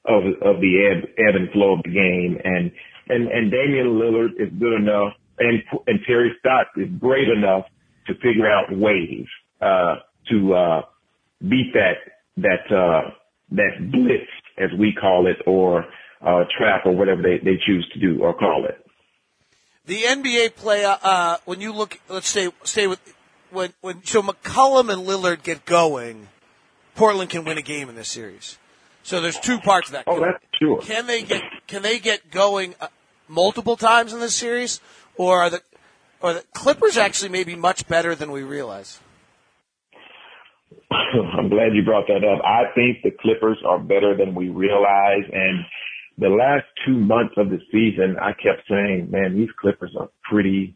of, 0.07 0.23
of 0.41 0.61
the 0.61 0.91
ebb, 0.91 1.09
ebb 1.17 1.35
and 1.35 1.51
flow 1.51 1.73
of 1.73 1.83
the 1.83 1.91
game. 1.91 2.39
And, 2.43 2.71
and, 3.09 3.27
and 3.27 3.51
Damian 3.51 3.99
Lillard 3.99 4.39
is 4.39 4.51
good 4.59 4.73
enough 4.73 5.13
and, 5.39 5.63
and 5.87 5.99
Terry 6.05 6.31
Stotts 6.39 6.69
is 6.77 6.89
great 6.99 7.27
enough 7.27 7.65
to 8.07 8.13
figure 8.15 8.49
out 8.49 8.75
ways 8.75 9.25
uh, 9.61 9.95
to 10.29 10.53
uh, 10.53 10.81
beat 11.41 11.73
that 11.73 11.97
that 12.37 12.75
uh, 12.75 13.11
that 13.51 13.91
blitz, 13.91 14.29
as 14.57 14.69
we 14.77 14.93
call 14.99 15.27
it, 15.27 15.37
or 15.45 15.85
uh, 16.21 16.43
trap, 16.57 16.85
or 16.85 16.95
whatever 16.95 17.21
they, 17.21 17.37
they 17.43 17.57
choose 17.65 17.89
to 17.93 17.99
do 17.99 18.21
or 18.21 18.33
call 18.33 18.65
it. 18.65 18.81
The 19.85 20.01
NBA 20.01 20.55
play 20.55 20.83
uh, 20.85 21.37
when 21.45 21.61
you 21.61 21.71
look, 21.71 21.99
let's 22.09 22.27
say, 22.27 22.49
stay 22.63 22.87
with 22.87 22.99
when 23.51 23.73
when 23.81 24.03
so 24.03 24.21
McCollum 24.21 24.91
and 24.91 25.07
Lillard 25.07 25.43
get 25.43 25.65
going, 25.65 26.27
Portland 26.95 27.29
can 27.29 27.45
win 27.45 27.57
a 27.57 27.61
game 27.61 27.89
in 27.89 27.95
this 27.95 28.09
series. 28.09 28.57
So 29.05 29.21
there's 29.21 29.39
two 29.39 29.59
parts 29.59 29.89
of 29.89 29.93
that. 29.93 30.05
Oh, 30.07 30.19
that's 30.19 30.43
sure. 30.59 30.81
Can 30.81 31.05
they 31.05 31.21
get 31.21 31.43
can 31.67 31.83
they 31.83 31.99
get 31.99 32.31
going 32.31 32.73
uh, 32.81 32.87
multiple 33.27 33.77
times 33.77 34.13
in 34.13 34.19
this 34.19 34.33
series, 34.33 34.81
or 35.15 35.41
are 35.43 35.49
the 35.51 35.61
or 36.21 36.33
the 36.33 36.43
Clippers 36.53 36.97
actually 36.97 37.29
maybe 37.29 37.55
much 37.55 37.87
better 37.87 38.15
than 38.15 38.31
we 38.31 38.41
realize? 38.41 38.99
I'm 40.91 41.49
glad 41.49 41.75
you 41.75 41.83
brought 41.83 42.07
that 42.07 42.23
up. 42.25 42.43
I 42.43 42.73
think 42.73 43.03
the 43.03 43.11
Clippers 43.11 43.57
are 43.67 43.77
better 43.77 44.17
than 44.17 44.33
we 44.33 44.49
realize. 44.49 45.23
And 45.31 45.65
the 46.17 46.29
last 46.29 46.65
two 46.85 46.97
months 46.97 47.35
of 47.37 47.51
the 47.51 47.59
season, 47.71 48.17
I 48.19 48.31
kept 48.31 48.67
saying, 48.67 49.09
man, 49.11 49.35
these 49.35 49.49
Clippers 49.59 49.95
are 49.99 50.09
pretty 50.29 50.75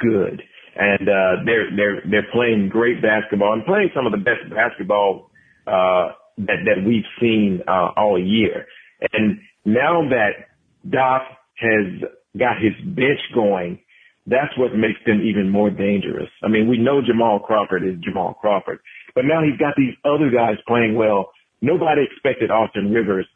good. 0.00 0.42
And, 0.74 1.06
uh, 1.06 1.44
they're, 1.44 1.68
they're, 1.76 2.02
they're 2.10 2.32
playing 2.32 2.70
great 2.70 3.02
basketball 3.02 3.52
and 3.52 3.64
playing 3.66 3.90
some 3.94 4.06
of 4.06 4.12
the 4.12 4.18
best 4.18 4.48
basketball, 4.48 5.30
uh, 5.66 6.12
that, 6.38 6.64
that 6.64 6.86
we've 6.86 7.08
seen, 7.20 7.62
uh, 7.66 7.90
all 7.96 8.20
year. 8.22 8.66
And 9.12 9.38
now 9.64 10.08
that 10.08 10.48
Doc 10.88 11.22
has 11.56 12.08
got 12.38 12.56
his 12.60 12.72
bench 12.84 13.20
going, 13.34 13.80
that's 14.26 14.56
what 14.56 14.74
makes 14.74 15.00
them 15.04 15.20
even 15.22 15.50
more 15.50 15.70
dangerous. 15.70 16.30
I 16.44 16.48
mean, 16.48 16.68
we 16.68 16.78
know 16.78 17.02
Jamal 17.04 17.40
Crawford 17.40 17.82
is 17.82 17.98
Jamal 18.04 18.34
Crawford, 18.34 18.78
but 19.14 19.24
now 19.24 19.42
he's 19.42 19.58
got 19.58 19.74
these 19.76 19.94
other 20.04 20.30
guys 20.30 20.56
playing 20.66 20.94
well. 20.94 21.30
Nobody 21.60 22.02
expected 22.02 22.50
Austin 22.50 22.92
Rivers 22.92 23.26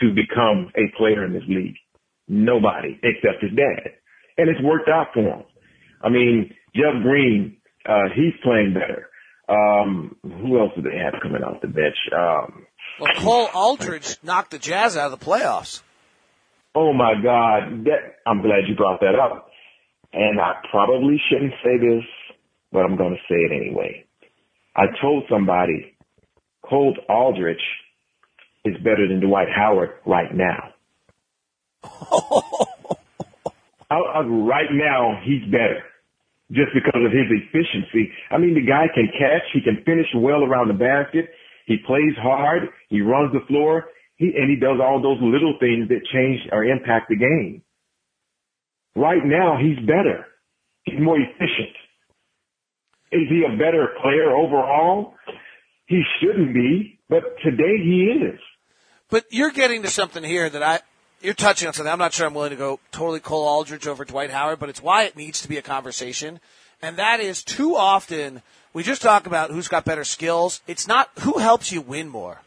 to 0.00 0.12
become 0.14 0.72
a 0.76 0.90
player 0.96 1.24
in 1.24 1.32
this 1.32 1.46
league. 1.48 1.76
Nobody 2.28 2.98
except 3.02 3.42
his 3.42 3.52
dad. 3.52 3.92
And 4.36 4.48
it's 4.48 4.62
worked 4.62 4.88
out 4.88 5.08
for 5.14 5.20
him. 5.20 5.44
I 6.02 6.08
mean, 6.08 6.52
Jeff 6.74 7.02
Green, 7.02 7.58
uh, 7.88 8.08
he's 8.14 8.34
playing 8.42 8.74
better. 8.74 9.08
Um, 9.52 10.16
who 10.22 10.58
else 10.58 10.72
do 10.74 10.82
they 10.82 10.96
have 10.96 11.20
coming 11.22 11.42
off 11.42 11.60
the 11.60 11.68
bench? 11.68 11.96
Um, 12.16 12.66
well, 12.98 13.12
Cole 13.16 13.48
Aldrich 13.52 14.16
knocked 14.22 14.52
the 14.52 14.58
Jazz 14.58 14.96
out 14.96 15.12
of 15.12 15.18
the 15.18 15.24
playoffs. 15.24 15.82
Oh 16.74 16.92
my 16.92 17.14
God. 17.22 17.84
That, 17.84 18.16
I'm 18.26 18.40
glad 18.40 18.66
you 18.66 18.74
brought 18.74 19.00
that 19.00 19.14
up. 19.14 19.50
And 20.12 20.40
I 20.40 20.54
probably 20.70 21.20
shouldn't 21.28 21.52
say 21.64 21.76
this, 21.78 22.04
but 22.70 22.80
I'm 22.80 22.96
going 22.96 23.12
to 23.12 23.20
say 23.28 23.40
it 23.40 23.52
anyway. 23.52 24.06
I 24.74 24.84
told 25.00 25.24
somebody 25.28 25.94
Cole 26.62 26.96
Aldrich 27.08 27.60
is 28.64 28.76
better 28.78 29.06
than 29.08 29.20
Dwight 29.20 29.48
Howard 29.54 29.90
right 30.06 30.34
now. 30.34 30.72
I, 33.90 33.96
I, 33.96 34.20
right 34.20 34.70
now, 34.70 35.20
he's 35.22 35.44
better 35.50 35.82
just 36.52 36.70
because 36.74 37.00
of 37.00 37.12
his 37.12 37.28
efficiency. 37.32 38.12
I 38.30 38.38
mean, 38.38 38.54
the 38.54 38.64
guy 38.64 38.86
can 38.92 39.08
catch, 39.16 39.42
he 39.52 39.60
can 39.60 39.82
finish 39.84 40.06
well 40.14 40.44
around 40.44 40.68
the 40.68 40.76
basket, 40.76 41.30
he 41.66 41.76
plays 41.86 42.14
hard, 42.20 42.68
he 42.88 43.00
runs 43.00 43.32
the 43.32 43.44
floor, 43.48 43.86
he, 44.16 44.32
and 44.36 44.50
he 44.50 44.56
does 44.56 44.78
all 44.80 45.00
those 45.00 45.18
little 45.20 45.56
things 45.58 45.88
that 45.88 46.04
change 46.12 46.40
or 46.52 46.64
impact 46.64 47.08
the 47.08 47.16
game. 47.16 47.62
Right 48.94 49.24
now, 49.24 49.56
he's 49.56 49.78
better. 49.86 50.26
He's 50.84 51.00
more 51.00 51.18
efficient. 51.18 51.74
Is 53.12 53.28
he 53.28 53.44
a 53.46 53.56
better 53.56 53.88
player 54.02 54.36
overall? 54.36 55.14
He 55.86 56.02
shouldn't 56.20 56.54
be, 56.54 56.98
but 57.08 57.22
today 57.42 57.76
he 57.82 58.12
is. 58.24 58.40
But 59.10 59.24
you're 59.30 59.50
getting 59.50 59.82
to 59.82 59.88
something 59.88 60.24
here 60.24 60.48
that 60.48 60.62
I, 60.62 60.80
you're 61.22 61.34
touching 61.34 61.68
on 61.68 61.74
something. 61.74 61.92
I'm 61.92 61.98
not 61.98 62.12
sure 62.12 62.26
I'm 62.26 62.34
willing 62.34 62.50
to 62.50 62.56
go 62.56 62.80
totally 62.90 63.20
Cole 63.20 63.46
Aldrich 63.46 63.86
over 63.86 64.04
Dwight 64.04 64.30
Howard, 64.30 64.58
but 64.58 64.68
it's 64.68 64.82
why 64.82 65.04
it 65.04 65.16
needs 65.16 65.42
to 65.42 65.48
be 65.48 65.56
a 65.56 65.62
conversation. 65.62 66.40
And 66.80 66.96
that 66.96 67.20
is 67.20 67.42
too 67.44 67.76
often 67.76 68.42
we 68.72 68.82
just 68.82 69.02
talk 69.02 69.26
about 69.26 69.50
who's 69.50 69.68
got 69.68 69.84
better 69.84 70.04
skills. 70.04 70.60
It's 70.66 70.88
not 70.88 71.10
who 71.20 71.38
helps 71.38 71.70
you 71.70 71.80
win 71.80 72.08
more. 72.08 72.40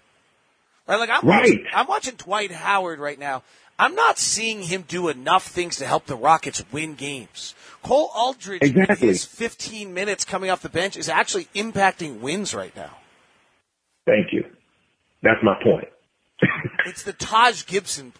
Right? 0.88 1.00
Like 1.00 1.10
I'm 1.10 1.28
right. 1.28 1.42
watching, 1.42 1.66
I'm 1.74 1.88
watching 1.88 2.16
Dwight 2.16 2.52
Howard 2.52 3.00
right 3.00 3.20
now. 3.20 3.44
I'm 3.78 3.96
not 3.96 4.18
seeing 4.18 4.62
him 4.62 4.86
do 4.88 5.10
enough 5.10 5.48
things 5.48 5.78
to 5.78 5.86
help 5.86 6.06
the 6.06 6.16
Rockets 6.16 6.64
win 6.72 6.96
games. 6.96 7.54
Cole 7.84 8.10
Aldrich, 8.16 8.64
exactly. 8.64 9.10
his 9.10 9.26
15 9.26 9.94
minutes 9.94 10.24
coming 10.24 10.50
off 10.50 10.62
the 10.62 10.70
bench, 10.70 10.96
is 10.96 11.10
actually 11.10 11.46
impacting 11.54 12.22
wins 12.22 12.54
right 12.54 12.76
now. 12.76 12.92
Thank 14.06 14.32
you. 14.32 14.46
That's 15.24 15.44
my 15.44 15.56
point. 15.62 15.90
it's 16.86 17.04
the 17.04 17.14
Taj 17.14 17.66
Gibson. 17.66 18.14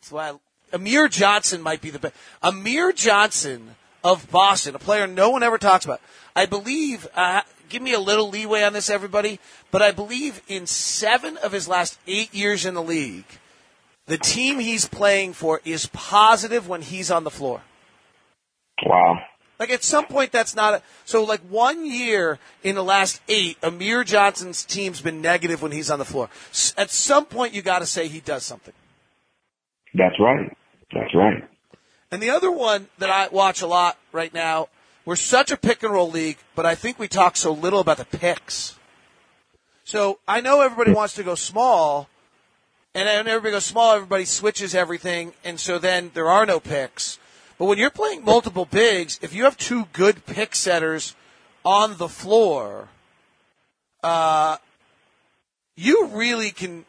That's 0.00 0.12
why 0.12 0.30
I, 0.30 0.34
Amir 0.72 1.08
Johnson 1.08 1.60
might 1.62 1.80
be 1.80 1.90
the 1.90 1.98
best. 1.98 2.14
Amir 2.42 2.92
Johnson 2.92 3.74
of 4.04 4.30
Boston, 4.30 4.74
a 4.74 4.78
player 4.78 5.06
no 5.06 5.30
one 5.30 5.42
ever 5.42 5.58
talks 5.58 5.84
about. 5.84 6.00
I 6.36 6.46
believe. 6.46 7.08
Uh, 7.14 7.42
give 7.68 7.82
me 7.82 7.92
a 7.92 8.00
little 8.00 8.28
leeway 8.28 8.62
on 8.62 8.72
this, 8.72 8.90
everybody. 8.90 9.40
But 9.70 9.82
I 9.82 9.90
believe 9.90 10.40
in 10.48 10.66
seven 10.66 11.36
of 11.38 11.52
his 11.52 11.68
last 11.68 11.98
eight 12.06 12.32
years 12.32 12.64
in 12.64 12.74
the 12.74 12.82
league, 12.82 13.26
the 14.06 14.18
team 14.18 14.58
he's 14.58 14.86
playing 14.86 15.32
for 15.32 15.60
is 15.64 15.86
positive 15.86 16.68
when 16.68 16.82
he's 16.82 17.10
on 17.10 17.24
the 17.24 17.30
floor. 17.30 17.62
Wow. 18.84 19.18
Like 19.58 19.70
at 19.70 19.82
some 19.82 20.06
point, 20.06 20.30
that's 20.30 20.54
not 20.54 20.74
a, 20.74 20.82
so. 21.04 21.24
Like 21.24 21.40
one 21.40 21.84
year 21.84 22.38
in 22.62 22.76
the 22.76 22.84
last 22.84 23.20
eight, 23.28 23.58
Amir 23.62 24.04
Johnson's 24.04 24.64
team's 24.64 25.00
been 25.00 25.20
negative 25.20 25.60
when 25.60 25.72
he's 25.72 25.90
on 25.90 25.98
the 25.98 26.04
floor. 26.04 26.30
At 26.76 26.90
some 26.90 27.24
point, 27.24 27.54
you 27.54 27.62
got 27.62 27.80
to 27.80 27.86
say 27.86 28.06
he 28.06 28.20
does 28.20 28.44
something. 28.44 28.74
That's 29.94 30.18
right. 30.20 30.56
That's 30.92 31.14
right. 31.14 31.44
And 32.10 32.22
the 32.22 32.30
other 32.30 32.50
one 32.50 32.88
that 32.98 33.10
I 33.10 33.28
watch 33.28 33.60
a 33.60 33.66
lot 33.66 33.98
right 34.12 34.32
now, 34.32 34.68
we're 35.04 35.16
such 35.16 35.50
a 35.50 35.56
pick 35.56 35.82
and 35.82 35.92
roll 35.92 36.10
league, 36.10 36.38
but 36.54 36.66
I 36.66 36.74
think 36.74 36.98
we 36.98 37.08
talk 37.08 37.36
so 37.36 37.52
little 37.52 37.80
about 37.80 37.98
the 37.98 38.04
picks. 38.04 38.78
So 39.84 40.18
I 40.26 40.40
know 40.40 40.60
everybody 40.60 40.92
wants 40.92 41.14
to 41.14 41.22
go 41.22 41.34
small, 41.34 42.08
and 42.94 43.08
then 43.08 43.26
everybody 43.26 43.52
goes 43.52 43.64
small, 43.64 43.94
everybody 43.94 44.24
switches 44.24 44.74
everything, 44.74 45.32
and 45.44 45.58
so 45.60 45.78
then 45.78 46.10
there 46.14 46.28
are 46.28 46.44
no 46.44 46.60
picks. 46.60 47.18
But 47.58 47.66
when 47.66 47.78
you're 47.78 47.90
playing 47.90 48.24
multiple 48.24 48.64
bigs, 48.64 49.18
if 49.22 49.34
you 49.34 49.44
have 49.44 49.56
two 49.56 49.86
good 49.92 50.26
pick 50.26 50.54
setters 50.54 51.14
on 51.64 51.96
the 51.96 52.08
floor, 52.08 52.88
uh, 54.02 54.58
you 55.74 56.06
really 56.08 56.50
can 56.50 56.84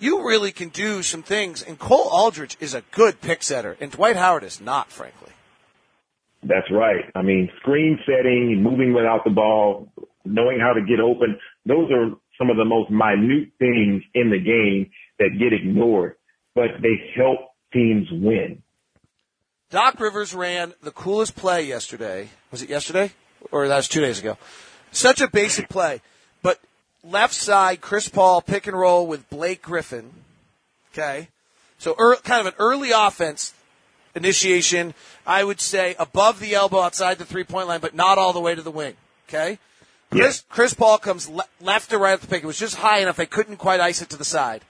you 0.00 0.26
really 0.26 0.50
can 0.50 0.70
do 0.70 1.02
some 1.02 1.22
things. 1.22 1.62
And 1.62 1.78
Cole 1.78 2.08
Aldrich 2.10 2.56
is 2.60 2.74
a 2.74 2.82
good 2.90 3.20
pick 3.20 3.42
setter, 3.42 3.76
and 3.80 3.92
Dwight 3.92 4.16
Howard 4.16 4.42
is 4.42 4.60
not, 4.60 4.90
frankly. 4.90 5.30
That's 6.42 6.70
right. 6.70 7.04
I 7.14 7.22
mean, 7.22 7.50
screen 7.60 7.98
setting, 8.06 8.62
moving 8.62 8.94
without 8.94 9.24
the 9.24 9.30
ball, 9.30 9.92
knowing 10.24 10.58
how 10.58 10.72
to 10.72 10.80
get 10.80 11.00
open. 11.00 11.38
Those 11.66 11.90
are 11.90 12.10
some 12.38 12.50
of 12.50 12.56
the 12.56 12.64
most 12.64 12.90
minute 12.90 13.50
things 13.58 14.02
in 14.14 14.30
the 14.30 14.38
game 14.38 14.90
that 15.18 15.38
get 15.38 15.52
ignored, 15.52 16.16
but 16.54 16.68
they 16.80 17.12
help 17.14 17.38
teams 17.72 18.08
win. 18.10 18.62
Doc 19.68 20.00
Rivers 20.00 20.34
ran 20.34 20.74
the 20.82 20.90
coolest 20.90 21.36
play 21.36 21.62
yesterday. 21.62 22.30
Was 22.50 22.62
it 22.62 22.70
yesterday? 22.70 23.12
Or 23.52 23.68
that 23.68 23.76
was 23.76 23.88
two 23.88 24.00
days 24.00 24.18
ago. 24.18 24.36
Such 24.90 25.20
a 25.20 25.28
basic 25.28 25.68
play. 25.68 26.00
Left 27.02 27.34
side, 27.34 27.80
Chris 27.80 28.08
Paul 28.08 28.42
pick 28.42 28.66
and 28.66 28.78
roll 28.78 29.06
with 29.06 29.28
Blake 29.30 29.62
Griffin. 29.62 30.10
Okay. 30.92 31.28
So 31.78 31.94
er, 31.98 32.16
kind 32.16 32.40
of 32.40 32.46
an 32.46 32.58
early 32.58 32.90
offense 32.90 33.54
initiation. 34.14 34.94
I 35.26 35.44
would 35.44 35.60
say 35.60 35.94
above 35.98 36.40
the 36.40 36.54
elbow 36.54 36.80
outside 36.80 37.18
the 37.18 37.24
three 37.24 37.44
point 37.44 37.68
line, 37.68 37.80
but 37.80 37.94
not 37.94 38.18
all 38.18 38.32
the 38.32 38.40
way 38.40 38.54
to 38.54 38.62
the 38.62 38.70
wing. 38.70 38.94
Okay. 39.28 39.58
Chris, 40.10 40.44
Chris 40.48 40.74
Paul 40.74 40.98
comes 40.98 41.28
le- 41.28 41.44
left 41.60 41.90
to 41.90 41.98
right 41.98 42.14
at 42.14 42.20
the 42.20 42.26
pick. 42.26 42.42
It 42.42 42.46
was 42.46 42.58
just 42.58 42.76
high 42.76 42.98
enough. 42.98 43.16
They 43.16 43.26
couldn't 43.26 43.58
quite 43.58 43.80
ice 43.80 44.02
it 44.02 44.10
to 44.10 44.16
the 44.16 44.24
side. 44.24 44.62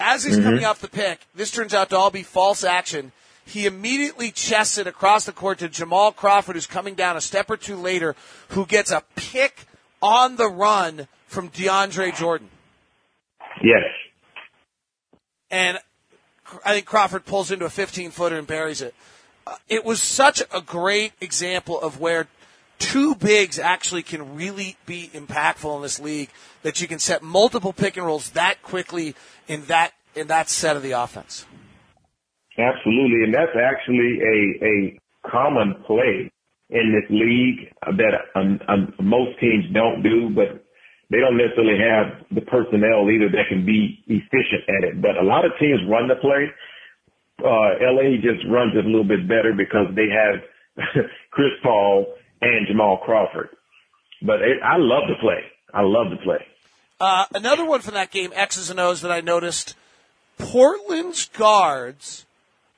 As 0.00 0.24
he's 0.24 0.36
mm-hmm. 0.36 0.44
coming 0.44 0.64
off 0.64 0.80
the 0.80 0.88
pick, 0.88 1.20
this 1.34 1.50
turns 1.50 1.74
out 1.74 1.90
to 1.90 1.96
all 1.96 2.10
be 2.10 2.22
false 2.22 2.64
action. 2.64 3.12
He 3.44 3.66
immediately 3.66 4.30
chests 4.30 4.78
it 4.78 4.86
across 4.86 5.26
the 5.26 5.32
court 5.32 5.58
to 5.58 5.68
Jamal 5.68 6.12
Crawford, 6.12 6.56
who's 6.56 6.66
coming 6.66 6.94
down 6.94 7.16
a 7.16 7.20
step 7.20 7.50
or 7.50 7.56
two 7.56 7.76
later, 7.76 8.16
who 8.48 8.64
gets 8.64 8.90
a 8.90 9.02
pick 9.14 9.66
on 10.00 10.36
the 10.36 10.48
run 10.48 11.06
from 11.32 11.48
DeAndre 11.48 12.14
Jordan. 12.14 12.48
Yes. 13.62 13.84
And 15.50 15.78
I 16.64 16.74
think 16.74 16.86
Crawford 16.86 17.24
pulls 17.24 17.50
into 17.50 17.64
a 17.64 17.70
15 17.70 18.10
footer 18.10 18.36
and 18.36 18.46
buries 18.46 18.82
it. 18.82 18.94
Uh, 19.46 19.56
it 19.68 19.84
was 19.84 20.00
such 20.00 20.42
a 20.52 20.60
great 20.60 21.12
example 21.20 21.80
of 21.80 21.98
where 21.98 22.28
two 22.78 23.14
bigs 23.14 23.58
actually 23.58 24.02
can 24.02 24.34
really 24.34 24.76
be 24.86 25.10
impactful 25.14 25.74
in 25.76 25.82
this 25.82 25.98
league 25.98 26.30
that 26.62 26.80
you 26.80 26.86
can 26.86 26.98
set 26.98 27.22
multiple 27.22 27.72
pick 27.72 27.96
and 27.96 28.06
rolls 28.06 28.30
that 28.30 28.62
quickly 28.62 29.14
in 29.48 29.64
that 29.66 29.92
in 30.14 30.26
that 30.26 30.48
set 30.48 30.76
of 30.76 30.82
the 30.82 30.92
offense. 30.92 31.46
Absolutely, 32.58 33.24
and 33.24 33.34
that's 33.34 33.56
actually 33.56 34.20
a 34.20 34.64
a 34.64 34.98
common 35.28 35.82
play 35.86 36.30
in 36.70 36.92
this 36.92 37.08
league 37.10 37.72
that 37.82 38.14
um, 38.34 38.60
um, 38.68 38.94
most 39.00 39.38
teams 39.40 39.64
don't 39.72 40.02
do, 40.02 40.30
but 40.30 40.64
they 41.12 41.20
don't 41.20 41.36
necessarily 41.36 41.76
have 41.76 42.24
the 42.32 42.40
personnel 42.40 43.04
either 43.12 43.28
that 43.28 43.44
can 43.48 43.66
be 43.66 44.00
efficient 44.08 44.64
at 44.66 44.82
it. 44.88 45.02
But 45.02 45.20
a 45.20 45.22
lot 45.22 45.44
of 45.44 45.52
teams 45.60 45.78
run 45.86 46.08
the 46.08 46.16
play. 46.16 46.48
Uh, 47.38 47.76
LA 47.84 48.16
just 48.16 48.48
runs 48.48 48.72
it 48.74 48.84
a 48.84 48.88
little 48.88 49.04
bit 49.04 49.28
better 49.28 49.52
because 49.52 49.92
they 49.94 50.08
have 50.08 50.40
Chris 51.30 51.52
Paul 51.62 52.06
and 52.40 52.66
Jamal 52.66 52.96
Crawford. 53.04 53.50
But 54.22 54.40
it, 54.40 54.62
I 54.64 54.76
love 54.78 55.02
the 55.08 55.20
play. 55.20 55.44
I 55.74 55.82
love 55.82 56.10
the 56.10 56.16
play. 56.16 56.46
Uh, 56.98 57.26
another 57.34 57.66
one 57.66 57.80
from 57.80 57.94
that 57.94 58.10
game, 58.10 58.30
X's 58.34 58.70
and 58.70 58.80
O's, 58.80 59.02
that 59.02 59.12
I 59.12 59.20
noticed. 59.20 59.74
Portland's 60.38 61.26
guards 61.26 62.24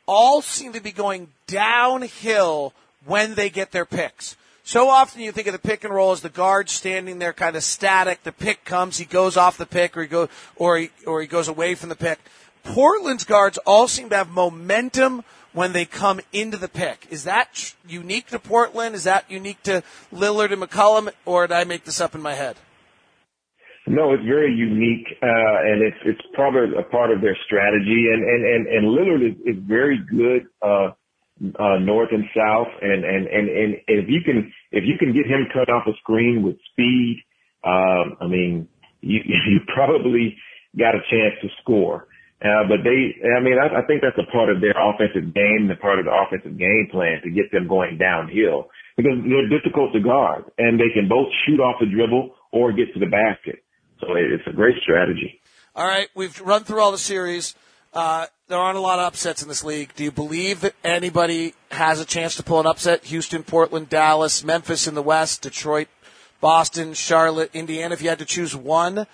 all 0.07 0.43
seem 0.43 0.72
to 0.72 0.80
be 0.80 0.93
going 0.93 1.28
downhill 1.47 2.72
when 3.05 3.35
they 3.35 3.49
get 3.49 3.70
their 3.70 3.85
picks. 3.85 4.37
So 4.67 4.89
often 4.89 5.21
you 5.21 5.31
think 5.31 5.47
of 5.47 5.53
the 5.53 5.59
pick 5.59 5.85
and 5.85 5.93
roll 5.93 6.12
as 6.12 6.23
the 6.23 6.31
guard 6.31 6.71
standing 6.71 7.19
there 7.19 7.35
kind 7.35 7.55
of 7.55 7.62
static. 7.62 8.23
The 8.23 8.33
pick 8.33 8.65
comes, 8.65 8.97
he 8.97 9.05
goes 9.05 9.37
off 9.37 9.59
the 9.59 9.67
pick 9.67 9.95
or 9.95 10.01
he 10.01 10.09
go, 10.09 10.31
or 10.57 10.79
he, 10.79 10.91
or 11.07 11.21
he 11.21 11.27
goes 11.27 11.49
away 11.49 11.75
from 11.75 11.91
the 11.91 11.95
pick. 11.95 12.19
Portland's 12.62 13.25
guards 13.25 13.59
all 13.67 13.89
seem 13.89 14.09
to 14.09 14.17
have 14.17 14.31
momentum 14.31 15.23
when 15.53 15.75
they 15.75 15.85
come 15.85 16.19
into 16.33 16.57
the 16.57 16.69
pick. 16.69 17.07
Is 17.11 17.25
that 17.25 17.75
unique 17.87 18.29
to 18.29 18.39
Portland? 18.39 18.95
Is 18.95 19.05
that 19.05 19.31
unique 19.31 19.62
to 19.65 19.83
Lillard 20.11 20.51
and 20.51 20.62
McCollum, 20.62 21.12
or 21.27 21.47
did 21.47 21.55
I 21.55 21.65
make 21.65 21.85
this 21.85 22.01
up 22.01 22.15
in 22.15 22.23
my 22.23 22.33
head? 22.33 22.57
No, 23.87 24.15
it's 24.15 24.25
very 24.25 24.51
unique, 24.51 25.07
uh, 25.23 25.27
and 25.27 25.83
it's 25.83 25.99
it's 26.07 26.27
probably 26.33 26.75
a 26.79 26.83
part 26.85 27.11
of 27.11 27.21
their 27.21 27.37
strategy. 27.45 28.09
And 28.11 28.25
and 28.25 28.45
and, 28.47 28.67
and 28.67 28.87
Lillard 28.87 29.31
is, 29.31 29.37
is 29.45 29.62
very 29.62 29.99
good 30.11 30.47
uh, 30.62 30.93
uh, 31.41 31.78
north 31.80 32.11
and 32.12 32.24
south, 32.37 32.68
and, 32.80 33.05
and 33.05 33.26
and 33.26 33.49
and 33.49 33.74
if 33.87 34.09
you 34.09 34.20
can 34.24 34.53
if 34.70 34.85
you 34.87 34.97
can 34.99 35.12
get 35.12 35.26
him 35.26 35.47
cut 35.53 35.68
off 35.68 35.87
a 35.87 35.97
screen 36.01 36.43
with 36.43 36.57
speed, 36.70 37.22
um, 37.64 38.16
I 38.20 38.26
mean, 38.26 38.68
you 39.01 39.20
you 39.24 39.61
probably 39.74 40.37
got 40.78 40.95
a 40.95 41.03
chance 41.11 41.35
to 41.43 41.49
score. 41.62 42.09
Uh, 42.43 42.68
but 42.68 42.85
they, 42.85 43.16
I 43.24 43.41
mean, 43.41 43.57
I, 43.57 43.80
I 43.80 43.87
think 43.87 44.03
that's 44.03 44.18
a 44.18 44.30
part 44.30 44.51
of 44.51 44.61
their 44.61 44.76
offensive 44.76 45.32
game, 45.32 45.66
the 45.66 45.76
part 45.80 45.99
of 45.99 46.05
the 46.05 46.12
offensive 46.12 46.59
game 46.59 46.89
plan 46.91 47.22
to 47.24 47.30
get 47.30 47.51
them 47.53 47.66
going 47.66 47.97
downhill 47.97 48.68
because 48.97 49.16
they're 49.24 49.49
difficult 49.49 49.95
to 49.95 50.01
guard 50.01 50.45
and 50.59 50.78
they 50.78 50.93
can 50.93 51.09
both 51.09 51.28
shoot 51.47 51.59
off 51.59 51.76
the 51.80 51.87
dribble 51.87 52.35
or 52.53 52.72
get 52.72 52.93
to 52.93 53.01
the 53.01 53.07
basket. 53.07 53.64
So 54.01 54.09
it's 54.12 54.47
a 54.47 54.53
great 54.53 54.76
strategy. 54.82 55.41
All 55.74 55.87
right, 55.87 56.09
we've 56.14 56.39
run 56.41 56.64
through 56.64 56.80
all 56.80 56.93
the 56.93 56.99
series. 56.99 57.55
Uh, 57.95 58.26
there 58.49 58.59
aren't 58.59 58.78
a 58.78 58.80
lot 58.80 58.99
of 58.99 59.07
upsets 59.07 59.42
in 59.42 59.49
this 59.49 59.64
league. 59.64 59.95
Do 59.95 60.05
you 60.05 60.12
believe 60.12 60.61
that 60.61 60.74
anybody 60.84 61.55
has 61.70 62.01
a 62.01 62.05
chance 62.05 62.36
to 62.36 62.42
pull 62.42 62.61
an 62.61 62.66
upset? 62.66 63.05
Houston, 63.05 63.42
Portland, 63.42 63.88
Dallas, 63.88 64.45
Memphis 64.45 64.86
in 64.86 64.95
the 64.95 65.03
West, 65.03 65.42
Detroit, 65.42 65.88
Boston, 66.40 66.92
Charlotte, 66.95 67.51
Indiana. 67.55 67.95
If 67.95 68.03
you 68.03 68.11
had 68.11 68.18
to 68.18 68.24
choose 68.24 68.55
one 68.55 69.07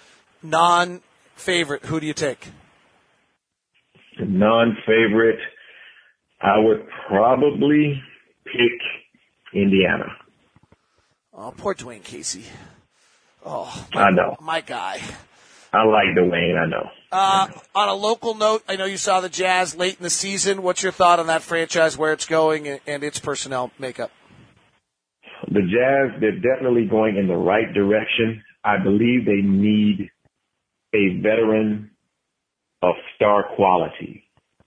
non-favorite, 0.42 1.84
who 1.84 2.00
do 2.00 2.06
you 2.06 2.14
take? 2.14 2.48
Non-favorite, 4.18 5.38
I 6.40 6.58
would 6.58 6.86
probably 7.08 8.02
pick 8.44 8.80
Indiana. 9.54 10.06
Oh, 11.32 11.54
poor 11.56 11.74
Dwane 11.74 12.02
Casey. 12.02 12.44
Oh, 13.46 13.86
my, 13.94 14.02
I 14.02 14.10
know. 14.10 14.36
My 14.40 14.60
guy. 14.60 15.00
I 15.72 15.84
like 15.84 16.08
Dwane, 16.16 16.58
I 16.58 16.66
know. 16.66 16.90
Uh, 17.12 17.48
on 17.74 17.88
a 17.88 17.94
local 17.94 18.34
note, 18.34 18.62
I 18.68 18.76
know 18.76 18.84
you 18.84 18.96
saw 18.96 19.20
the 19.20 19.28
Jazz 19.28 19.74
late 19.74 19.96
in 19.98 20.02
the 20.04 20.10
season. 20.10 20.62
What's 20.62 20.82
your 20.82 20.92
thought 20.92 21.18
on 21.18 21.26
that 21.26 21.42
franchise, 21.42 21.98
where 21.98 22.12
it's 22.12 22.26
going, 22.26 22.68
and, 22.86 23.02
its 23.02 23.18
personnel 23.18 23.72
makeup? 23.80 24.12
The 25.48 25.60
Jazz, 25.60 26.20
they're 26.20 26.38
definitely 26.38 26.86
going 26.88 27.16
in 27.16 27.26
the 27.26 27.34
right 27.34 27.72
direction. 27.72 28.44
I 28.64 28.76
believe 28.82 29.24
they 29.24 29.42
need 29.42 30.10
a 30.94 31.20
veteran 31.20 31.90
of 32.82 32.94
star 33.16 33.44
quality. 33.56 34.22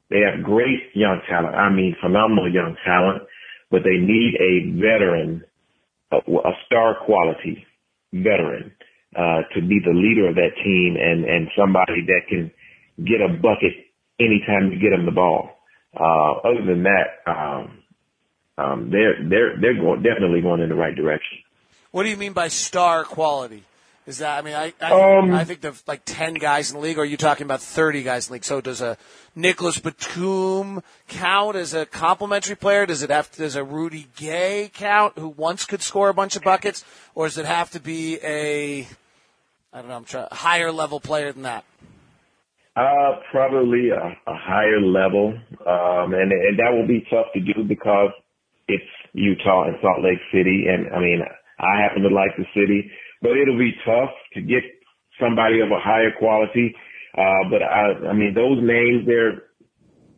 They 0.09 0.19
have 0.19 0.43
great 0.43 0.91
young 0.93 1.21
talent. 1.29 1.55
I 1.55 1.69
mean, 1.69 1.95
phenomenal 2.01 2.51
young 2.51 2.75
talent, 2.85 3.23
but 3.71 3.83
they 3.83 3.97
need 3.97 4.35
a 4.35 4.75
veteran, 4.75 5.43
a, 6.11 6.17
a 6.17 6.51
star 6.65 6.97
quality 7.05 7.65
veteran 8.11 8.73
uh, 9.15 9.41
to 9.53 9.61
be 9.61 9.79
the 9.83 9.93
leader 9.93 10.29
of 10.29 10.35
that 10.35 10.55
team 10.63 10.97
and 10.99 11.25
and 11.25 11.49
somebody 11.57 12.05
that 12.07 12.21
can 12.29 12.51
get 13.03 13.21
a 13.21 13.29
bucket 13.29 13.73
anytime 14.19 14.71
you 14.71 14.79
get 14.79 14.91
them 14.91 15.05
the 15.05 15.11
ball. 15.11 15.49
Uh, 15.95 16.39
other 16.43 16.65
than 16.65 16.83
that, 16.83 17.21
um, 17.27 17.83
um, 18.57 18.89
they're 18.91 19.17
they're 19.29 19.59
they're 19.59 19.79
going, 19.79 20.01
definitely 20.01 20.41
going 20.41 20.61
in 20.61 20.69
the 20.69 20.75
right 20.75 20.95
direction. 20.95 21.39
What 21.91 22.03
do 22.03 22.09
you 22.09 22.17
mean 22.17 22.33
by 22.33 22.47
star 22.47 23.03
quality? 23.03 23.63
Is 24.05 24.17
that 24.17 24.37
I 24.37 24.41
mean 24.41 24.55
I 24.55 24.73
I, 24.81 25.19
um, 25.19 25.33
I 25.33 25.45
think 25.45 25.61
there's 25.61 25.83
like 25.87 26.01
ten 26.03 26.33
guys 26.33 26.71
in 26.71 26.77
the 26.77 26.81
league, 26.81 26.97
or 26.97 27.03
are 27.03 27.05
you 27.05 27.15
talking 27.15 27.45
about 27.45 27.61
thirty 27.61 28.03
guys 28.03 28.27
in 28.27 28.31
the 28.31 28.33
league? 28.33 28.43
So 28.43 28.59
does 28.59 28.81
a 28.81 28.97
Nicolas 29.35 29.79
Batum 29.79 30.83
count 31.07 31.55
as 31.55 31.73
a 31.73 31.85
complementary 31.85 32.55
player? 32.55 32.85
Does 32.85 33.01
it 33.01 33.09
have 33.09 33.31
to, 33.31 33.37
does 33.39 33.55
a 33.55 33.63
Rudy 33.63 34.07
Gay 34.17 34.71
count 34.73 35.17
who 35.17 35.29
once 35.29 35.65
could 35.65 35.81
score 35.81 36.09
a 36.09 36.13
bunch 36.13 36.35
of 36.35 36.43
buckets, 36.43 36.83
or 37.15 37.27
does 37.27 37.37
it 37.37 37.45
have 37.45 37.69
to 37.71 37.79
be 37.79 38.19
a 38.23 38.87
I 39.73 39.79
don't 39.79 39.89
know 39.89 39.95
I'm 39.95 40.05
trying 40.05 40.27
higher 40.31 40.71
level 40.71 40.99
player 40.99 41.31
than 41.33 41.43
that? 41.43 41.65
Uh, 42.75 43.19
probably 43.31 43.89
a, 43.89 44.17
a 44.27 44.35
higher 44.35 44.81
level, 44.81 45.33
um, 45.61 46.13
and 46.13 46.31
and 46.31 46.57
that 46.57 46.71
will 46.71 46.87
be 46.87 47.05
tough 47.09 47.27
to 47.33 47.39
do 47.39 47.63
because 47.67 48.09
it's 48.67 48.83
Utah 49.13 49.65
and 49.65 49.77
Salt 49.81 50.01
Lake 50.03 50.19
City, 50.31 50.65
and 50.67 50.93
I 50.93 50.99
mean 50.99 51.21
I 51.59 51.81
happen 51.81 52.01
to 52.03 52.09
like 52.09 52.31
the 52.37 52.45
city 52.53 52.89
but 53.23 53.37
it'll 53.37 53.57
be 53.57 53.71
tough 53.85 54.11
to 54.33 54.41
get 54.41 54.61
somebody 55.19 55.61
of 55.61 55.71
a 55.71 55.79
higher 55.79 56.11
quality. 56.19 56.75
Uh, 57.17 57.47
but 57.49 57.63
I, 57.63 58.11
I 58.11 58.13
mean, 58.13 58.35
those 58.35 58.59
names, 58.61 59.07
they're, 59.07 59.47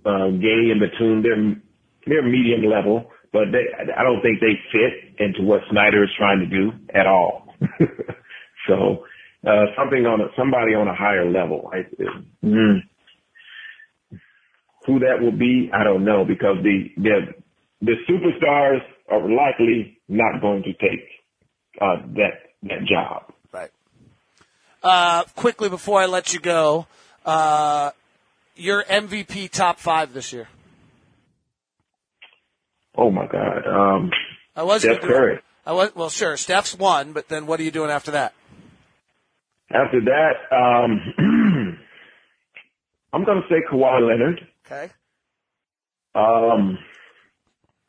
uh, 0.05 0.31
Gay 0.41 0.73
and 0.73 0.81
Batum. 0.81 1.21
They're 1.21 1.61
they're 2.07 2.21
medium 2.21 2.69
level, 2.69 3.11
but 3.33 3.45
they, 3.51 3.65
I 3.73 4.03
don't 4.03 4.21
think 4.21 4.39
they 4.39 4.53
fit 4.71 5.19
into 5.19 5.41
what 5.41 5.61
Snyder 5.71 6.03
is 6.03 6.09
trying 6.17 6.39
to 6.39 6.45
do 6.45 6.71
at 6.93 7.07
all. 7.07 7.47
so 8.67 9.05
uh, 9.45 9.65
something 9.77 10.05
on 10.05 10.21
a, 10.21 10.25
somebody 10.37 10.73
on 10.73 10.87
a 10.87 10.95
higher 10.95 11.29
level. 11.29 11.71
I, 11.71 11.85
mm, 12.43 12.79
who 14.85 14.99
that 14.99 15.21
will 15.21 15.31
be, 15.31 15.69
I 15.73 15.83
don't 15.83 16.05
know 16.05 16.25
because 16.25 16.57
the 16.63 16.89
the 16.97 17.19
the 17.81 17.95
superstars 18.09 18.81
are 19.09 19.19
likely 19.19 19.99
not 20.07 20.41
going 20.41 20.63
to 20.63 20.73
take 20.73 21.07
uh, 21.81 21.97
that 22.15 22.53
that 22.63 22.85
job. 22.85 23.33
Right. 23.51 23.71
Uh, 24.83 25.23
quickly 25.35 25.69
before 25.69 26.01
I 26.01 26.05
let 26.05 26.33
you 26.33 26.39
go, 26.39 26.87
uh, 27.25 27.91
your 28.55 28.83
MVP 28.83 29.49
top 29.51 29.79
five 29.79 30.13
this 30.13 30.31
year. 30.31 30.47
Oh 32.97 33.11
my 33.11 33.27
God. 33.27 33.67
Um, 33.67 34.11
I 34.55 34.63
wasn't. 34.63 34.95
Steph 35.01 35.09
Curry. 35.09 35.39
I 35.65 35.73
was 35.73 35.95
well, 35.95 36.09
sure. 36.09 36.37
Steph's 36.37 36.77
one, 36.77 37.11
but 37.11 37.27
then 37.27 37.47
what 37.47 37.59
are 37.59 37.63
you 37.63 37.71
doing 37.71 37.89
after 37.89 38.11
that? 38.11 38.33
After 39.75 39.99
that, 40.05 40.55
um, 40.55 41.13
I'm 43.13 43.25
going 43.25 43.41
to 43.41 43.47
say 43.49 43.55
Kawhi 43.69 44.07
Leonard. 44.07 44.47
Okay. 44.65 44.89
Um, 46.13 46.77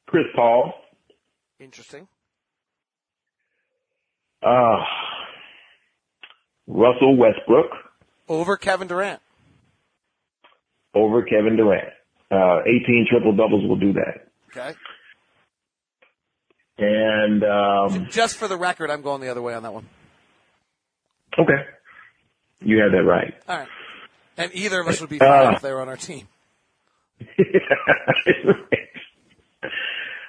Chris 0.06 0.24
Paul. 0.34 0.72
Interesting. 1.60 2.08
Uh, 4.42 4.76
Russell 6.66 7.16
Westbrook. 7.16 7.70
Over 8.28 8.56
Kevin 8.56 8.88
Durant. 8.88 9.20
Over 10.94 11.22
Kevin 11.22 11.56
Durant. 11.56 11.88
Uh, 12.30 12.60
18 12.62 13.06
triple 13.08 13.36
doubles 13.36 13.64
will 13.68 13.76
do 13.78 13.92
that. 13.92 14.26
Okay. 14.50 14.74
And 16.78 17.44
um, 17.44 18.08
just 18.10 18.36
for 18.36 18.48
the 18.48 18.56
record, 18.56 18.90
I'm 18.90 19.02
going 19.02 19.20
the 19.20 19.28
other 19.28 19.40
way 19.42 19.54
on 19.54 19.62
that 19.62 19.72
one. 19.72 19.86
Okay. 21.38 21.64
You 22.60 22.80
have 22.82 22.92
that 22.92 23.04
right. 23.04 23.34
All 23.48 23.58
right. 23.58 23.68
And 24.36 24.50
either 24.54 24.80
of 24.80 24.88
us 24.88 25.00
would 25.00 25.10
be 25.10 25.18
fine 25.18 25.46
uh, 25.46 25.52
if 25.56 25.62
they 25.62 25.72
were 25.72 25.80
on 25.80 25.88
our 25.88 25.96
team. 25.96 26.28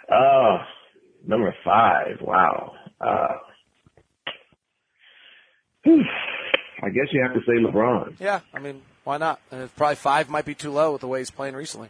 uh, 0.09 0.57
number 1.27 1.53
five. 1.63 2.21
Wow. 2.21 2.73
Uh, 3.01 3.33
I 5.85 6.89
guess 6.89 7.07
you 7.11 7.21
have 7.21 7.33
to 7.33 7.41
say 7.41 7.53
LeBron. 7.53 8.15
Yeah, 8.19 8.41
I 8.53 8.59
mean, 8.59 8.81
why 9.03 9.17
not? 9.17 9.39
And 9.51 9.73
probably 9.75 9.95
five 9.95 10.29
might 10.29 10.45
be 10.45 10.55
too 10.55 10.71
low 10.71 10.91
with 10.93 11.01
the 11.01 11.07
way 11.07 11.19
he's 11.19 11.31
playing 11.31 11.55
recently. 11.55 11.89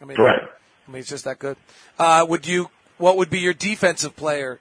I 0.00 0.04
mean, 0.04 0.16
right. 0.18 0.40
I 0.86 0.90
mean, 0.90 0.96
he's 0.96 1.08
just 1.08 1.24
that 1.24 1.38
good. 1.38 1.56
Uh, 1.98 2.24
would 2.28 2.46
you? 2.46 2.70
What 2.98 3.16
would 3.16 3.30
be 3.30 3.38
your 3.40 3.54
defensive 3.54 4.16
player? 4.16 4.60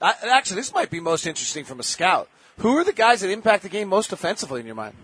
I, 0.00 0.14
actually, 0.30 0.56
this 0.56 0.72
might 0.72 0.90
be 0.90 1.00
most 1.00 1.26
interesting 1.26 1.64
from 1.64 1.80
a 1.80 1.82
scout. 1.82 2.28
Who 2.58 2.76
are 2.78 2.84
the 2.84 2.92
guys 2.92 3.20
that 3.20 3.30
impact 3.30 3.62
the 3.62 3.68
game 3.68 3.88
most 3.88 4.12
offensively 4.12 4.60
in 4.60 4.66
your 4.66 4.74
mind? 4.74 4.94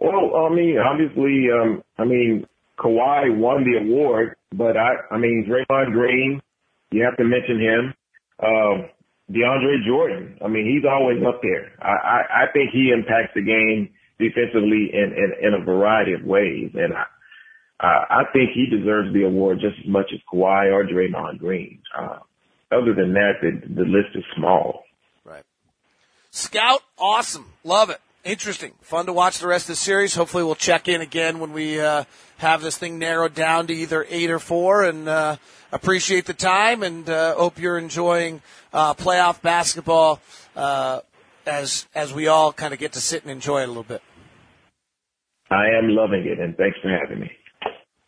Well, 0.00 0.46
I 0.46 0.54
mean, 0.54 0.76
obviously, 0.78 1.46
um, 1.50 1.82
I 1.96 2.04
mean, 2.04 2.46
Kawhi 2.78 3.36
won 3.36 3.64
the 3.64 3.78
award, 3.78 4.36
but 4.52 4.76
I, 4.76 4.94
I 5.10 5.18
mean, 5.18 5.46
Draymond 5.48 5.92
Green, 5.92 6.42
you 6.90 7.04
have 7.04 7.16
to 7.16 7.24
mention 7.24 7.60
him. 7.60 7.94
Uh, 8.38 8.88
DeAndre 9.30 9.86
Jordan, 9.86 10.36
I 10.44 10.48
mean, 10.48 10.66
he's 10.66 10.84
always 10.88 11.22
up 11.26 11.40
there. 11.40 11.72
I, 11.80 11.92
I, 11.92 12.42
I 12.42 12.52
think 12.52 12.70
he 12.72 12.92
impacts 12.92 13.32
the 13.34 13.40
game 13.40 13.90
defensively 14.18 14.90
in, 14.92 15.14
in, 15.16 15.32
in 15.48 15.54
a 15.54 15.64
variety 15.64 16.12
of 16.12 16.22
ways. 16.22 16.72
And 16.74 16.92
I, 16.92 17.04
I, 17.80 18.04
I 18.10 18.22
think 18.32 18.50
he 18.52 18.66
deserves 18.66 19.14
the 19.14 19.22
award 19.22 19.60
just 19.60 19.76
as 19.80 19.90
much 19.90 20.10
as 20.12 20.20
Kawhi 20.30 20.70
or 20.72 20.84
Draymond 20.84 21.38
Green. 21.38 21.80
Uh, 21.98 22.18
other 22.70 22.94
than 22.94 23.14
that, 23.14 23.40
the, 23.40 23.52
the 23.74 23.88
list 23.88 24.14
is 24.14 24.24
small. 24.36 24.83
Scout, 26.34 26.82
awesome. 26.98 27.46
Love 27.62 27.90
it. 27.90 28.00
Interesting. 28.24 28.72
Fun 28.80 29.06
to 29.06 29.12
watch 29.12 29.38
the 29.38 29.46
rest 29.46 29.66
of 29.66 29.74
the 29.74 29.76
series. 29.76 30.16
Hopefully 30.16 30.42
we'll 30.42 30.56
check 30.56 30.88
in 30.88 31.00
again 31.00 31.38
when 31.38 31.52
we, 31.52 31.80
uh, 31.80 32.02
have 32.38 32.60
this 32.60 32.76
thing 32.76 32.98
narrowed 32.98 33.36
down 33.36 33.68
to 33.68 33.72
either 33.72 34.04
eight 34.10 34.32
or 34.32 34.40
four 34.40 34.82
and, 34.82 35.08
uh, 35.08 35.36
appreciate 35.70 36.26
the 36.26 36.34
time 36.34 36.82
and, 36.82 37.08
uh, 37.08 37.36
hope 37.36 37.60
you're 37.60 37.78
enjoying, 37.78 38.42
uh, 38.72 38.94
playoff 38.94 39.42
basketball, 39.42 40.20
uh, 40.56 41.02
as, 41.46 41.86
as 41.94 42.12
we 42.12 42.26
all 42.26 42.52
kind 42.52 42.74
of 42.74 42.80
get 42.80 42.94
to 42.94 43.00
sit 43.00 43.22
and 43.22 43.30
enjoy 43.30 43.60
it 43.60 43.66
a 43.66 43.68
little 43.68 43.84
bit. 43.84 44.02
I 45.52 45.68
am 45.68 45.90
loving 45.90 46.26
it 46.26 46.40
and 46.40 46.56
thanks 46.56 46.78
for 46.82 46.90
having 46.90 47.20
me. 47.20 47.30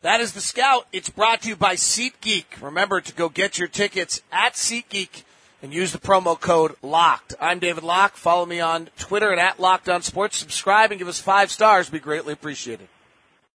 That 0.02 0.20
is 0.20 0.32
the 0.32 0.40
Scout. 0.40 0.88
It's 0.92 1.10
brought 1.10 1.42
to 1.42 1.48
you 1.48 1.54
by 1.54 1.76
SeatGeek. 1.76 2.60
Remember 2.60 3.00
to 3.00 3.14
go 3.14 3.28
get 3.28 3.56
your 3.56 3.68
tickets 3.68 4.20
at 4.32 4.54
SeatGeek 4.54 5.22
and 5.66 5.74
use 5.74 5.90
the 5.90 5.98
promo 5.98 6.38
code 6.38 6.76
LOCKED. 6.80 7.34
I'm 7.40 7.58
David 7.58 7.82
Locke. 7.82 8.16
Follow 8.16 8.46
me 8.46 8.60
on 8.60 8.88
Twitter 8.96 9.32
and 9.32 9.40
at 9.40 9.58
Locked 9.58 9.88
On 9.88 10.00
Sports. 10.00 10.36
Subscribe 10.36 10.92
and 10.92 10.98
give 11.00 11.08
us 11.08 11.18
five 11.18 11.50
stars. 11.50 11.90
Be 11.90 11.98
greatly 11.98 12.32
appreciated. 12.32 12.86